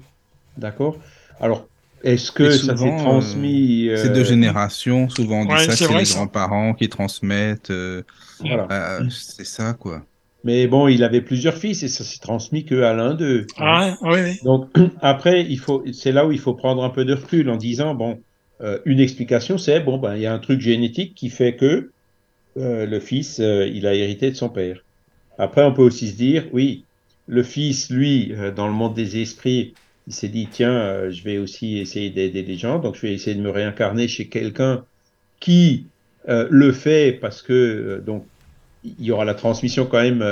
[0.57, 0.97] D'accord?
[1.39, 1.67] Alors,
[2.03, 6.03] est-ce que ça s'est transmis euh, C'est de générations, souvent on dit ça, c'est les
[6.03, 7.69] grands-parents qui transmettent.
[7.69, 8.03] Euh,
[8.39, 8.99] voilà.
[9.09, 10.03] c'est ça, quoi.
[10.43, 13.45] Mais bon, il avait plusieurs fils et ça s'est transmis qu'à l'un d'eux.
[13.57, 14.39] Ah, oui, oui.
[14.43, 14.69] Donc,
[15.01, 17.93] après, il faut, c'est là où il faut prendre un peu de recul en disant,
[17.95, 18.19] bon,
[18.85, 21.89] une explication, c'est, bon, ben, il y a un truc génétique qui fait que
[22.55, 24.83] le fils, il a hérité de son père.
[25.39, 26.83] Après, on peut aussi se dire, oui,
[27.27, 29.73] le fils, lui, euh, dans le monde des esprits,
[30.07, 33.13] il s'est dit, tiens, euh, je vais aussi essayer d'aider les gens, donc je vais
[33.13, 34.83] essayer de me réincarner chez quelqu'un
[35.39, 35.87] qui
[36.29, 38.25] euh, le fait parce que, donc,
[38.83, 40.25] il y aura la transmission quand même,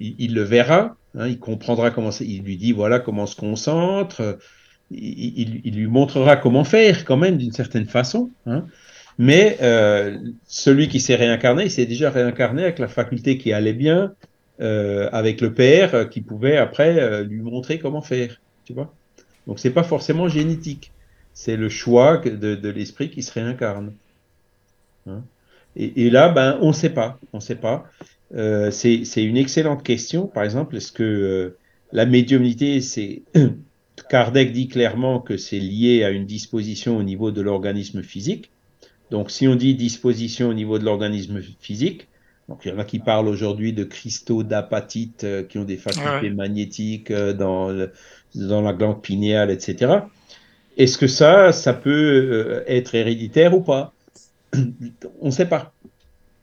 [0.00, 4.38] il, le verra, hein, il comprendra comment c'est, il lui dit, voilà comment se concentre,
[4.90, 8.30] il, lui montrera comment faire quand même d'une certaine façon.
[8.46, 8.66] Hein.
[9.18, 9.58] Mais
[10.46, 14.14] celui qui s'est réincarné, il s'est déjà réincarné avec la faculté qui allait bien,
[14.60, 18.94] euh, avec le père euh, qui pouvait après euh, lui montrer comment faire, tu vois.
[19.48, 20.92] Donc c'est pas forcément génétique,
[21.32, 23.94] c'est le choix de, de l'esprit qui se réincarne.
[25.08, 25.24] Hein
[25.76, 27.84] et, et, là, ben on sait pas, on sait pas.
[28.34, 30.26] Euh, c'est une excellente question.
[30.26, 31.56] Par exemple, est-ce que
[31.92, 33.22] la médiumnité, c'est
[34.10, 38.50] Kardec dit clairement que c'est lié à une disposition au niveau de l'organisme physique.
[39.10, 42.08] Donc si on dit disposition au niveau de l'organisme physique,
[42.48, 45.76] donc il y en a qui parlent aujourd'hui de cristaux d'apatite euh, qui ont des
[45.76, 47.72] facultés magnétiques euh, dans,
[48.34, 50.00] dans la glande pinéale, etc.
[50.76, 53.93] Est-ce que ça, ça peut euh, être héréditaire ou pas?
[55.20, 55.72] On ne sait pas.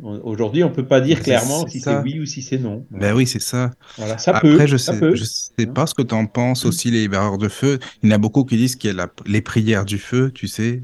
[0.01, 2.83] Aujourd'hui, on ne peut pas dire clairement si c'est oui ou si c'est non.
[2.89, 3.69] Ben oui, c'est ça.
[3.97, 6.89] Voilà, ça Après, peut, je sais, je sais pas ce que tu en penses aussi,
[6.89, 7.77] les barreurs de feu.
[8.01, 10.47] Il y en a beaucoup qui disent qu'il y a les prières du feu, tu
[10.47, 10.81] sais,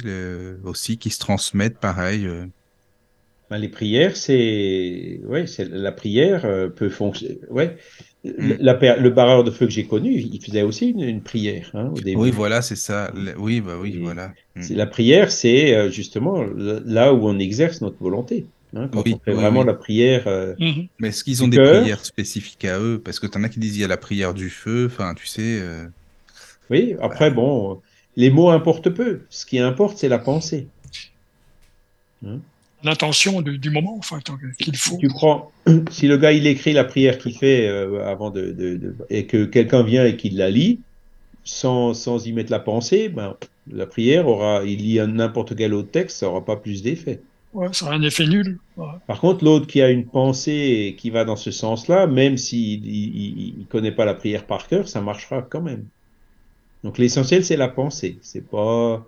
[0.64, 2.28] aussi, qui se transmettent pareil.
[3.50, 7.40] Ben, les prières, c'est, c'est la prière euh, peut fonctionner.
[7.50, 7.78] Ouais,
[8.24, 12.20] le barreur de feu que j'ai connu, il faisait aussi une, prière hein, au début.
[12.20, 13.12] Oui, voilà, c'est ça.
[13.38, 14.34] Oui, bah oui, voilà.
[14.56, 14.62] Mm.
[14.62, 18.46] C'est la prière, c'est euh, justement là où on exerce notre volonté.
[18.76, 20.28] Hein, quand on fait vraiment la prière.
[20.28, 20.90] Euh, mm-hmm.
[21.00, 23.02] Mais est-ce qu'ils ont des prières spécifiques à eux?
[23.04, 24.88] Parce que tu en as qui disent il y a la prière du feu.
[24.88, 25.62] Enfin, tu sais.
[26.70, 26.96] Oui.
[27.02, 27.82] Après, bon,
[28.18, 29.22] les mots importent peu.
[29.30, 30.68] Ce qui importe, c'est la pensée.
[32.26, 32.40] Hein?
[32.88, 34.20] L'intention du, moment, enfin,
[34.60, 34.98] qu'il faut.
[34.98, 35.52] Tu prends,
[35.92, 39.84] si le gars il écrit la prière qu'il fait euh, avant de, et que quelqu'un
[39.84, 40.80] vient et qu'il la lit,
[41.44, 43.36] sans, sans y mettre la pensée, ben,
[43.72, 47.22] la prière aura, il lit n'importe quel autre texte, ça aura pas plus d'effet.
[47.54, 48.60] Ouais, ça a un effet nul.
[49.08, 52.82] Par contre, l'autre qui a une pensée qui va dans ce sens-là, même s'il
[53.60, 55.86] ne connaît pas la prière par cœur, ça marchera quand même.
[56.84, 58.20] Donc l'essentiel, c'est la pensée.
[58.22, 59.06] C'est pas,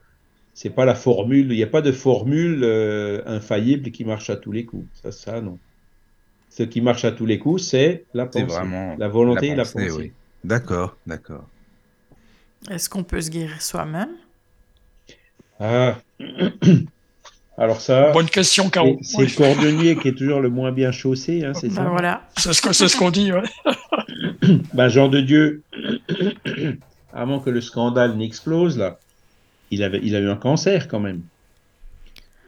[0.61, 1.53] c'est pas la formule.
[1.53, 4.86] Il n'y a pas de formule euh, infaillible qui marche à tous les coups.
[5.02, 5.57] Ça, ça non.
[6.49, 9.64] Ce qui marche à tous les coups, c'est la pensée, vraiment la volonté et la
[9.64, 10.11] pensée.
[10.44, 11.45] D'accord, d'accord.
[12.69, 14.10] Est-ce qu'on peut se guérir soi-même?
[15.61, 15.98] Ah.
[17.57, 18.11] Alors ça.
[18.11, 18.98] Bonne question, Caro.
[19.02, 21.84] C'est le cordonnier qui est toujours le moins bien chaussé, hein, c'est ben ça?
[21.84, 22.27] Voilà.
[22.36, 23.44] C'est ce qu'on dit, ouais.
[24.73, 25.64] ben, Jean de Dieu,
[27.14, 28.99] avant que le scandale n'explose là,
[29.71, 31.21] il avait, il a eu un cancer quand même.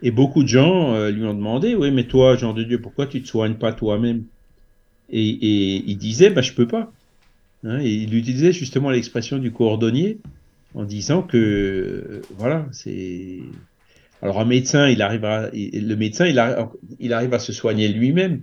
[0.01, 3.05] Et beaucoup de gens euh, lui ont demandé, oui, mais toi, Jean de Dieu, pourquoi
[3.05, 4.23] tu te soignes pas toi-même?
[5.11, 6.91] Et, il disait, bah, je peux pas.
[7.63, 10.17] Hein, il utilisait justement l'expression du cordonnier
[10.73, 13.39] en disant que, euh, voilà, c'est
[14.21, 16.41] alors un médecin, il arrive à, le médecin, il,
[16.99, 18.41] il arrive à se soigner lui-même.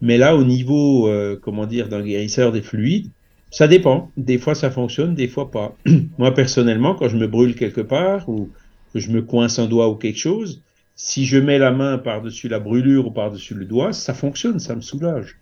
[0.00, 3.10] Mais là, au niveau, euh, comment dire, d'un guérisseur des fluides,
[3.50, 4.10] ça dépend.
[4.16, 5.76] Des fois, ça fonctionne, des fois pas.
[6.18, 8.50] Moi, personnellement, quand je me brûle quelque part ou
[8.92, 10.62] que je me coince un doigt ou quelque chose,
[10.94, 14.74] si je mets la main par-dessus la brûlure ou par-dessus le doigt, ça fonctionne, ça
[14.74, 15.38] me soulage.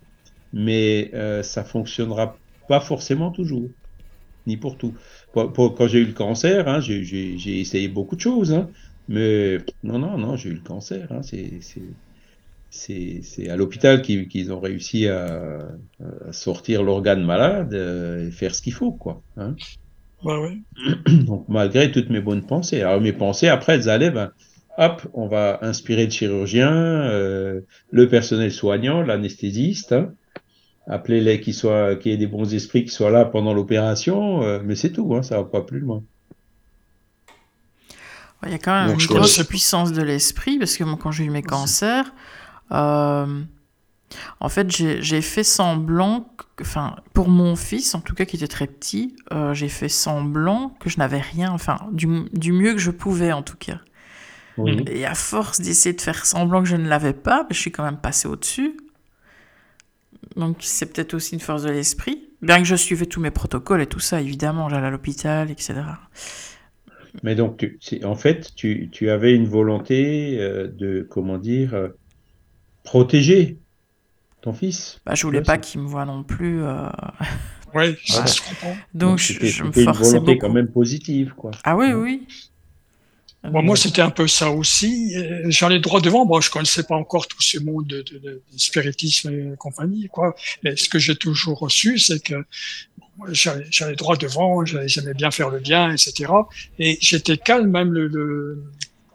[0.53, 2.37] Mais euh, ça fonctionnera
[2.69, 3.71] pas forcément toujours,
[4.47, 4.95] ni pour tout.
[5.35, 8.53] quand j'ai eu le cancer, hein, j'ai essayé beaucoup de choses.
[8.53, 8.69] Hein.
[9.09, 11.11] Mais non, non, non, j'ai eu le cancer.
[11.11, 11.23] Hein.
[11.23, 11.61] C'est
[13.49, 15.59] à l'hôpital qu'ils ont réussi à,
[16.33, 19.23] sortir l'organe malade euh, et faire ce qu'il faut, quoi.
[19.37, 19.55] Hein.
[20.25, 20.59] ouais.
[21.25, 22.83] Donc, malgré toutes mes bonnes pensées.
[22.83, 24.31] Alors, mes pensées, après, elles allaient, ben,
[24.79, 27.61] hop, on va inspirer le chirurgien, euh,
[27.91, 30.13] le personnel soignant, l'anesthésiste, hein.
[30.87, 34.91] appeler-les qu'il y ait des bons esprits qui soient là pendant l'opération, euh, mais c'est
[34.91, 36.03] tout, hein, ça va pas plus loin.
[38.45, 41.25] Il y a quand même une grosse puissance de l'esprit, parce que moi, quand j'ai
[41.25, 42.13] eu mes cancers,
[42.73, 43.43] euh,
[44.41, 46.29] en fait, j'ai fait semblant,
[46.61, 50.71] enfin, pour mon fils, en tout cas, qui était très petit, euh, j'ai fait semblant
[50.81, 53.81] que je n'avais rien, enfin, du, mieux que je pouvais, en tout cas.
[54.87, 57.73] Et à force d'essayer de faire semblant que je ne l'avais pas, ben, je suis
[57.73, 58.79] quand même passé au-dessus.
[60.35, 62.31] Donc, c'est peut-être aussi une force de l'esprit.
[62.41, 65.75] Bien que je suivais tous mes protocoles et tout ça, évidemment, j'allais à l'hôpital, etc.
[67.23, 71.75] Mais donc, tu, en fait, tu, tu, avais une volonté euh, de, comment dire,
[72.87, 73.59] protéger
[74.41, 75.01] ton fils.
[75.05, 76.63] Bah, je voulais pas qu'il me voit non plus.
[76.63, 76.89] Euh...
[77.75, 78.75] Oui, ça se comprend.
[78.95, 81.51] Donc, je, je me forçais une volonté quand même positive, quoi.
[81.65, 82.27] Ah oui, oui.
[83.45, 85.15] Bon, moi, c'était un peu ça aussi.
[85.49, 86.25] J'allais droit devant.
[86.25, 90.35] Bon, je connaissais pas encore tout ce monde de, de, de spiritisme et compagnie, quoi.
[90.65, 92.45] Mais ce que j'ai toujours reçu, c'est que
[93.31, 96.33] j'allais droit devant, j'aimais bien faire le bien, etc.
[96.79, 98.65] Et j'étais calme même le,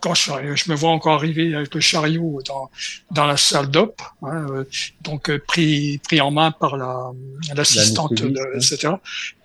[0.02, 2.70] quand je, je, me vois encore arriver avec le chariot dans,
[3.12, 4.64] dans la salle d'op, hein, euh,
[5.02, 7.12] donc euh, pris, pris en main par la
[7.56, 8.22] l'assistante,
[8.56, 8.94] etc.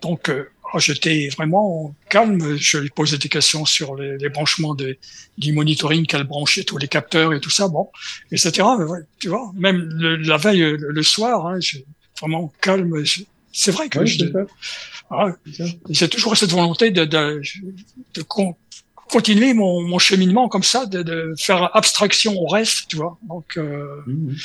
[0.01, 2.57] Donc euh, oh, j'étais vraiment calme.
[2.57, 4.97] Je lui posais des questions sur les, les branchements de,
[5.37, 7.89] du monitoring qu'elle branchait, tous les capteurs et tout ça, bon,
[8.31, 8.67] etc.
[8.79, 8.85] Mais
[9.19, 11.59] tu vois, même la veille, le, soir, hein,
[12.19, 13.03] vraiment calme.
[13.53, 13.99] C'est vrai que
[15.09, 15.29] ah,
[15.89, 17.41] j'ai toujours cette volonté de, de,
[18.13, 18.21] de
[19.09, 23.17] continuer mon, mon, cheminement comme ça, de, de, faire abstraction au reste, tu vois.
[23.27, 24.35] Donc euh, mmh.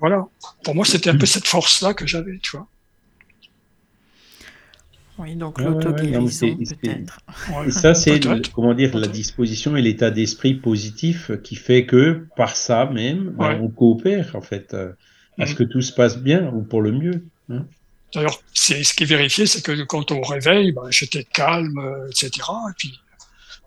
[0.00, 0.26] voilà,
[0.64, 2.66] pour moi c'était un peu cette force-là que j'avais, tu vois.
[5.18, 7.20] Oui, donc l'auto-guérison peut-être.
[7.66, 8.20] Et ça, c'est
[8.52, 13.58] comment dire la disposition et l'état d'esprit positif qui fait que par ça même, ben,
[13.62, 14.92] on coopère en fait euh,
[15.38, 15.56] à ce mmh.
[15.56, 17.24] que tout se passe bien ou pour le mieux.
[17.48, 17.64] Hein.
[18.14, 22.08] D'ailleurs, c'est ce qui est vérifié, c'est que quand on réveille, ben, j'étais calme, euh,
[22.08, 22.30] etc.
[22.68, 23.00] Et puis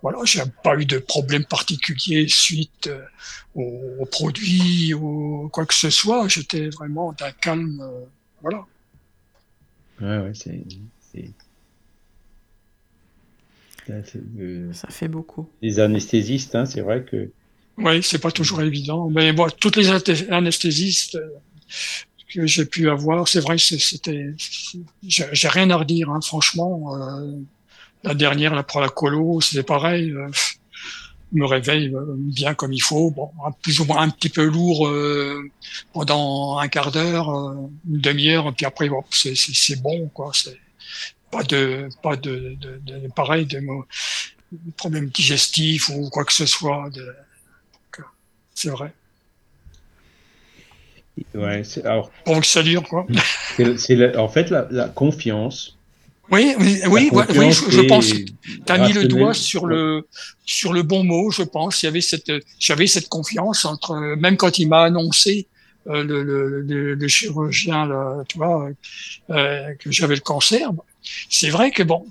[0.02, 3.04] voilà, j'ai pas eu de problème particulier suite euh,
[4.00, 6.28] aux, produits ou quoi que ce soit.
[6.28, 8.06] J'étais vraiment d'un calme, euh,
[8.42, 8.66] voilà.
[10.02, 10.64] Ouais, ouais, c'est.
[14.74, 15.50] Ça fait beaucoup.
[15.64, 17.32] Les anesthésistes, hein, c'est vrai que.
[17.78, 19.10] Oui, c'est pas toujours évident.
[19.10, 19.90] Mais bon, toutes les
[20.30, 21.18] anesthésistes,
[22.34, 23.28] que j'ai pu avoir.
[23.28, 24.34] C'est vrai, c'était,
[25.04, 26.96] j'ai rien à redire, hein, franchement.
[26.96, 27.32] Euh,
[28.04, 30.12] la dernière, là, pour la colo, c'était pareil.
[30.12, 30.30] Euh,
[31.32, 33.32] me réveille euh, bien comme il faut, bon,
[33.62, 35.50] plus ou moins un petit peu lourd euh,
[35.94, 40.32] pendant un quart d'heure, euh, une demi-heure, puis après, bon, c'est bon, quoi.
[40.34, 40.58] C'est
[41.32, 46.46] pas de, pas de, de, de pareil, de, de problèmes digestifs ou quoi que ce
[46.46, 46.90] soit.
[48.56, 48.92] C'est vrai.
[51.36, 53.06] Ouais, alors, Pour que ça dure, quoi.
[53.78, 55.78] C'est en fait la, confiance.
[56.32, 58.08] Oui, oui, oui, oui je, pense.
[58.08, 58.32] Tu
[58.68, 60.08] as mis le doigt sur le
[60.46, 61.82] sur le bon mot, je pense.
[61.82, 65.48] Il y avait cette, j'avais cette confiance entre, même quand il m'a annoncé
[65.88, 66.24] euh, le,
[66.62, 68.70] le, le, chirurgien, là, tu vois,
[69.32, 70.70] euh, que j'avais le cancer.
[71.30, 72.06] C'est vrai que bon,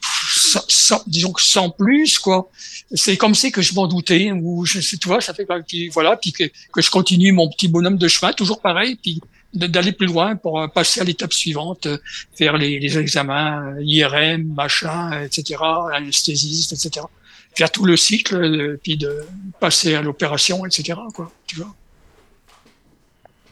[0.68, 2.50] sans, disons que sans plus, quoi.
[2.92, 5.90] C'est comme c'est que je m'en doutais, ou je sais, tu vois, ça fait puis
[5.90, 9.20] voilà, puis que, que je continue mon petit bonhomme de chemin, toujours pareil, puis
[9.54, 11.98] d'aller plus loin pour euh, passer à l'étape suivante, euh,
[12.34, 15.60] faire les, les, examens euh, IRM, machin, etc.,
[15.92, 17.06] anesthésiste, etc.
[17.54, 19.24] Faire tout le cycle, puis de
[19.58, 20.98] mon à l'opération, etc.
[21.14, 21.74] Quoi, tu vois.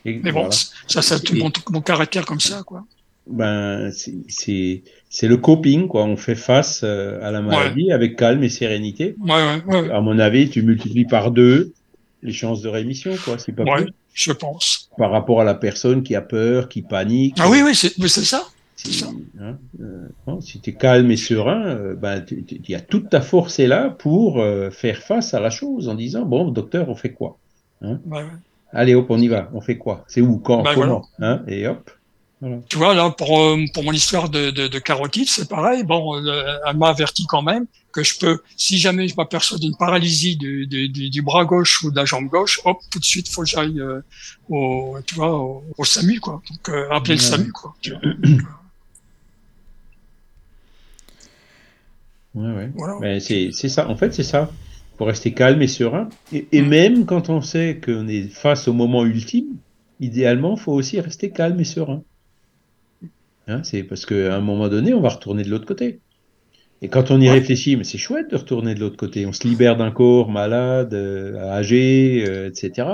[0.04, 0.48] Mais bon,
[0.86, 2.84] ça, ça tout mon, mon, caractère comme ça, quoi.
[3.26, 6.04] Ben, c'est c'est le coping, quoi.
[6.04, 9.16] On fait face à la maladie avec calme et sérénité.
[9.18, 11.72] Ouais, ouais, À mon avis, tu multiplies par deux
[12.22, 13.38] les chances de rémission, quoi.
[13.38, 14.88] C'est pas plus je pense.
[14.98, 17.36] Par rapport à la personne qui a peur, qui panique.
[17.38, 18.44] Ah oui, oui, c'est ça.
[18.74, 19.04] Si,
[19.40, 20.08] hein, euh,
[20.40, 23.66] si tu es calme et serein, euh, ben, il y a toute ta force est
[23.66, 27.38] là pour euh, faire face à la chose en disant bon, docteur, on fait quoi
[27.82, 28.00] hein?
[28.72, 29.48] Allez, hop, on y va.
[29.54, 30.04] On fait quoi?
[30.08, 30.38] C'est où?
[30.38, 30.62] Quand?
[30.62, 31.06] Ben, Comment?
[31.20, 31.42] hein?
[31.46, 31.90] Et hop.
[32.68, 35.82] Tu vois, là, pour, euh, pour mon histoire de, de, de carotide, c'est pareil.
[35.82, 37.66] Bon, elle m'a averti quand même
[37.96, 41.90] que je peux, si jamais je m'aperçois d'une paralysie du, du, du, bras gauche ou
[41.90, 44.00] de la jambe gauche, hop, tout de suite, faut que j'aille euh,
[44.48, 46.42] au, tu vois, au, SAMU, quoi.
[46.50, 47.74] Donc, appeler le SAMU, quoi.
[52.36, 52.70] Ouais, ouais.
[52.74, 53.18] Voilà.
[53.18, 53.88] c'est ça.
[53.88, 54.50] En fait, c'est ça.
[54.98, 56.08] Pour rester calme et serein.
[56.32, 56.68] Et, et mm.
[56.68, 59.56] même quand on sait qu'on est face au moment ultime,
[60.00, 62.02] idéalement, faut aussi rester calme et serein.
[63.48, 66.00] Hein, c'est parce qu'à un moment donné, on va retourner de l'autre côté.
[66.82, 69.24] Et quand on y réfléchit, mais c'est chouette de retourner de l'autre côté.
[69.26, 72.88] On se libère d'un corps malade, euh, âgé, euh, etc.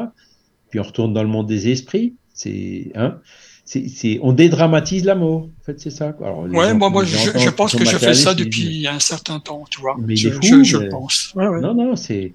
[0.71, 2.15] Puis on retourne dans le monde des esprits.
[2.33, 3.19] C'est, hein,
[3.65, 5.43] c'est, on dédramatise la mort.
[5.61, 6.17] En fait, c'est ça.
[6.21, 9.65] Alors, ouais, moi, moi, je, je, pense que je fais ça depuis un certain temps,
[9.69, 9.97] tu vois.
[9.99, 11.33] Mais je, fou, je, pense.
[11.35, 11.61] Ouais, ouais.
[11.61, 12.35] Non, non, c'est,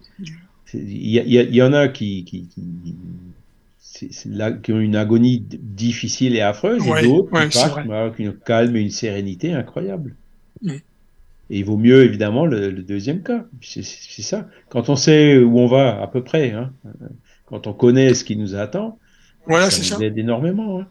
[0.74, 2.96] il y, y, y, en a qui, qui, qui
[4.62, 8.82] qui ont une agonie difficile et affreuse, et d'autres qui partent avec une calme et
[8.82, 10.16] une sérénité incroyable.
[10.62, 10.76] Mm.
[11.50, 13.46] Et il vaut mieux évidemment le, deuxième cas.
[13.62, 14.48] C'est ça.
[14.70, 16.74] Quand on sait où on va à peu près, hein,
[17.46, 19.00] quand on connaît ce qui nous attend,
[19.48, 20.82] voilà, ça nous aide énormément.
[20.82, 20.88] Hein.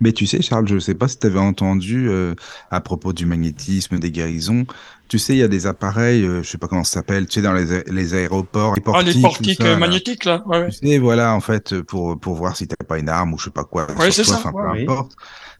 [0.00, 2.34] Mais tu sais, Charles, je ne sais pas si tu avais entendu euh,
[2.70, 4.64] à propos du magnétisme, des guérisons.
[5.08, 7.34] Tu sais, il y a des appareils, euh, je sais pas comment ça s'appelle, tu
[7.34, 8.76] sais, dans les, les aéroports.
[8.76, 10.44] Les portiques, ah, les portiques euh, magnétiques, là.
[10.46, 13.38] Ouais, tu sais, voilà, en fait, pour, pour voir si tu pas une arme ou
[13.38, 13.88] je sais pas quoi.
[13.98, 14.40] Ouais, c'est ça.
[14.52, 15.16] peu importe.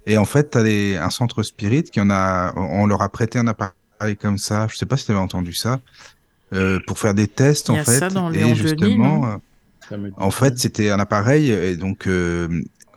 [0.07, 3.39] Et en fait, tu as un centre spirit qui en a, on leur a prêté
[3.39, 4.67] un appareil comme ça.
[4.71, 5.81] Je sais pas si tu avais entendu ça.
[6.55, 7.99] Euh, pour faire des tests, en fait.
[7.99, 9.39] Ça dans et justement,
[10.17, 12.07] en fait, c'était un appareil, et donc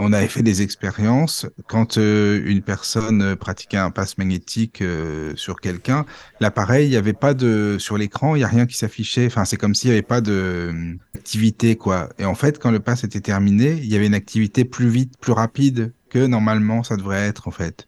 [0.02, 5.62] on avait fait des expériences quand euh, une personne pratiquait un passe magnétique euh, sur
[5.62, 6.06] quelqu'un.
[6.40, 9.28] L'appareil, il n'y avait pas de sur l'écran, il y a rien qui s'affichait.
[9.28, 10.74] Enfin, c'est comme s'il n'y avait pas de
[11.16, 12.10] activité quoi.
[12.18, 15.14] Et en fait, quand le pass était terminé, il y avait une activité plus vite,
[15.20, 17.88] plus rapide que normalement ça devrait être en fait.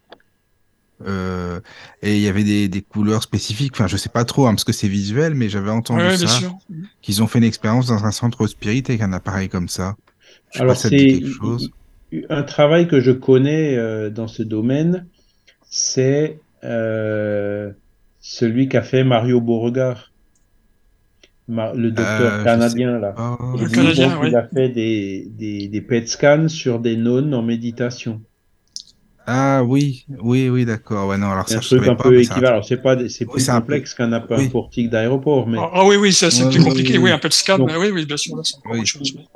[1.05, 1.59] Euh,
[2.01, 3.73] et il y avait des, couleurs spécifiques.
[3.73, 6.39] Enfin, je sais pas trop hein, parce que c'est visuel, mais j'avais entendu ça.
[7.01, 9.95] Qu'ils ont fait une expérience dans un centre spirit avec un appareil comme ça.
[10.55, 11.71] Alors c'est quelque chose
[12.29, 15.07] un travail que je connais euh, dans ce domaine,
[15.69, 17.71] c'est euh,
[18.19, 20.11] celui qu'a fait Mario Beauregard,
[21.47, 23.15] le docteur euh, canadien là.
[23.57, 28.21] Il a fait des, des, des, PET scans sur des nonnes en méditation.
[29.25, 31.07] Ah oui, oui, oui, d'accord.
[31.07, 32.61] Ouais, non, alors c'est un truc un peu équivalent.
[32.61, 35.57] c'est pas, c'est plus complexe qu'un un portique d'aéroport, mais.
[35.59, 36.97] Ah, ah, oui, oui, ça c'est plus compliqué.
[36.97, 37.59] Oui, un PET scan.
[37.59, 38.35] oui, oui, bien sûr.
[38.43, 38.55] Ce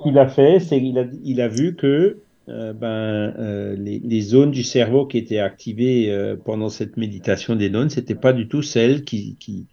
[0.02, 2.18] qu'il a fait, c'est qu'il a, il a vu que
[2.50, 7.58] euh, ben, euh, les, les, zones du cerveau qui étaient activées euh, pendant cette méditation
[7.58, 9.66] des nonnes, c'était pas du tout celles qui, qui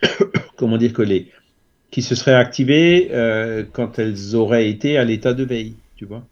[0.56, 1.32] comment dire que les,
[1.90, 3.10] qui se seraient activées
[3.72, 6.24] quand elles auraient été à l'état de veille, tu vois.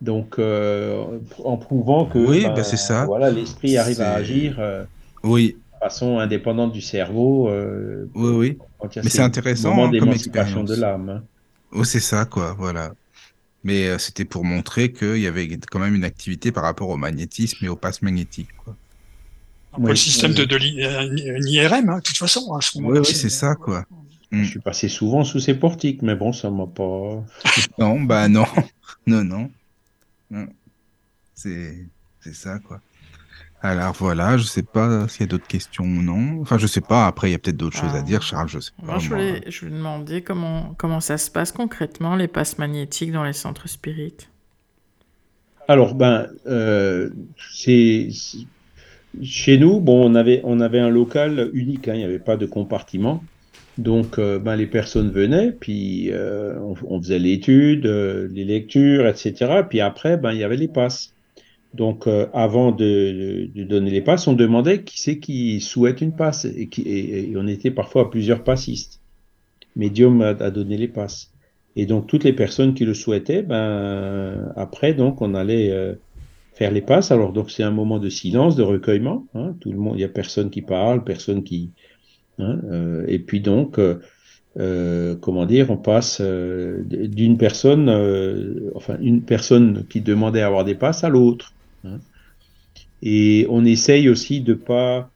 [0.00, 3.06] Donc, en prouvant que oui, ben, ben c'est ça.
[3.06, 4.60] Voilà, l'esprit arrive à agir.
[5.22, 5.56] oui.
[5.74, 7.50] De façon indépendante du cerveau.
[8.14, 8.58] oui, oui.
[8.96, 11.08] Mais c'est intéressant moment hein, comme expérience de l'âme.
[11.08, 11.22] Hein.
[11.72, 12.54] Oh, c'est ça, quoi.
[12.58, 12.92] Voilà
[13.66, 16.96] mais euh, c'était pour montrer qu'il y avait quand même une activité par rapport au
[16.96, 18.48] magnétisme et au passe magnétique.
[18.64, 18.76] Quoi.
[19.76, 22.54] le système de, de l'IRM, hein, de toute façon.
[22.54, 23.84] À ce oui, oui c'est ça, quoi.
[24.32, 27.24] Je suis passé souvent sous ces portiques, mais bon, ça m'a pas.
[27.78, 28.44] non, bah non,
[29.06, 29.50] non, non.
[30.30, 30.46] non.
[31.34, 31.86] C'est
[32.32, 32.80] ça, quoi.
[33.62, 36.40] Alors voilà, je sais pas s'il y a d'autres questions ou non.
[36.42, 37.06] Enfin, je sais pas.
[37.06, 38.48] Après, il y a peut-être d'autres choses à dire, Charles.
[38.48, 38.86] Je sais pas.
[38.86, 43.24] Moi, je voulais, je demander comment, comment ça se passe concrètement, les passes magnétiques dans
[43.24, 44.28] les centres spirites.
[45.68, 47.10] Alors, ben, euh,
[47.54, 48.08] c'est
[49.22, 52.36] chez nous, bon, on avait, on avait un local unique, hein, il n'y avait pas
[52.36, 53.24] de compartiment.
[53.78, 56.58] Donc, euh, ben, les personnes venaient, puis euh,
[56.88, 59.62] on, faisait l'étude, euh, les lectures, etc.
[59.68, 61.12] Puis après, ben, il y avait les passes.
[61.74, 66.46] Donc, avant de, de, donner les passes, on demandait qui c'est qui souhaite une passe.
[66.46, 69.02] Et, qui, et, on était parfois à plusieurs passistes.
[69.74, 71.30] Medium a, a, donné les passes.
[71.74, 75.98] Et donc, toutes les personnes qui le souhaitaient, ben, après, donc, on allait
[76.54, 77.10] faire les passes.
[77.10, 79.26] Alors, donc, c'est un moment de silence, de recueillement.
[79.34, 79.54] Hein.
[79.60, 81.72] Tout le monde, il n'y a personne qui parle, personne qui,
[82.38, 84.00] Hein, euh, et puis donc, euh,
[84.58, 87.90] euh, comment dire, on passe d'une personne,
[88.74, 91.52] enfin une personne qui demandait à avoir des passes à l'autre.
[91.84, 91.98] Hein.
[93.02, 95.10] Et on essaye aussi de pas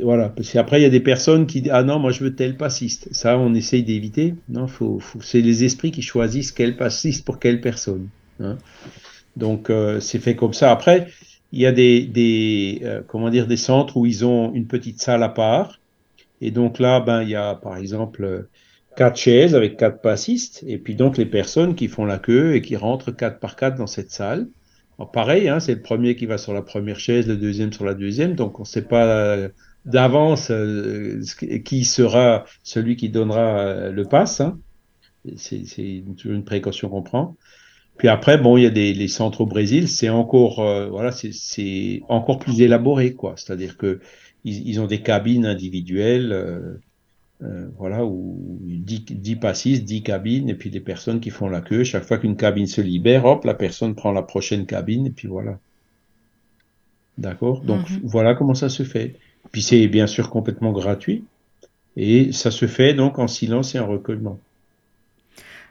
[0.00, 2.34] voilà, parce qu'après, il y a des personnes qui disent Ah non, moi je veux
[2.34, 3.08] tel passiste.
[3.10, 4.36] Ça, on essaye d'éviter.
[4.48, 8.08] Non, faut, faut c'est les esprits qui choisissent quel passiste pour quelle personne.
[8.38, 8.58] Hein.
[9.36, 10.70] Donc, c'est fait comme ça.
[10.70, 11.08] Après,
[11.52, 15.00] il y a des, des euh, comment dire, des centres où ils ont une petite
[15.00, 15.80] salle à part.
[16.40, 18.48] Et donc là, ben, il y a par exemple
[18.96, 20.64] quatre chaises avec quatre passistes.
[20.66, 23.76] Et puis donc les personnes qui font la queue et qui rentrent quatre par quatre
[23.76, 24.48] dans cette salle.
[25.12, 27.94] pareil, hein, c'est le premier qui va sur la première chaise, le deuxième sur la
[27.94, 28.34] deuxième.
[28.34, 29.48] Donc on ne sait pas
[29.88, 31.22] d'avance euh,
[31.64, 34.40] qui sera celui qui donnera euh, le pass.
[34.40, 34.58] Hein.
[35.36, 37.36] C'est une précaution qu'on prend.
[37.98, 41.10] Puis après, bon, il y a des les centres au Brésil, c'est encore euh, voilà,
[41.12, 43.34] c'est encore plus élaboré quoi.
[43.36, 44.00] C'est-à-dire que
[44.44, 46.80] ils, ils, ont des cabines individuelles, euh,
[47.42, 51.60] euh, voilà, où 10, 10 passistes, 10 cabines, et puis des personnes qui font la
[51.60, 51.82] queue.
[51.82, 55.26] Chaque fois qu'une cabine se libère, hop, la personne prend la prochaine cabine, et puis
[55.26, 55.58] voilà.
[57.18, 57.62] D'accord?
[57.62, 58.00] Donc mhm.
[58.04, 59.16] voilà comment ça se fait.
[59.50, 61.24] Puis c'est bien sûr complètement gratuit,
[61.96, 64.38] et ça se fait donc en silence et en recueillement.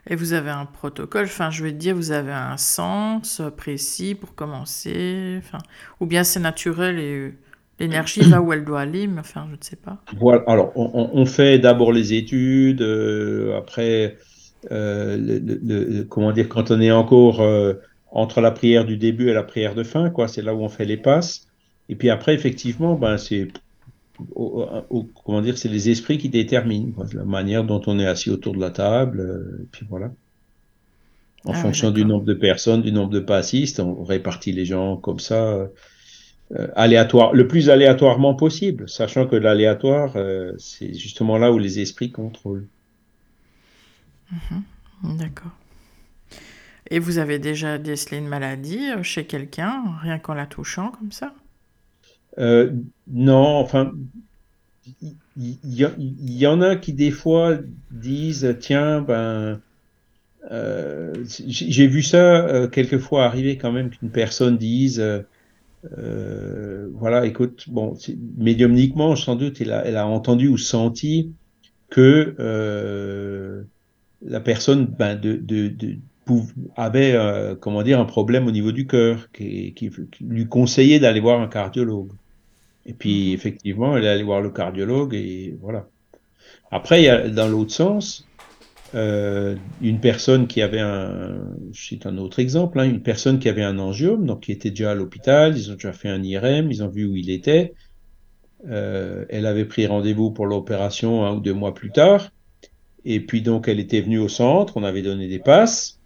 [0.08, 4.34] Et vous avez un protocole, enfin je vais dire, vous avez un sens précis pour
[4.34, 5.58] commencer, enfin,
[6.00, 7.34] ou bien c'est naturel et
[7.78, 9.98] l'énergie va où elle doit aller, mais enfin je ne sais pas.
[10.18, 14.16] Voilà, alors on, fait d'abord les études, euh, après,
[14.70, 17.74] euh, comment dire, quand on est encore euh,
[18.10, 20.68] entre la prière du début et la prière de fin, quoi, c'est là où on
[20.68, 21.46] fait les passes.
[21.90, 23.48] Et puis après, effectivement, ben c'est
[25.24, 28.60] comment dire, c'est les esprits qui déterminent la manière dont on est assis autour de
[28.60, 30.12] la table, euh, et puis voilà.
[31.44, 34.96] En ah fonction du nombre de personnes, du nombre de passistes, on répartit les gens
[34.96, 35.68] comme ça,
[36.52, 41.78] euh, aléatoire, le plus aléatoirement possible, sachant que l'aléatoire, euh, c'est justement là où les
[41.78, 42.66] esprits contrôlent.
[44.32, 45.16] Mhm.
[45.16, 45.52] D'accord.
[46.90, 51.32] Et vous avez déjà décelé une maladie chez quelqu'un, rien qu'en la touchant comme ça?
[52.38, 52.72] Euh,
[53.08, 53.92] non, enfin,
[55.36, 57.58] il y, en a qui des fois
[57.90, 59.60] disent, tiens, ben,
[60.50, 65.02] euh, j'ai vu ça euh, quelquefois arriver quand même qu'une personne dise,
[66.92, 67.96] voilà, écoute, bon,
[68.36, 71.32] médiumniquement, sans doute, elle a, entendu ou senti
[71.90, 72.34] que
[74.26, 75.72] la personne ben, de, de,
[76.76, 77.16] avait,
[77.60, 79.90] comment dire, un problème au niveau du cœur, qui, qui
[80.20, 82.10] lui conseillait d'aller voir un cardiologue.
[82.88, 83.34] Et puis, mhm.
[83.34, 85.86] effectivement, elle est allée voir le cardiologue et voilà.
[86.70, 88.26] Après, il y a, dans l'autre sens,
[88.94, 91.38] euh, une personne qui avait un,
[91.74, 94.92] c'est un autre exemple, hein, une personne qui avait un angiome, donc qui était déjà
[94.92, 97.74] à l'hôpital, ils ont déjà fait un IRM, ils ont vu où il était.
[98.68, 102.30] Euh, elle avait pris rendez-vous pour l'opération un ou deux mois plus tard.
[103.04, 105.97] Et puis donc, elle était venue au centre, on avait donné des passes.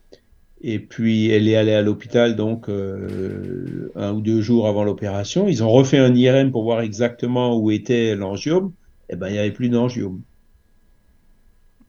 [0.65, 5.49] Et puis elle est allée à l'hôpital donc euh, un ou deux jours avant l'opération.
[5.49, 8.73] Ils ont refait un IRM pour voir exactement où était l'angiome.
[9.09, 10.23] Et eh ben il n'y avait plus d'angiome.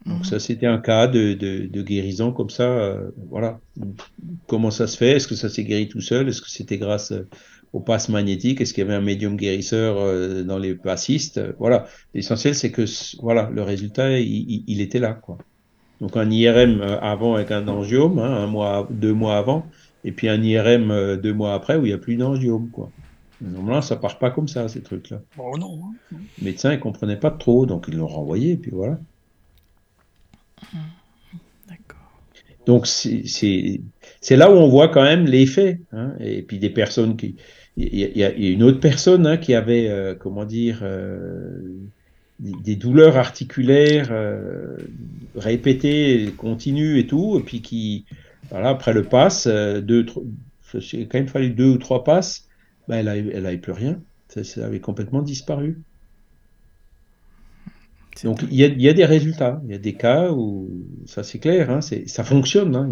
[0.07, 0.23] Donc mhm.
[0.23, 2.63] ça c'était un cas de, de, de, guérison comme ça.
[2.63, 3.59] Euh, voilà.
[4.47, 5.11] Comment ça se fait?
[5.11, 6.27] Est-ce que ça s'est guéri tout seul?
[6.27, 7.13] Est-ce que c'était grâce
[7.73, 11.39] au passe magnétique Est-ce qu'il y avait un médium guérisseur euh, dans les passistes?
[11.59, 11.85] Voilà.
[12.15, 12.85] L'essentiel c'est que
[13.21, 15.37] voilà le résultat il, il était là quoi.
[16.03, 19.65] Donc un IRM euh, avant avec un angiome, hein, un mois, deux mois avant,
[20.03, 22.91] et puis un IRM euh, deux mois après où il n'y a plus d'angiome, quoi.
[23.39, 25.21] Normalement, ça part pas comme ça, ces trucs-là.
[25.37, 25.79] Oh non.
[25.81, 26.17] Hein.
[26.39, 28.99] Les médecins, ils comprenaient pas trop, donc ils l'ont renvoyé, et puis voilà.
[31.69, 32.11] D'accord.
[32.65, 33.79] Donc c'est
[34.31, 35.79] là où on voit quand même l'effet.
[35.93, 37.37] Hein, et puis des personnes qui...
[37.77, 40.83] Il y, a une autre personne hein, qui avait, euh, comment dire,
[42.43, 44.77] des douleurs articulaires euh,
[45.35, 48.05] répétées, continues et tout, et puis qui,
[48.49, 50.05] voilà, après le pass, euh, deux,
[50.91, 52.47] il quand même fallu deux ou trois passes,
[52.87, 55.81] ben elle n'avait elle avait plus rien, ça, ça, avait complètement disparu.
[58.23, 60.69] Donc il y, a, il y, a, des résultats, il y a des cas où
[61.07, 62.75] ça c'est clair, hein, ça fonctionne.
[62.75, 62.91] Hein,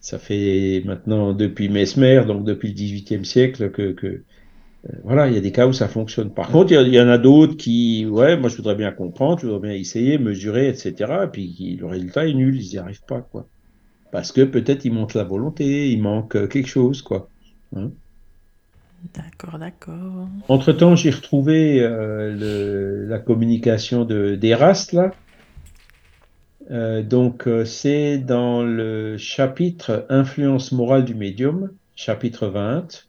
[0.00, 4.22] ça fait maintenant depuis Mesmer, donc depuis le XVIIIe siècle, que, que
[5.04, 6.30] voilà, il y a des cas où ça fonctionne.
[6.30, 9.46] Par contre, il y, en a d'autres qui, ouais, moi je voudrais bien comprendre, je
[9.46, 10.94] voudrais bien essayer, mesurer, etc.
[11.24, 13.46] Et puis le résultat est nul, ils n'y arrivent pas, quoi.
[14.10, 17.28] Parce que peut-être il manque la volonté, il manque quelque chose, quoi.
[17.76, 17.90] Hein.
[19.14, 20.28] d'accord, d'accord.
[20.48, 25.12] Entre-temps, j'ai retrouvé euh, la communication d'Erast, là.
[26.70, 33.06] Euh, donc, euh, c'est dans le chapitre Influence morale du médium, chapitre 20.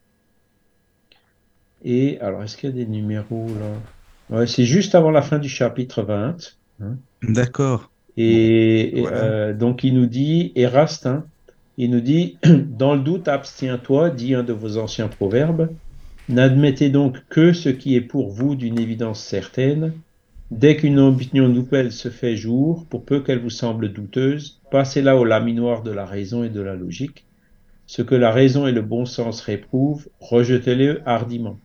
[1.83, 4.37] Et alors, est-ce qu'il y a des numéros là?
[4.37, 6.37] Ouais, C'est juste avant la fin du chapitre 20.
[6.81, 6.95] Hein.
[7.21, 7.91] D'accord.
[8.15, 11.25] Et, euh, donc, il nous dit, Eraste, hein,
[11.77, 15.69] il nous dit Dans le doute, abstiens-toi, dit un de vos anciens proverbes.
[16.29, 19.93] N'admettez donc que ce qui est pour vous d'une évidence certaine.
[20.51, 25.25] Dès qu'une opinion nouvelle se fait jour, pour peu qu'elle vous semble douteuse, passez-la au
[25.25, 27.25] laminoir de la raison et de la logique.
[27.87, 31.57] Ce que la raison et le bon sens réprouvent, rejetez-les hardiment.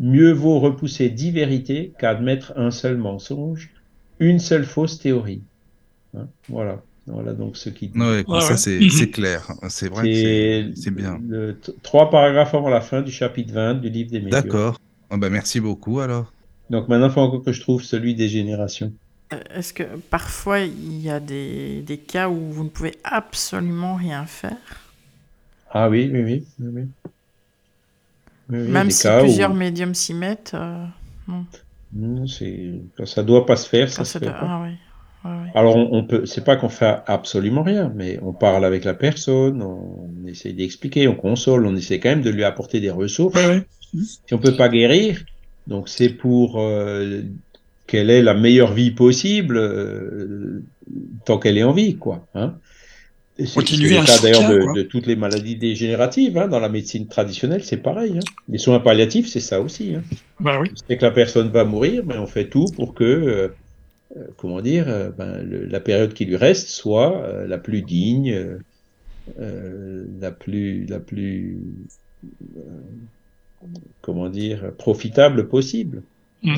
[0.00, 3.70] Mieux vaut repousser dix vérités qu'admettre un seul mensonge,
[4.20, 5.42] une seule fausse théorie.
[6.16, 6.82] Hein, voilà.
[7.06, 7.98] Voilà donc ce qui dit.
[8.40, 9.50] ça c'est clair.
[9.68, 11.18] C'est vrai c'est bien.
[11.82, 14.42] trois paragraphes avant la fin du chapitre 20 du livre des médias.
[14.42, 14.78] D'accord.
[15.10, 16.32] Oh, bah, merci beaucoup alors.
[16.70, 18.92] Donc maintenant, il faut encore que je trouve celui des générations.
[19.32, 23.94] Euh, est-ce que parfois il y a des, des, cas où vous ne pouvez absolument
[23.94, 24.56] rien faire?
[25.70, 26.46] Ah oui, oui, oui.
[26.60, 26.82] oui,
[28.48, 30.84] Même si plusieurs médiums s'y mettent euh,
[31.26, 31.44] non.
[31.92, 32.24] non
[33.04, 34.38] ça doit pas se faire, ça, se fait pas.
[34.40, 34.74] Ah, oui.
[35.54, 39.62] Alors on, peut, c'est pas qu'on fait absolument rien, mais on parle avec la personne,
[39.62, 43.38] on, essaie d'expliquer, on console, on essaie quand même de lui apporter des ressources.
[43.92, 45.24] Si on peut pas guérir,
[45.66, 47.22] donc c'est pour euh,
[47.86, 50.62] quelle est la meilleure vie possible euh,
[51.24, 52.26] tant qu'elle est en vie, quoi.
[52.34, 52.54] Hein.
[53.38, 56.36] C'est le cas d'ailleurs de, toutes les maladies dégénératives.
[56.36, 58.18] Hein, dans la médecine traditionnelle, c'est pareil.
[58.18, 58.32] Hein.
[58.48, 59.94] Les soins palliatifs, c'est ça aussi.
[59.94, 60.02] Hein.
[60.40, 60.70] Bah oui.
[60.88, 63.48] C'est que la personne va mourir, mais on fait tout pour que euh,
[64.16, 68.58] euh, comment dire, euh, ben, la période qui lui reste soit euh, la plus digne,
[69.36, 71.58] la plus, la plus,
[74.00, 76.02] comment dire, profitable possible.
[76.42, 76.56] Mmh.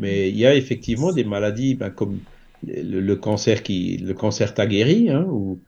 [0.00, 2.20] Mais il y a effectivement des maladies ben, comme
[2.66, 5.60] le, cancer qui, le cancer t'a guéri, hein, ou,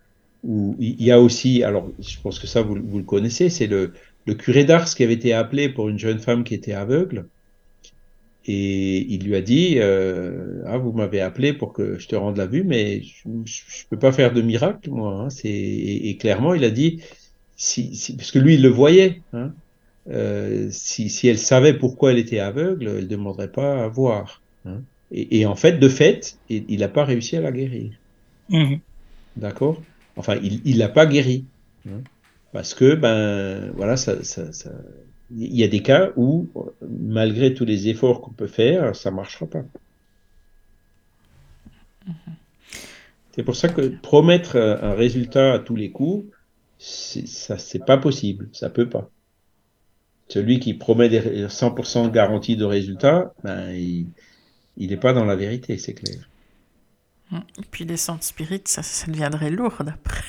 [0.78, 3.92] il y a aussi, alors je pense que ça vous, vous le connaissez, c'est le,
[4.26, 7.26] le curé d'Ars qui avait été appelé pour une jeune femme qui était aveugle.
[8.46, 12.36] Et il lui a dit euh, ah, Vous m'avez appelé pour que je te rende
[12.36, 13.44] la vue, mais je ne
[13.90, 15.26] peux pas faire de miracle, moi.
[15.26, 15.28] Hein.
[15.44, 17.02] Et, clairement, il a dit
[17.56, 19.20] si, Parce que lui, il le voyait.
[19.32, 19.52] Hein,
[20.08, 24.40] euh, si, si, elle savait pourquoi elle était aveugle, elle demanderait pas à voir.
[24.64, 24.82] Hein.
[25.12, 27.92] Et, en fait, de fait, il n'a pas réussi à la guérir.
[28.48, 28.76] Mmh.
[29.36, 29.82] D'accord?
[30.16, 31.44] Enfin, il ne l'a pas guéri.
[31.88, 32.02] Hein?
[32.52, 34.70] parce que, ben, voilà, ça, ça, ça
[35.36, 36.48] il y a des cas où,
[36.82, 39.62] malgré tous les efforts qu'on peut faire, ça ne marchera pas.
[43.32, 46.26] C'est pour ça que promettre un résultat à tous les coups,
[46.78, 49.08] ça c'est pas possible, ça peut pas.
[50.28, 54.08] Celui qui promet des 100% de garantie de résultat, ben, il
[54.76, 56.28] n'est pas dans la vérité, c'est clair.
[57.32, 60.22] Et puis les centres spirites, ça, ça deviendrait lourd d'après.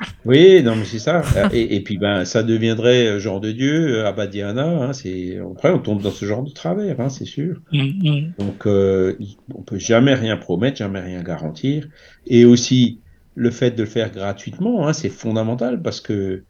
[0.24, 1.22] Oui, non, mais c'est ça.
[1.52, 4.64] Et, puis, ben, ça deviendrait euh, genre de Dieu, euh, Abadiana.
[4.66, 7.60] Hein, c'est après, on tombe dans ce genre de travers, hein, c'est sûr.
[7.72, 8.32] Mm, mm.
[8.38, 9.16] Donc, euh,
[9.54, 11.88] on peut jamais rien promettre, jamais rien garantir.
[12.26, 13.00] Et aussi,
[13.34, 16.44] le fait de le faire gratuitement, hein, c'est fondamental parce que,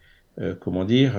[0.61, 1.15] comment dire,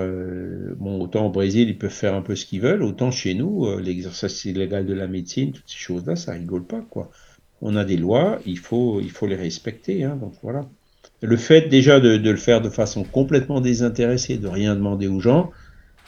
[0.77, 3.77] bon, autant au Brésil, ils peuvent faire un peu ce qu'ils veulent, autant chez nous,
[3.77, 7.11] l'exercice illégal de la médecine, toutes ces choses-là, ça rigole pas, quoi.
[7.61, 10.67] On a des lois, il faut, il faut les respecter, hein, donc voilà
[11.21, 15.51] le fait déjà de, le faire de façon complètement désintéressée, de rien demander aux gens,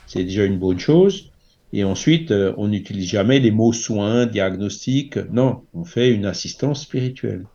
[0.07, 1.30] c'est déjà une bonne chose.
[1.72, 5.18] Et ensuite, euh, on n'utilise jamais les mots soins, diagnostic.
[5.31, 7.45] Non, on fait une assistance spirituelle.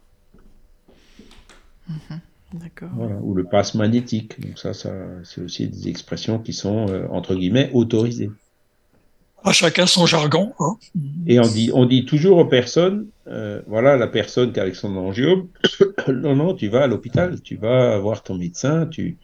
[1.89, 2.20] Mhm.
[3.22, 4.40] Ou le passe magnétique.
[4.40, 4.90] Donc ça, ça
[5.24, 8.30] c'est aussi des expressions qui sont euh, entre guillemets autorisées.
[9.44, 10.52] À chacun son jargon.
[10.58, 10.76] Hein.
[11.26, 14.74] Et on dit, on dit toujours aux personnes, euh, voilà, la personne qui a avec
[14.74, 15.48] son angiome,
[16.08, 19.16] non, non, tu vas à l'hôpital, tu vas voir ton médecin, tu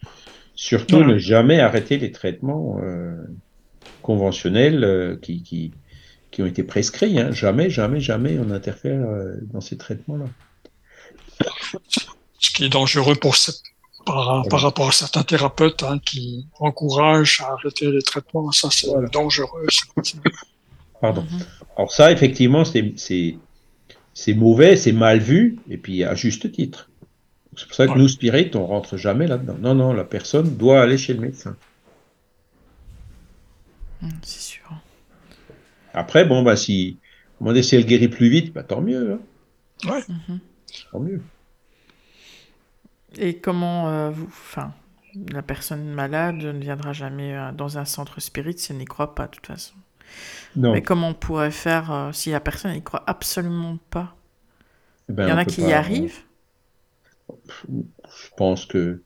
[0.55, 3.13] surtout ne jamais arrêter les traitements euh,
[4.01, 5.73] conventionnels euh, qui, qui,
[6.31, 7.19] qui, ont été prescrits.
[7.19, 7.31] Hein.
[7.31, 9.05] Jamais, jamais, jamais on interfère
[9.51, 10.25] dans ces traitements-là.
[12.45, 13.61] Ce qui est dangereux pour cette
[14.05, 18.51] par, rapport à certains thérapeutes hein, qui encouragent à arrêter les traitements.
[18.51, 19.65] Ça, c'est dangereux.
[21.01, 21.23] Pardon.
[21.23, 21.39] Mhm.
[21.75, 26.91] Alors ça, effectivement, c'est mauvais, c'est mal vu, et puis à juste titre.
[27.57, 29.55] C'est pour ça que nous, Spirit, on rentre jamais là-dedans.
[29.59, 31.55] Non, non, la personne doit aller chez le médecin.
[34.01, 34.69] Mmh, c'est sûr.
[35.93, 36.97] Après, bon, bah, si,
[37.41, 39.13] on si elle guérit plus vite, bah, tant mieux.
[39.13, 39.89] Hein.
[39.89, 40.03] Ouais.
[40.07, 40.37] Mmh.
[40.91, 41.21] Tant mieux.
[43.17, 44.73] Et comment euh, vous, enfin,
[45.31, 49.15] la personne malade ne viendra jamais euh, dans un centre spirit si elle n'y croit
[49.15, 49.75] pas, de toute façon.
[50.55, 50.73] Non.
[50.73, 54.15] Mais comment on pourrait faire euh, si la personne n'y croit absolument pas?
[55.09, 56.19] Eh ben, Il y en a qui y arrivent
[57.47, 59.03] Je pense que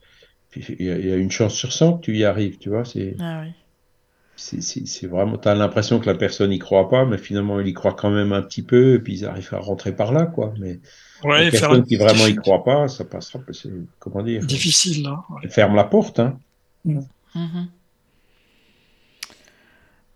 [0.56, 2.84] il y, a une chance sur 100 que tu y arrives, tu vois.
[2.84, 3.54] C'est ah oui.
[4.40, 5.38] C'est vraiment.
[5.38, 8.10] Tu as l'impression que la personne n'y croit pas, mais finalement, il y croit quand
[8.10, 10.54] même un petit peu, et puis ils arrivent à rentrer par là, quoi.
[10.60, 10.80] Mais
[11.24, 13.40] Ouais, la personne qui vraiment y croit pas, ça passera.
[14.00, 15.24] Comment dire Difficile, là.
[15.44, 16.20] Elle ferme la porte.
[16.20, 16.38] Hein.
[16.86, 17.00] Mm.
[17.36, 17.68] Mm-hmm.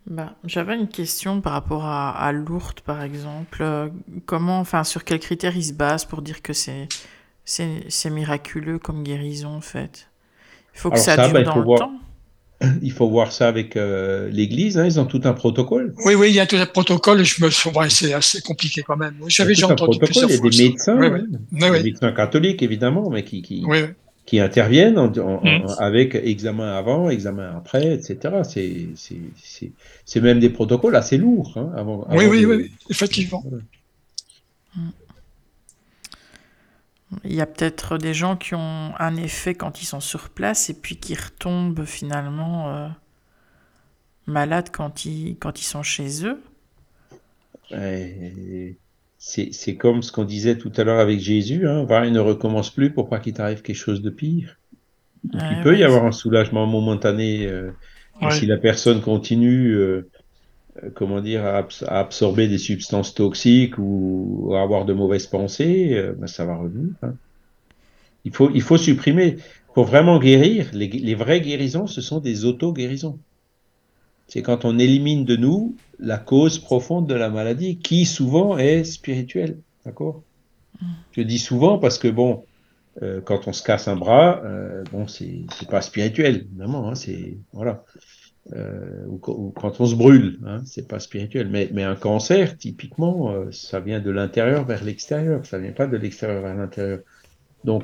[0.07, 3.59] Bah, J'avais une question par rapport à, à Lourdes, par exemple.
[3.61, 3.89] Euh,
[4.25, 6.87] comment, enfin, sur quels critères il se base pour dire que c'est
[7.45, 10.09] c'est miraculeux comme guérison, en fait?
[10.73, 11.93] Il faut que ça, dure bah, dans le temps?
[12.81, 14.77] Il faut voir ça avec euh, l'Église.
[14.77, 15.93] Hein, ils ont tout un protocole.
[16.05, 17.23] Oui, oui, il y a tout un protocole.
[17.23, 19.15] Je me souviens, c'est assez compliqué quand même.
[19.27, 21.25] J'avais déjà entendu plusieurs Il y a des médecins, hein.
[21.51, 23.65] des médecins catholiques évidemment, mais qui, qui,
[24.25, 25.65] qui interviennent mm.
[25.79, 28.41] avec examen avant, examen après, etc.
[30.05, 31.53] C'est même des protocoles assez lourds.
[31.55, 33.43] Hein, avant, oui, oui, oui, effectivement.
[37.23, 40.69] Il y a peut-être des gens qui ont un effet quand ils sont sur place
[40.69, 42.87] et puis qui retombent finalement euh,
[44.27, 46.41] malades quand ils, quand ils sont chez eux.
[49.17, 52.91] c'est comme ce qu'on disait tout à l'heure avec Jésus, hein, il ne recommence plus
[52.91, 54.59] pour pas qu'il t'arrive quelque chose de pire.
[55.33, 57.71] il peut y avoir un soulagement momentané euh,
[58.31, 60.09] si la personne continue euh,
[60.95, 66.27] comment dire, à, absorber des substances toxiques ou à avoir de mauvaises pensées, euh, ben,
[66.27, 66.93] ça va revenir.
[67.01, 67.15] Hein.
[68.25, 69.37] Il, faut, il faut supprimer.
[69.73, 73.17] Pour vraiment guérir, les, les vraies guérisons, ce sont des auto-guérisons.
[74.27, 78.83] C'est quand on élimine de nous la cause profonde de la maladie, qui souvent est
[78.83, 79.57] spirituelle.
[79.85, 80.21] D'accord?
[81.11, 82.43] Je dis souvent parce que, bon,
[83.01, 86.89] euh, quand on se casse un bras, euh, bon, c'est pas spirituel, évidemment.
[86.89, 87.83] Hein, c'est voilà.
[88.51, 89.17] Euh, ou,
[89.55, 91.47] quand on se brûle, hein, c'est pas spirituel.
[91.49, 95.87] Mais, mais un cancer, typiquement, euh, ça vient de l'intérieur vers l'extérieur, ça vient pas
[95.87, 96.99] de l'extérieur vers l'intérieur.
[97.63, 97.83] Donc,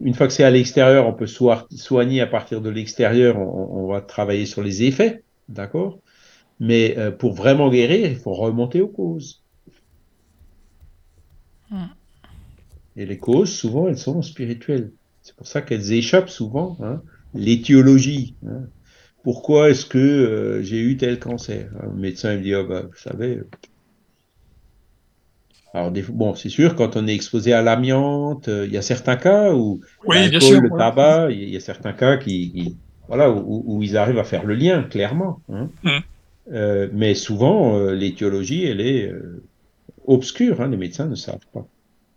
[0.00, 3.86] une fois que c'est à l'extérieur, on peut soigner à partir de l'extérieur, on, on,
[3.88, 5.98] va travailler sur les effets, d'accord?
[6.60, 9.42] Mais euh, pour vraiment guérir, il faut remonter aux causes.
[11.70, 11.86] Hmm.
[12.96, 14.92] Et les causes, souvent, elles sont spirituelles.
[15.22, 16.78] C'est pour ça qu'elles échappent souvent.
[16.82, 17.02] Hein,
[17.34, 18.62] L'étiologie, hein,
[19.22, 21.70] pourquoi est-ce que euh, j'ai eu tel cancer?
[21.82, 23.36] Le médecin me dit, oh, bah, vous savez.
[23.36, 23.48] Euh.
[25.74, 29.16] Alors, bon, c'est sûr, quand on est exposé à l'amiante, euh, il y a certains
[29.16, 32.76] cas où oui, bien sûr, le tabac, il y a certains cas qui,
[33.06, 35.40] voilà, où, ils arrivent à faire le lien, clairement.
[35.52, 35.68] Hein.
[35.84, 36.88] Hum.
[36.92, 39.12] mais souvent, l'étiologie, elle est
[40.06, 40.62] obscure.
[40.62, 41.66] Hein, les médecins ne savent pas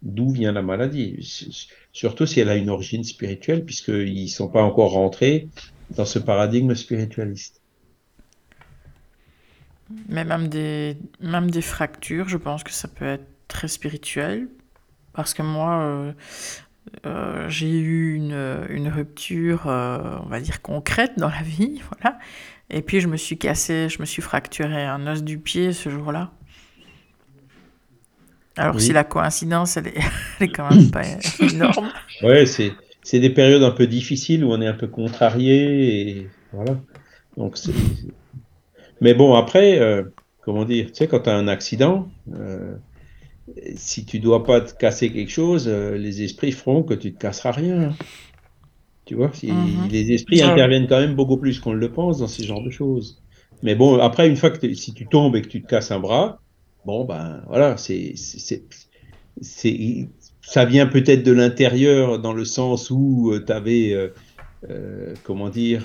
[0.01, 1.17] d'où vient la maladie.
[1.93, 5.47] Surtout si elle a une origine spirituelle, puisqu'ils ne sont pas encore rentrés
[5.95, 7.61] dans ce paradigme spiritualiste.
[10.07, 14.47] Mais même des, même des fractures, je pense que ça peut être très spirituel.
[15.13, 16.13] Parce que moi, euh,
[17.05, 21.81] euh, j'ai eu une, une rupture, euh, on va dire, concrète dans la vie.
[21.91, 22.17] Voilà.
[22.69, 25.89] Et puis, je me suis cassé, je me suis fracturé un os du pied ce
[25.89, 26.31] jour-là.
[28.55, 29.97] Alors, si la coïncidence, elle est,
[30.39, 31.03] elle est quand même pas
[31.39, 31.91] énorme.
[32.21, 32.71] Ouais, c'est
[33.03, 36.79] c'est des périodes un peu difficiles où on est un peu contrarié et voilà.
[37.37, 37.57] Donc
[38.99, 40.03] Mais bon, après, euh,
[40.41, 42.75] comment dire, tu sais, quand tu as un accident, euh,
[43.75, 47.19] si tu dois pas te casser quelque chose, euh, les esprits feront que tu te
[47.19, 47.93] casseras rien.
[49.05, 49.89] Tu vois, si, mhm.
[49.89, 53.21] les esprits interviennent quand même beaucoup plus qu'on le pense dans ce genre de choses.
[53.63, 55.99] Mais bon, après, une fois que si tu tombes et que tu te casses un
[55.99, 56.39] bras,
[56.85, 58.13] bon, ben voilà, c'est
[60.41, 64.09] ça vient peut-être de l'intérieur dans le sens où euh, tu avais, euh,
[64.69, 65.83] euh, comment dire,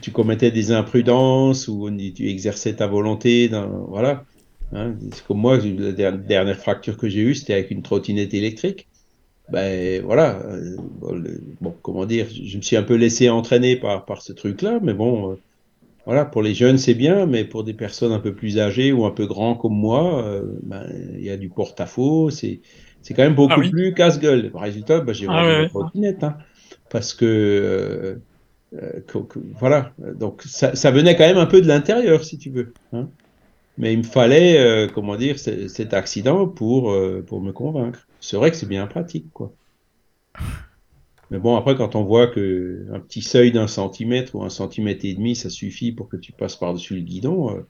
[0.00, 3.50] tu commettais des imprudences ou tu exerçais ta volonté.
[3.88, 4.24] Voilà.
[4.72, 8.86] Hein, c'est comme moi, la dernière fracture que j'ai eue, c'était avec une trottinette électrique.
[9.50, 10.40] Ben voilà,
[11.60, 14.94] bon, comment dire, je me suis un peu laissé entraîner par, par ce truc-là, mais
[14.94, 15.36] bon,
[16.06, 19.06] voilà, pour les jeunes c'est bien, mais pour des personnes un peu plus âgées ou
[19.06, 20.86] un peu grands comme moi, ben,
[21.18, 22.60] il y a du porte-à-faux, c'est
[23.02, 24.50] c'est quand même beaucoup ah plus casse-gueule.
[24.54, 26.36] Résultat, bah, j'ai ah, ouais, trottinette, hein,
[26.90, 28.16] parce que, euh,
[28.80, 29.22] euh,
[29.58, 32.72] voilà, donc ça, ça, venait quand même un peu de l'intérieur, si tu veux.
[32.92, 33.08] Hein.
[33.78, 36.94] Mais il me fallait, euh, comment dire, cet accident pour,
[37.26, 38.06] pour me convaincre.
[38.20, 39.52] C'est vrai que c'est bien pratique, quoi.
[41.30, 45.04] Mais bon, après, quand on voit que un petit seuil d'un centimètre ou un centimètre
[45.04, 47.60] et demi, ça suffit pour que tu passes par-dessus le guidon, euh,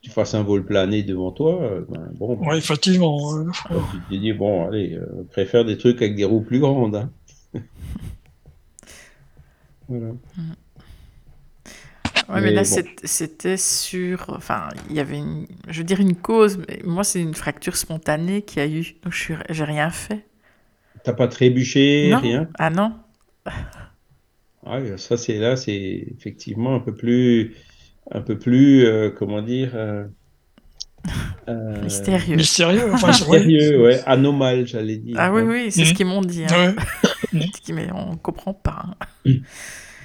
[0.00, 2.36] tu fasses un vol plané devant toi, euh, ben, bon.
[2.36, 3.44] Ben, oui, effectivement.
[3.92, 6.96] tu te dis, bon, allez, euh, préfère des trucs avec des roues plus grandes.
[6.96, 7.10] Hein.
[9.88, 10.12] voilà.
[12.28, 14.26] Ouais, mais, là, c'était sur.
[14.28, 15.46] Enfin, il y avait une.
[15.68, 16.58] Je veux dire, une cause.
[16.68, 18.96] Mais moi, c'est une fracture spontanée qu'il y a eu.
[19.02, 20.26] Donc, je j'ai rien fait.
[21.04, 22.48] T'as pas trébuché, rien?
[22.58, 22.92] Ah non
[24.96, 27.56] ça c'est là, c'est effectivement un peu plus,
[28.10, 30.06] un peu plus, euh, comment dire, euh,
[31.48, 32.36] euh, mystérieux.
[32.36, 35.16] Mystérieux, enfin, mystérieux, ouais, anomal, j'allais dire.
[35.18, 35.96] Ah oui, oui, c'est ce mhm.
[35.96, 36.44] qu'ils m'ont dit.
[36.44, 36.74] Hein.
[37.72, 38.84] mais on comprend pas.
[39.26, 39.32] Hein.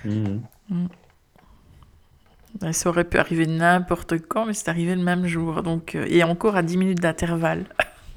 [0.06, 0.42] Mhm.
[0.70, 0.90] Mhm.
[2.72, 5.64] Ça aurait pu arriver n'importe quand, mais c'est arrivé le même jour.
[5.64, 7.66] Donc, et encore à 10 minutes d'intervalle.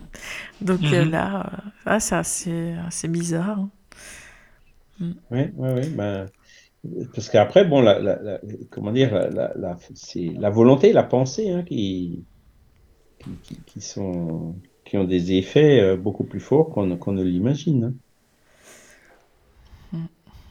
[0.60, 1.50] donc là,
[1.86, 3.60] ah, c'est assez, bizarre.
[5.00, 5.12] Hein.
[5.30, 5.88] Oui, oui, oui.
[5.88, 6.26] Ben,
[7.14, 8.40] parce qu'après, bon, la, la,
[8.70, 12.24] comment dire, la, c'est la volonté, la pensée hein, qui,
[13.42, 14.54] qui, qui, sont,
[14.84, 17.94] qui ont des effets euh, beaucoup plus forts qu'on ne l'imagine.
[19.92, 19.98] Hein.
[19.98, 20.06] Mm.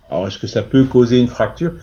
[0.09, 1.73] Alors, est-ce que ça peut causer une fracture?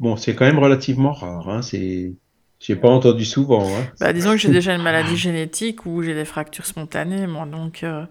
[0.00, 1.48] Bon, c'est quand même relativement rare.
[1.48, 2.12] Hein, c'est,
[2.60, 3.66] j'ai pas entendu souvent.
[3.66, 3.86] Hein.
[4.00, 7.84] Bah, disons que j'ai déjà une maladie génétique où j'ai des fractures spontanées, moi, donc,
[7.84, 8.04] euh,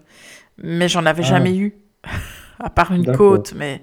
[0.56, 1.28] mais j'en avais ah.
[1.28, 1.74] jamais eu,
[2.58, 3.82] à part une côte, mais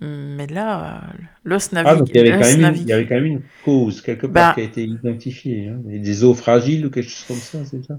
[0.00, 1.02] mais là,
[1.44, 1.92] l'os navigue.
[2.00, 4.26] Ah, il y, avait quand même une, il y avait quand même une cause quelque
[4.26, 5.68] part bah qui a été identifiée.
[5.68, 5.80] Hein.
[5.84, 7.98] Des os fragiles ou quelque chose comme ça, c'est ça?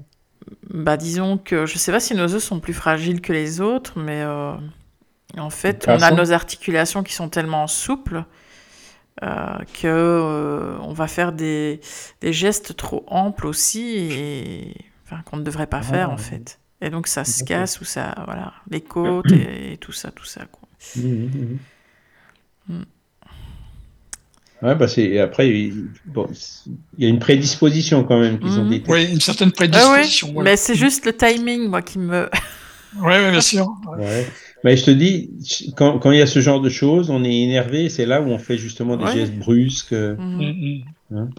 [0.70, 3.62] Bah, Disons que je ne sais pas si nos os sont plus fragiles que les
[3.62, 4.54] autres, mais euh,
[5.38, 8.24] en fait, on a nos articulations qui sont tellement souples
[9.24, 11.80] euh, que euh, on va faire des,
[12.22, 14.74] des, gestes trop amples aussi et
[15.06, 16.18] enfin, qu'on ne devrait pas faire en ah.
[16.18, 16.60] fait.
[16.82, 20.46] Et donc ça se casse ou ça, voilà, les côtes et, tout ça, tout ça.
[20.52, 20.68] Quoi.
[20.96, 21.58] Mmh, mmh, mmh.
[22.72, 22.84] Mm.
[24.62, 25.72] Ouais, bah c'est après
[26.06, 26.28] bon,
[26.98, 28.80] il y a une prédisposition quand même qu'ils ont dit.
[28.80, 28.92] Mm.
[28.92, 30.34] Oui, une certaine prédisposition.
[30.42, 32.30] Mais c'est juste le timing moi qui me.
[33.02, 33.68] oui, bien sûr.
[34.64, 35.32] Mais je te dis,
[35.76, 38.26] quand, quand, il y a ce genre de choses, on est énervé, c'est là où
[38.26, 39.94] on fait justement des gestes brusques.
[39.94, 40.84] Mm.
[41.16, 41.30] Hein.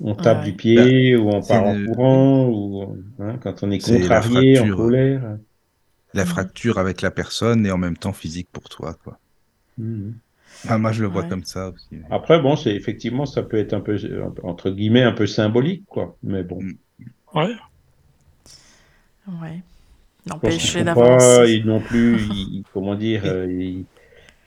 [0.00, 4.60] on tape du pied, ou on part en courant, ou hein, quand on est contrarié,
[4.60, 5.38] en colère.
[6.14, 9.18] La fracture avec la personne et en même temps physique pour toi, quoi.
[9.78, 10.14] Mhm.
[10.68, 12.00] Ah, moi, je le vois comme ça aussi.
[12.10, 13.98] Après, bon, c'est effectivement, ça peut être un peu,
[14.42, 16.16] entre guillemets, un peu symbolique, quoi.
[16.22, 16.60] Mais bon.
[17.34, 17.54] Ouais.
[19.28, 19.60] Ouais.
[20.26, 21.52] N'empêcher d'avancer.
[21.52, 22.18] Ils non plus,
[22.72, 23.82] comment dire, euh,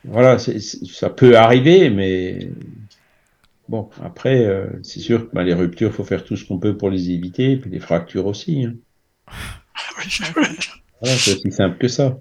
[0.06, 2.50] voilà, ça peut arriver, mais
[3.68, 6.60] bon, après, euh, c'est sûr que bah, les ruptures, il faut faire tout ce qu'on
[6.60, 8.66] peut pour les éviter, et puis les fractures aussi.
[8.66, 8.76] Hein.
[11.02, 12.18] voilà, c'est aussi simple que ça.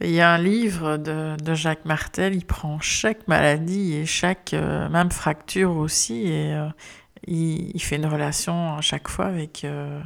[0.00, 4.88] Il y a un livre de, Jacques Martel, il prend chaque maladie et chaque, euh,
[4.88, 6.68] même fracture aussi, et euh,
[7.26, 10.00] il, fait une relation à chaque fois avec, euh,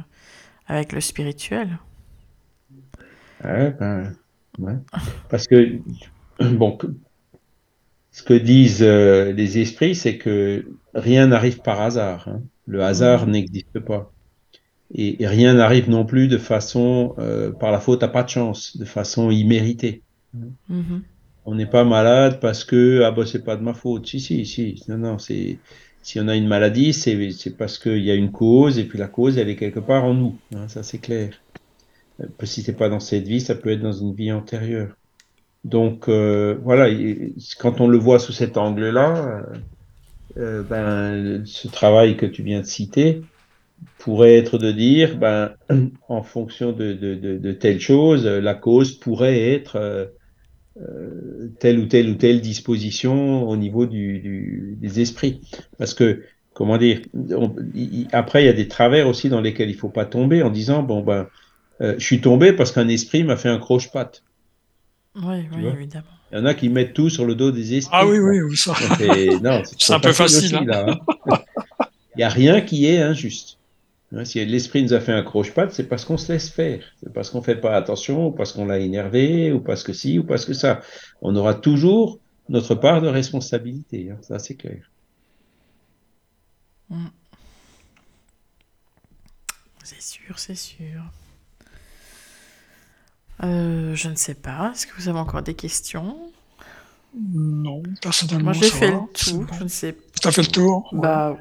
[0.67, 1.79] avec le spirituel.
[3.43, 4.13] Ouais, ben,
[4.59, 4.75] ouais.
[5.29, 5.79] Parce que,
[6.39, 6.77] bon,
[8.11, 12.27] ce que disent les esprits, c'est que rien n'arrive par hasard.
[12.27, 12.41] Hein.
[12.67, 13.31] Le hasard mmh.
[13.31, 14.11] n'existe pas.
[14.93, 18.77] Et, rien n'arrive non plus de façon, euh, par la faute à pas de chance,
[18.77, 20.01] de façon imméritée.
[20.35, 21.01] Mm-hmm.
[21.45, 24.07] On n'est pas malade parce que, ah bah c'est pas de ma faute.
[24.07, 24.83] Si, si, si.
[24.87, 25.59] Non, non, c'est,
[26.01, 28.97] si on a une maladie, c'est, c'est parce qu'il y a une cause, et puis
[28.97, 30.37] la cause, elle est quelque part en nous.
[30.55, 31.31] Hein, ça, c'est clair.
[32.21, 34.95] Euh, si c'est pas dans cette vie, ça peut être dans une vie antérieure.
[35.63, 36.87] Donc, euh, voilà,
[37.59, 39.43] quand on le voit sous cet angle-là,
[40.37, 43.21] euh, ben, ce travail que tu viens de citer,
[43.97, 45.53] pourrait être de dire, ben,
[46.07, 50.05] en fonction de, de, de, telle chose, la cause pourrait être euh,
[50.81, 55.41] euh, telle ou telle ou telle disposition au niveau du, du des esprits.
[55.77, 56.23] Parce que,
[56.53, 57.01] comment dire,
[58.11, 60.83] après, il y a des travers aussi dans lesquels il faut pas tomber en disant,
[60.83, 61.27] bon, ben,
[61.81, 64.23] euh, je suis tombé parce qu'un esprit m'a fait un croche-patte.
[65.15, 66.05] Oui, oui, évidemment.
[66.31, 67.97] Il y en a qui mettent tout sur le dos des esprits.
[67.97, 68.73] Ah oui, oui, oui, ça.
[69.77, 70.55] C'est un peu facile.
[70.55, 70.99] Hein.
[72.15, 73.56] Il n'y a rien qui est injuste.
[74.13, 76.83] Hein, si l'esprit nous a fait un croche-patte, c'est parce qu'on se laisse faire.
[77.03, 80.19] C'est parce qu'on fait pas attention, ou parce qu'on l'a énervé, ou parce que si,
[80.19, 80.81] ou parce que ça.
[81.21, 84.11] On aura toujours notre part de responsabilité.
[84.11, 84.89] Hein, ça, c'est clair.
[86.89, 87.07] Mm.
[89.83, 91.01] C'est sûr, c'est sûr.
[93.43, 94.71] Euh, je ne sais pas.
[94.73, 96.31] Est-ce que vous avez encore des questions?
[97.13, 98.51] Non, personnellement.
[98.51, 99.45] Moi, j'ai fait le tour.
[99.57, 99.97] Je ne sais.
[100.21, 100.89] Tu as fait le tour?
[100.93, 101.37] Bah,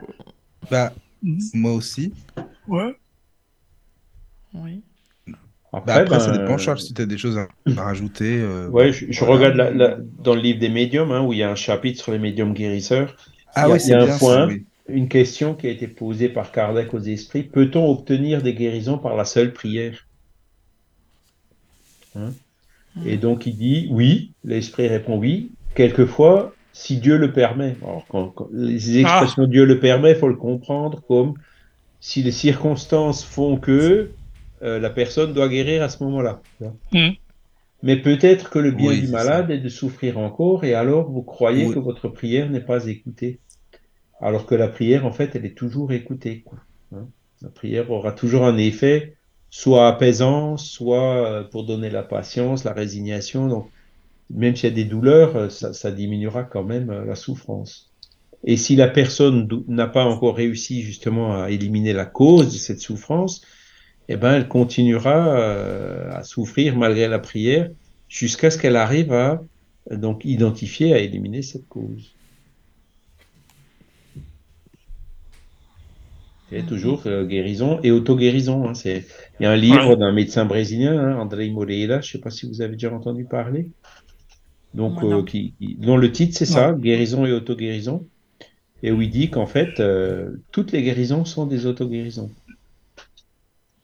[0.71, 1.39] bah mm.
[1.55, 2.13] moi aussi.
[2.69, 2.97] Ouais.
[4.55, 4.83] Oui.
[5.73, 8.39] Après, bah, ça ben, dépend, Charles, si tu as des choses à, rajouter.
[8.41, 11.57] Euh, ouais, je, regarde dans le livre des médiums, hein, où il y a un
[11.57, 13.15] chapitre sur les médiums guérisseurs.
[13.55, 14.49] Ah oui, c'est un point,
[14.89, 17.43] une question qui a été posée par Kardec aux esprits.
[17.43, 20.07] Peut-on obtenir des guérisons par la seule prière?
[22.17, 22.33] Hein?
[23.05, 25.51] Et donc il dit oui, l'esprit répond oui.
[25.75, 27.77] Quelquefois, si Dieu le permet.
[27.83, 29.47] Alors, quand, les expressions ah.
[29.47, 31.35] Dieu le permet, il faut le comprendre comme
[32.01, 34.11] si les circonstances font que
[34.63, 36.41] euh, la personne doit guérir à ce moment-là.
[36.93, 37.11] Hmm.
[37.83, 41.73] Mais peut-être que le bien du malade est de souffrir encore et alors vous croyez
[41.73, 43.39] que votre prière n'est pas écoutée.
[44.21, 46.45] Alors que la prière, en fait, elle est toujours écoutée.
[46.95, 47.07] Hein.
[47.43, 49.15] la prière aura toujours un effet,
[49.51, 53.47] soit apaisant, soit euh, pour donner la patience, la résignation.
[53.47, 53.69] Donc,
[54.31, 57.91] même s'il y a des douleurs, euh, ça, diminuera quand même la souffrance.
[58.45, 62.81] Et si la personne n'a pas encore réussi justement à éliminer la cause de cette
[62.81, 63.43] souffrance,
[64.09, 67.71] eh ben, elle continuera euh, à souffrir malgré la prière
[68.09, 69.43] jusqu'à ce qu'elle arrive à
[69.91, 72.15] donc identifier, à éliminer cette cause.
[76.51, 78.69] C'est toujours euh, guérison et auto-guérison.
[78.69, 79.03] Hein, il
[79.41, 82.47] y a un livre d'un médecin brésilien, hein, André Moreira, je ne sais pas si
[82.47, 83.71] vous avez déjà entendu parler.
[84.73, 88.07] Donc, euh, qui, dont le titre c'est ça, guérison et auto-guérison,
[88.83, 89.83] et où il dit qu'en fait,
[90.53, 92.31] toutes les guérisons sont des auto-guérisons.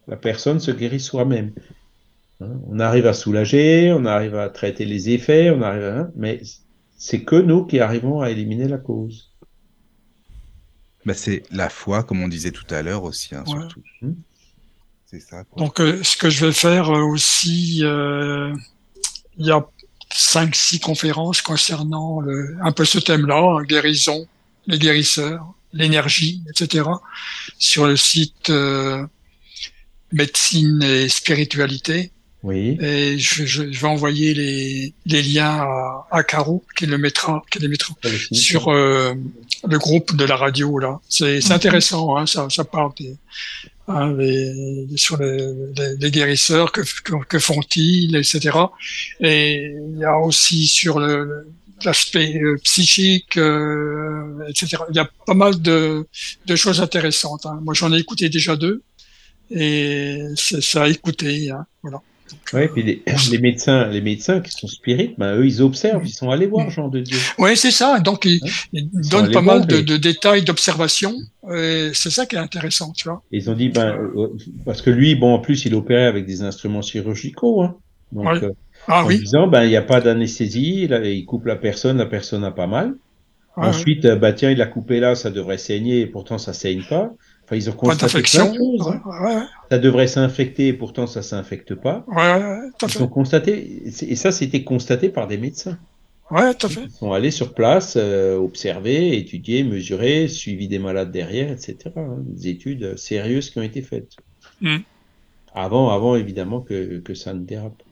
[0.09, 1.53] La personne se guérit soi-même.
[2.41, 6.11] Hein, on arrive à soulager, on arrive à traiter les effets, on arrive à...
[6.17, 6.43] mais
[6.97, 9.33] c'est que nous qui arrivons à éliminer la cause.
[11.05, 13.83] Bah, c'est la foi, comme on disait tout à l'heure aussi, hein, surtout.
[14.01, 14.15] Hmm.
[15.07, 15.45] C'est ça.
[15.57, 18.55] Donc, euh, ce que je vais faire euh, aussi, euh,
[19.37, 19.67] il y a
[20.13, 24.27] 5-6 conférences concernant le, un peu ce thème-là, hein, guérison,
[24.67, 26.85] les guérisseurs, l'énergie, etc.,
[27.59, 28.51] sur le site
[30.13, 32.11] médecine et spiritualité.
[32.43, 32.77] Oui.
[32.81, 37.43] Et je, je, je vais envoyer les, les liens à, à Caro, qui le mettra,
[37.51, 37.95] qui les mettra
[38.33, 39.15] sur euh,
[39.69, 41.01] le groupe de la radio là.
[41.09, 41.53] C'est mhm.
[41.53, 43.17] intéressant, hein, ça, ça parle des,
[43.87, 45.55] hein, les, sur les,
[46.01, 46.81] les, guérisseurs, que,
[47.29, 48.59] que, font-ils, etc.
[49.21, 51.47] Et il y a aussi sur le,
[51.85, 54.77] l'aspect euh, psychique, euh, etc.
[54.91, 56.07] Il y a pas mal de,
[56.47, 57.47] de choses intéressantes.
[57.47, 57.61] Hein.
[57.63, 58.83] Moi, j'en ai écouté déjà deux
[59.51, 61.51] et ça a écouté.
[61.51, 62.01] Hein, voilà.
[62.55, 66.13] Oui, puis les, les, médecins, les médecins qui sont spirites, ben, eux, ils observent, ils
[66.13, 67.19] sont allés voir Jean de Dieu.
[67.39, 68.01] Oui, c'est ça.
[68.01, 68.41] Donc, ils,
[69.11, 71.15] donnent pas mal de, de, détails, d'observations.
[71.51, 73.23] C'est ça qui est intéressant, tu vois.
[73.33, 74.29] ils ont dit, ben, euh,
[74.65, 77.63] parce que lui, bon, en plus, il opérait avec des instruments chirurgicaux.
[77.63, 77.77] Hein.
[78.13, 78.53] Donc, euh,
[78.89, 79.19] ah, en oui.
[79.19, 82.67] disant, ben, il n'y a pas d'anesthésie, il coupe la personne, la personne a pas
[82.67, 82.95] mal.
[83.57, 87.13] Ensuite, bah, tiens, il a coupé là, ça devrait saigner, et pourtant ça saigne pas
[87.55, 92.05] ils ont constaté Ça devrait s'infecter et pourtant ça s'infecte pas.
[92.83, 95.79] ils ont constaté, et ça c'était constaté par des médecins.
[96.31, 96.85] Ouais, tout à fait.
[96.85, 101.77] Ils sont allés sur place, euh, observer, étudier, mesurer, suivi des malades derrière, etc.
[101.95, 102.17] Hein.
[102.21, 104.13] des études sérieuses qui ont été faites.
[104.63, 104.79] Hmm.
[105.55, 107.83] Avant, avant évidemment que, que, ça ne dérape.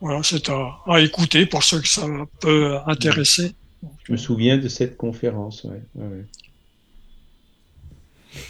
[0.00, 2.06] Voilà, c'est à, à, écouter pour ceux que ça
[2.40, 3.52] peut intéresser.
[4.04, 5.64] Je me souviens de cette conférence.
[5.64, 6.24] Ouais, ouais.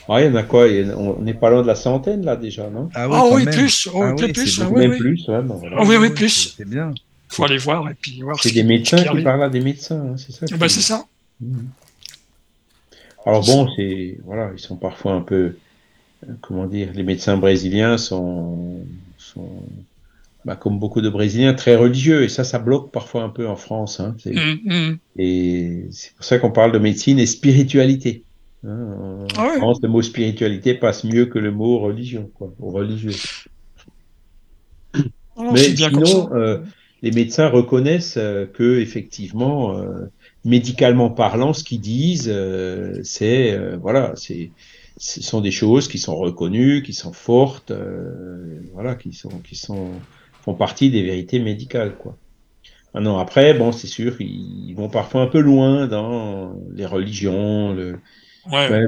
[0.08, 0.66] Ah, il y en a quoi?
[0.96, 2.90] On n'est pas loin de la centaine là déjà, non?
[2.94, 5.82] Ah oui, ah oui plus, oh, ah, oui, plus, oui, même plus, ouais, ben voilà.
[5.84, 6.54] oui, oui, plus.
[6.56, 6.92] C'est bien.
[7.28, 8.38] Faut aller voir et puis voir.
[8.42, 10.56] C'est des médecins qui, parlent à des médecins, hein, c'est ça.
[10.56, 11.04] Ben, c'est ça.
[11.40, 11.60] Mmh.
[13.24, 15.56] Alors bon, c'est voilà, ils sont parfois un peu,
[16.26, 18.80] euh, comment dire, les médecins brésiliens sont,
[19.16, 19.62] sont
[20.44, 22.22] bah, comme beaucoup de Brésiliens, très religieux.
[22.22, 24.00] Et ça, ça bloque parfois un peu en France.
[24.00, 24.98] Hein, mmh, mmh.
[25.18, 28.24] Et c'est pour ça qu'on parle de médecine et spiritualité.
[28.66, 32.70] Hein, en ah France, le mot spiritualité passe mieux que le mot religion, quoi, ou
[32.70, 33.14] religieux.
[35.36, 36.58] Ah Mais sinon, euh,
[37.02, 40.10] les médecins reconnaissent euh, que effectivement, euh,
[40.44, 42.32] médicalement parlant, ce qu'ils disent,
[43.02, 44.50] c'est voilà, c'est
[44.98, 47.72] ce sont des choses qui sont reconnues, qui sont fortes,
[48.74, 49.92] voilà, qui sont qui sont
[50.42, 52.16] font partie des vérités médicales, quoi.
[52.94, 57.98] Maintenant, après, bon, c'est sûr, ils vont parfois un peu loin dans les religions, le,
[58.50, 58.86] Ouais.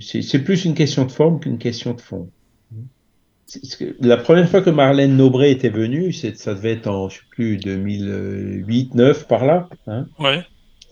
[0.00, 2.30] c'est plus une question de forme qu'une question de fond.
[4.00, 7.56] La première fois que Marlène Nobré était venue, ça devait être en, je sais plus,
[7.56, 9.68] 2008, 9 par là.
[9.86, 10.42] Hein ouais.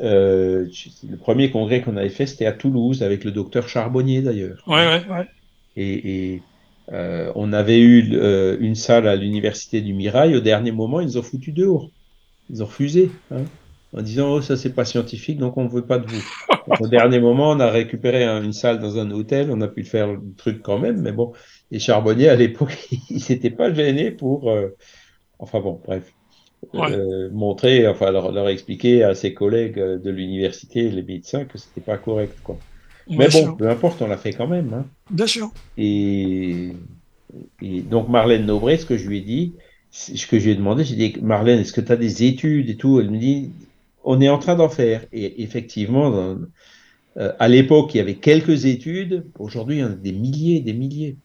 [0.01, 0.67] Euh,
[1.09, 4.63] le premier congrès qu'on avait fait, c'était à Toulouse, avec le docteur Charbonnier d'ailleurs.
[4.67, 5.27] Ouais, ouais, ouais.
[5.77, 6.43] Et, et
[6.93, 10.37] euh, on avait eu euh, une salle à l'université du Mirail.
[10.37, 11.91] Au dernier moment, ils nous ont foutu dehors.
[12.51, 13.11] Ils ont refusé.
[13.31, 13.45] Hein
[13.97, 16.23] en disant oh ça c'est pas scientifique donc on ne veut pas de vous.
[16.81, 20.13] au dernier moment on a récupéré une salle dans un hôtel, on a pu faire
[20.13, 21.33] le truc quand même, mais bon
[21.71, 24.51] Et Charbonnier, à l'époque, il s'était pas gêné pour.
[24.51, 24.77] Euh,
[25.39, 26.13] enfin bon, bref.
[26.75, 31.81] Euh, montrer, enfin leur, leur, expliquer à ses collègues de l'université, les médecins, que c'était
[31.81, 32.59] pas correct, quoi.
[33.09, 34.73] Mais bon, peu importe, on l'a fait quand même.
[34.75, 34.87] Hein.
[35.11, 35.51] Bien sûr.
[35.79, 36.73] Et,
[37.63, 39.53] et, donc Marlène Nobret, ce que je lui ai dit,
[39.91, 42.69] ce que je lui ai demandé, j'ai dit Marlène, est-ce que tu as des études
[42.69, 43.01] et tout?
[43.01, 43.51] Elle me dit,
[44.05, 45.05] on est en train d'en faire.
[45.13, 46.39] Et effectivement, dans,
[47.19, 49.25] euh, à l'époque, il y avait quelques études.
[49.39, 51.17] Aujourd'hui, il y en a des milliers, des milliers.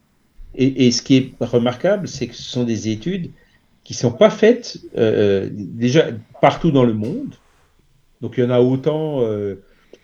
[0.55, 3.31] Et, et ce qui est remarquable, c'est que ce sont des études
[3.83, 6.07] qui sont pas faites euh, déjà
[6.41, 7.35] partout dans le monde.
[8.21, 9.63] Donc il y en a autant euh,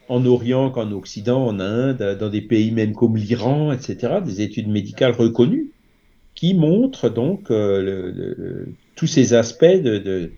[0.10, 4.16] en Orient qu'en Occident, en Inde, dans des pays même comme l'Iran, etc.
[4.24, 5.72] Des études médicales reconnues
[6.36, 10.32] qui montrent donc euh, le, le, tous ces aspects de, de,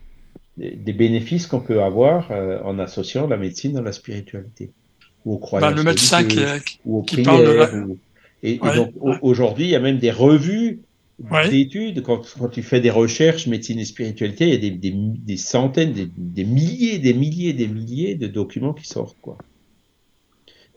[0.57, 4.71] des bénéfices qu'on peut avoir euh, en associant la médecine à la spiritualité
[5.25, 5.71] ou aux croyances.
[5.71, 6.39] Bah, le médecin qui,
[6.85, 7.69] ou aux qui parle de la...
[8.41, 9.17] Et, ouais, et donc ouais.
[9.21, 10.79] aujourd'hui, il y a même des revues
[11.29, 11.49] ouais.
[11.49, 12.01] d'études.
[12.01, 15.37] Quand, quand, tu fais des recherches médecine et spiritualité, il y a des, des, des
[15.37, 19.17] centaines, des, des, milliers, des milliers, des milliers de documents qui sortent.
[19.21, 19.37] Quoi.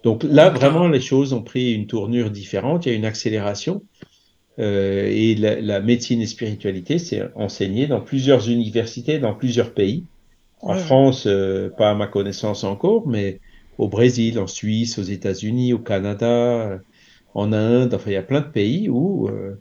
[0.05, 2.87] Donc là, vraiment, les choses ont pris une tournure différente.
[2.87, 3.83] Il y a une accélération.
[4.59, 10.05] Euh, et la, la, médecine et spiritualité, c'est enseigné dans plusieurs universités, dans plusieurs pays.
[10.61, 13.41] En France, euh, pas à ma connaissance encore, mais
[13.79, 16.81] au Brésil, en Suisse, aux États-Unis, au Canada,
[17.35, 17.95] en Inde.
[17.95, 19.61] Enfin, il y a plein de pays où, euh,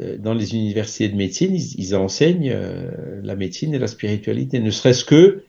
[0.00, 4.60] euh dans les universités de médecine, ils, ils enseignent euh, la médecine et la spiritualité.
[4.60, 5.45] Ne serait-ce que euh,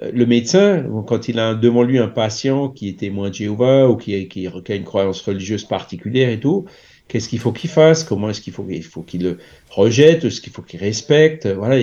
[0.00, 3.96] le médecin, quand il a devant lui un patient qui est témoin de Jéhovah ou
[3.96, 6.66] qui, qui, qui a une croyance religieuse particulière et tout,
[7.08, 9.38] qu'est-ce qu'il faut qu'il fasse, comment est-ce qu'il faut, il faut qu'il le
[9.70, 11.82] rejette, est-ce qu'il faut qu'il respecte, voilà,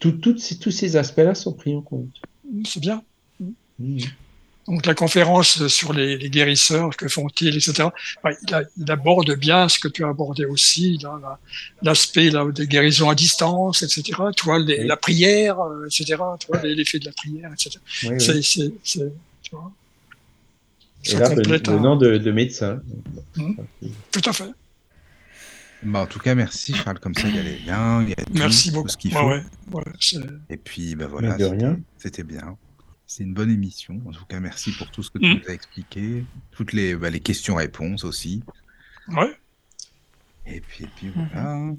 [0.00, 2.20] tout, tout, tous ces aspects-là sont pris en compte.
[2.64, 3.02] C'est bien.
[3.78, 3.98] Mmh.
[4.68, 7.88] Donc la conférence sur les, les guérisseurs, que font-ils, etc.
[8.24, 10.98] il, il, aborde bien ce que tu as abordé aussi,
[11.82, 14.02] l'aspect la, des guérisons à distance, etc.
[14.36, 14.86] Tu vois, les, oui.
[14.86, 16.16] la prière, euh, etc.
[16.40, 17.78] Tu vois, l'effet de la prière, etc.
[18.04, 18.42] Oui, oui.
[18.42, 19.12] C'est,
[19.42, 19.72] tu vois.
[21.04, 22.80] Et là, venant de, de médecin.
[23.36, 23.52] Mmh.
[24.10, 24.50] Tout à fait.
[25.84, 28.12] Bah, en tout cas, merci Charles, comme ça il y a les liens, il y
[28.12, 28.88] a tout, merci beaucoup.
[28.88, 29.28] tout ce qu'il faut.
[29.28, 29.82] Ouais, ouais,
[30.50, 31.36] Et puis, bah voilà,
[31.98, 32.56] c'était bien.
[33.06, 34.00] C'est une bonne émission.
[34.06, 35.40] En tout cas, merci pour tout ce que tu mmh.
[35.40, 38.42] nous as expliqué, toutes les, bah, les questions-réponses aussi.
[39.08, 39.32] Ouais.
[40.46, 41.54] Et puis, et puis voilà.
[41.54, 41.76] Mmh.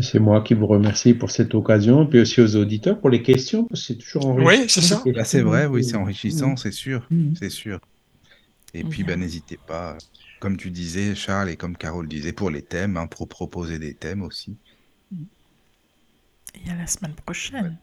[0.00, 3.64] C'est moi qui vous remercie pour cette occasion, puis aussi aux auditeurs pour les questions,
[3.64, 4.62] parce que c'est toujours enrichissant.
[4.62, 5.02] Oui, c'est ça.
[5.14, 7.34] Bah, c'est vrai, oui, c'est enrichissant, c'est sûr, mmh.
[7.38, 7.80] c'est sûr.
[8.72, 9.98] Et puis, bah, n'hésitez pas,
[10.38, 13.94] comme tu disais, Charles, et comme Carole disait, pour les thèmes, hein, pour proposer des
[13.94, 14.56] thèmes aussi.
[15.12, 17.76] Il y a la semaine prochaine.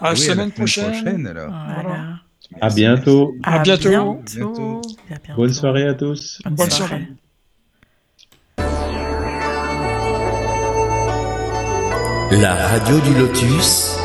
[0.00, 0.92] À la oui, semaine, la prochaine.
[0.92, 1.52] prochaine alors.
[1.82, 2.04] Voilà.
[2.60, 3.34] À bientôt.
[3.42, 4.20] À, à bientôt.
[5.36, 6.40] Bonne soirée à tous.
[6.44, 7.08] Bonne, Bonne soirée.
[12.30, 13.96] La radio du lotus,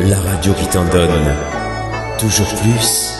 [0.00, 1.34] la radio qui t'en donne
[2.18, 3.13] toujours plus.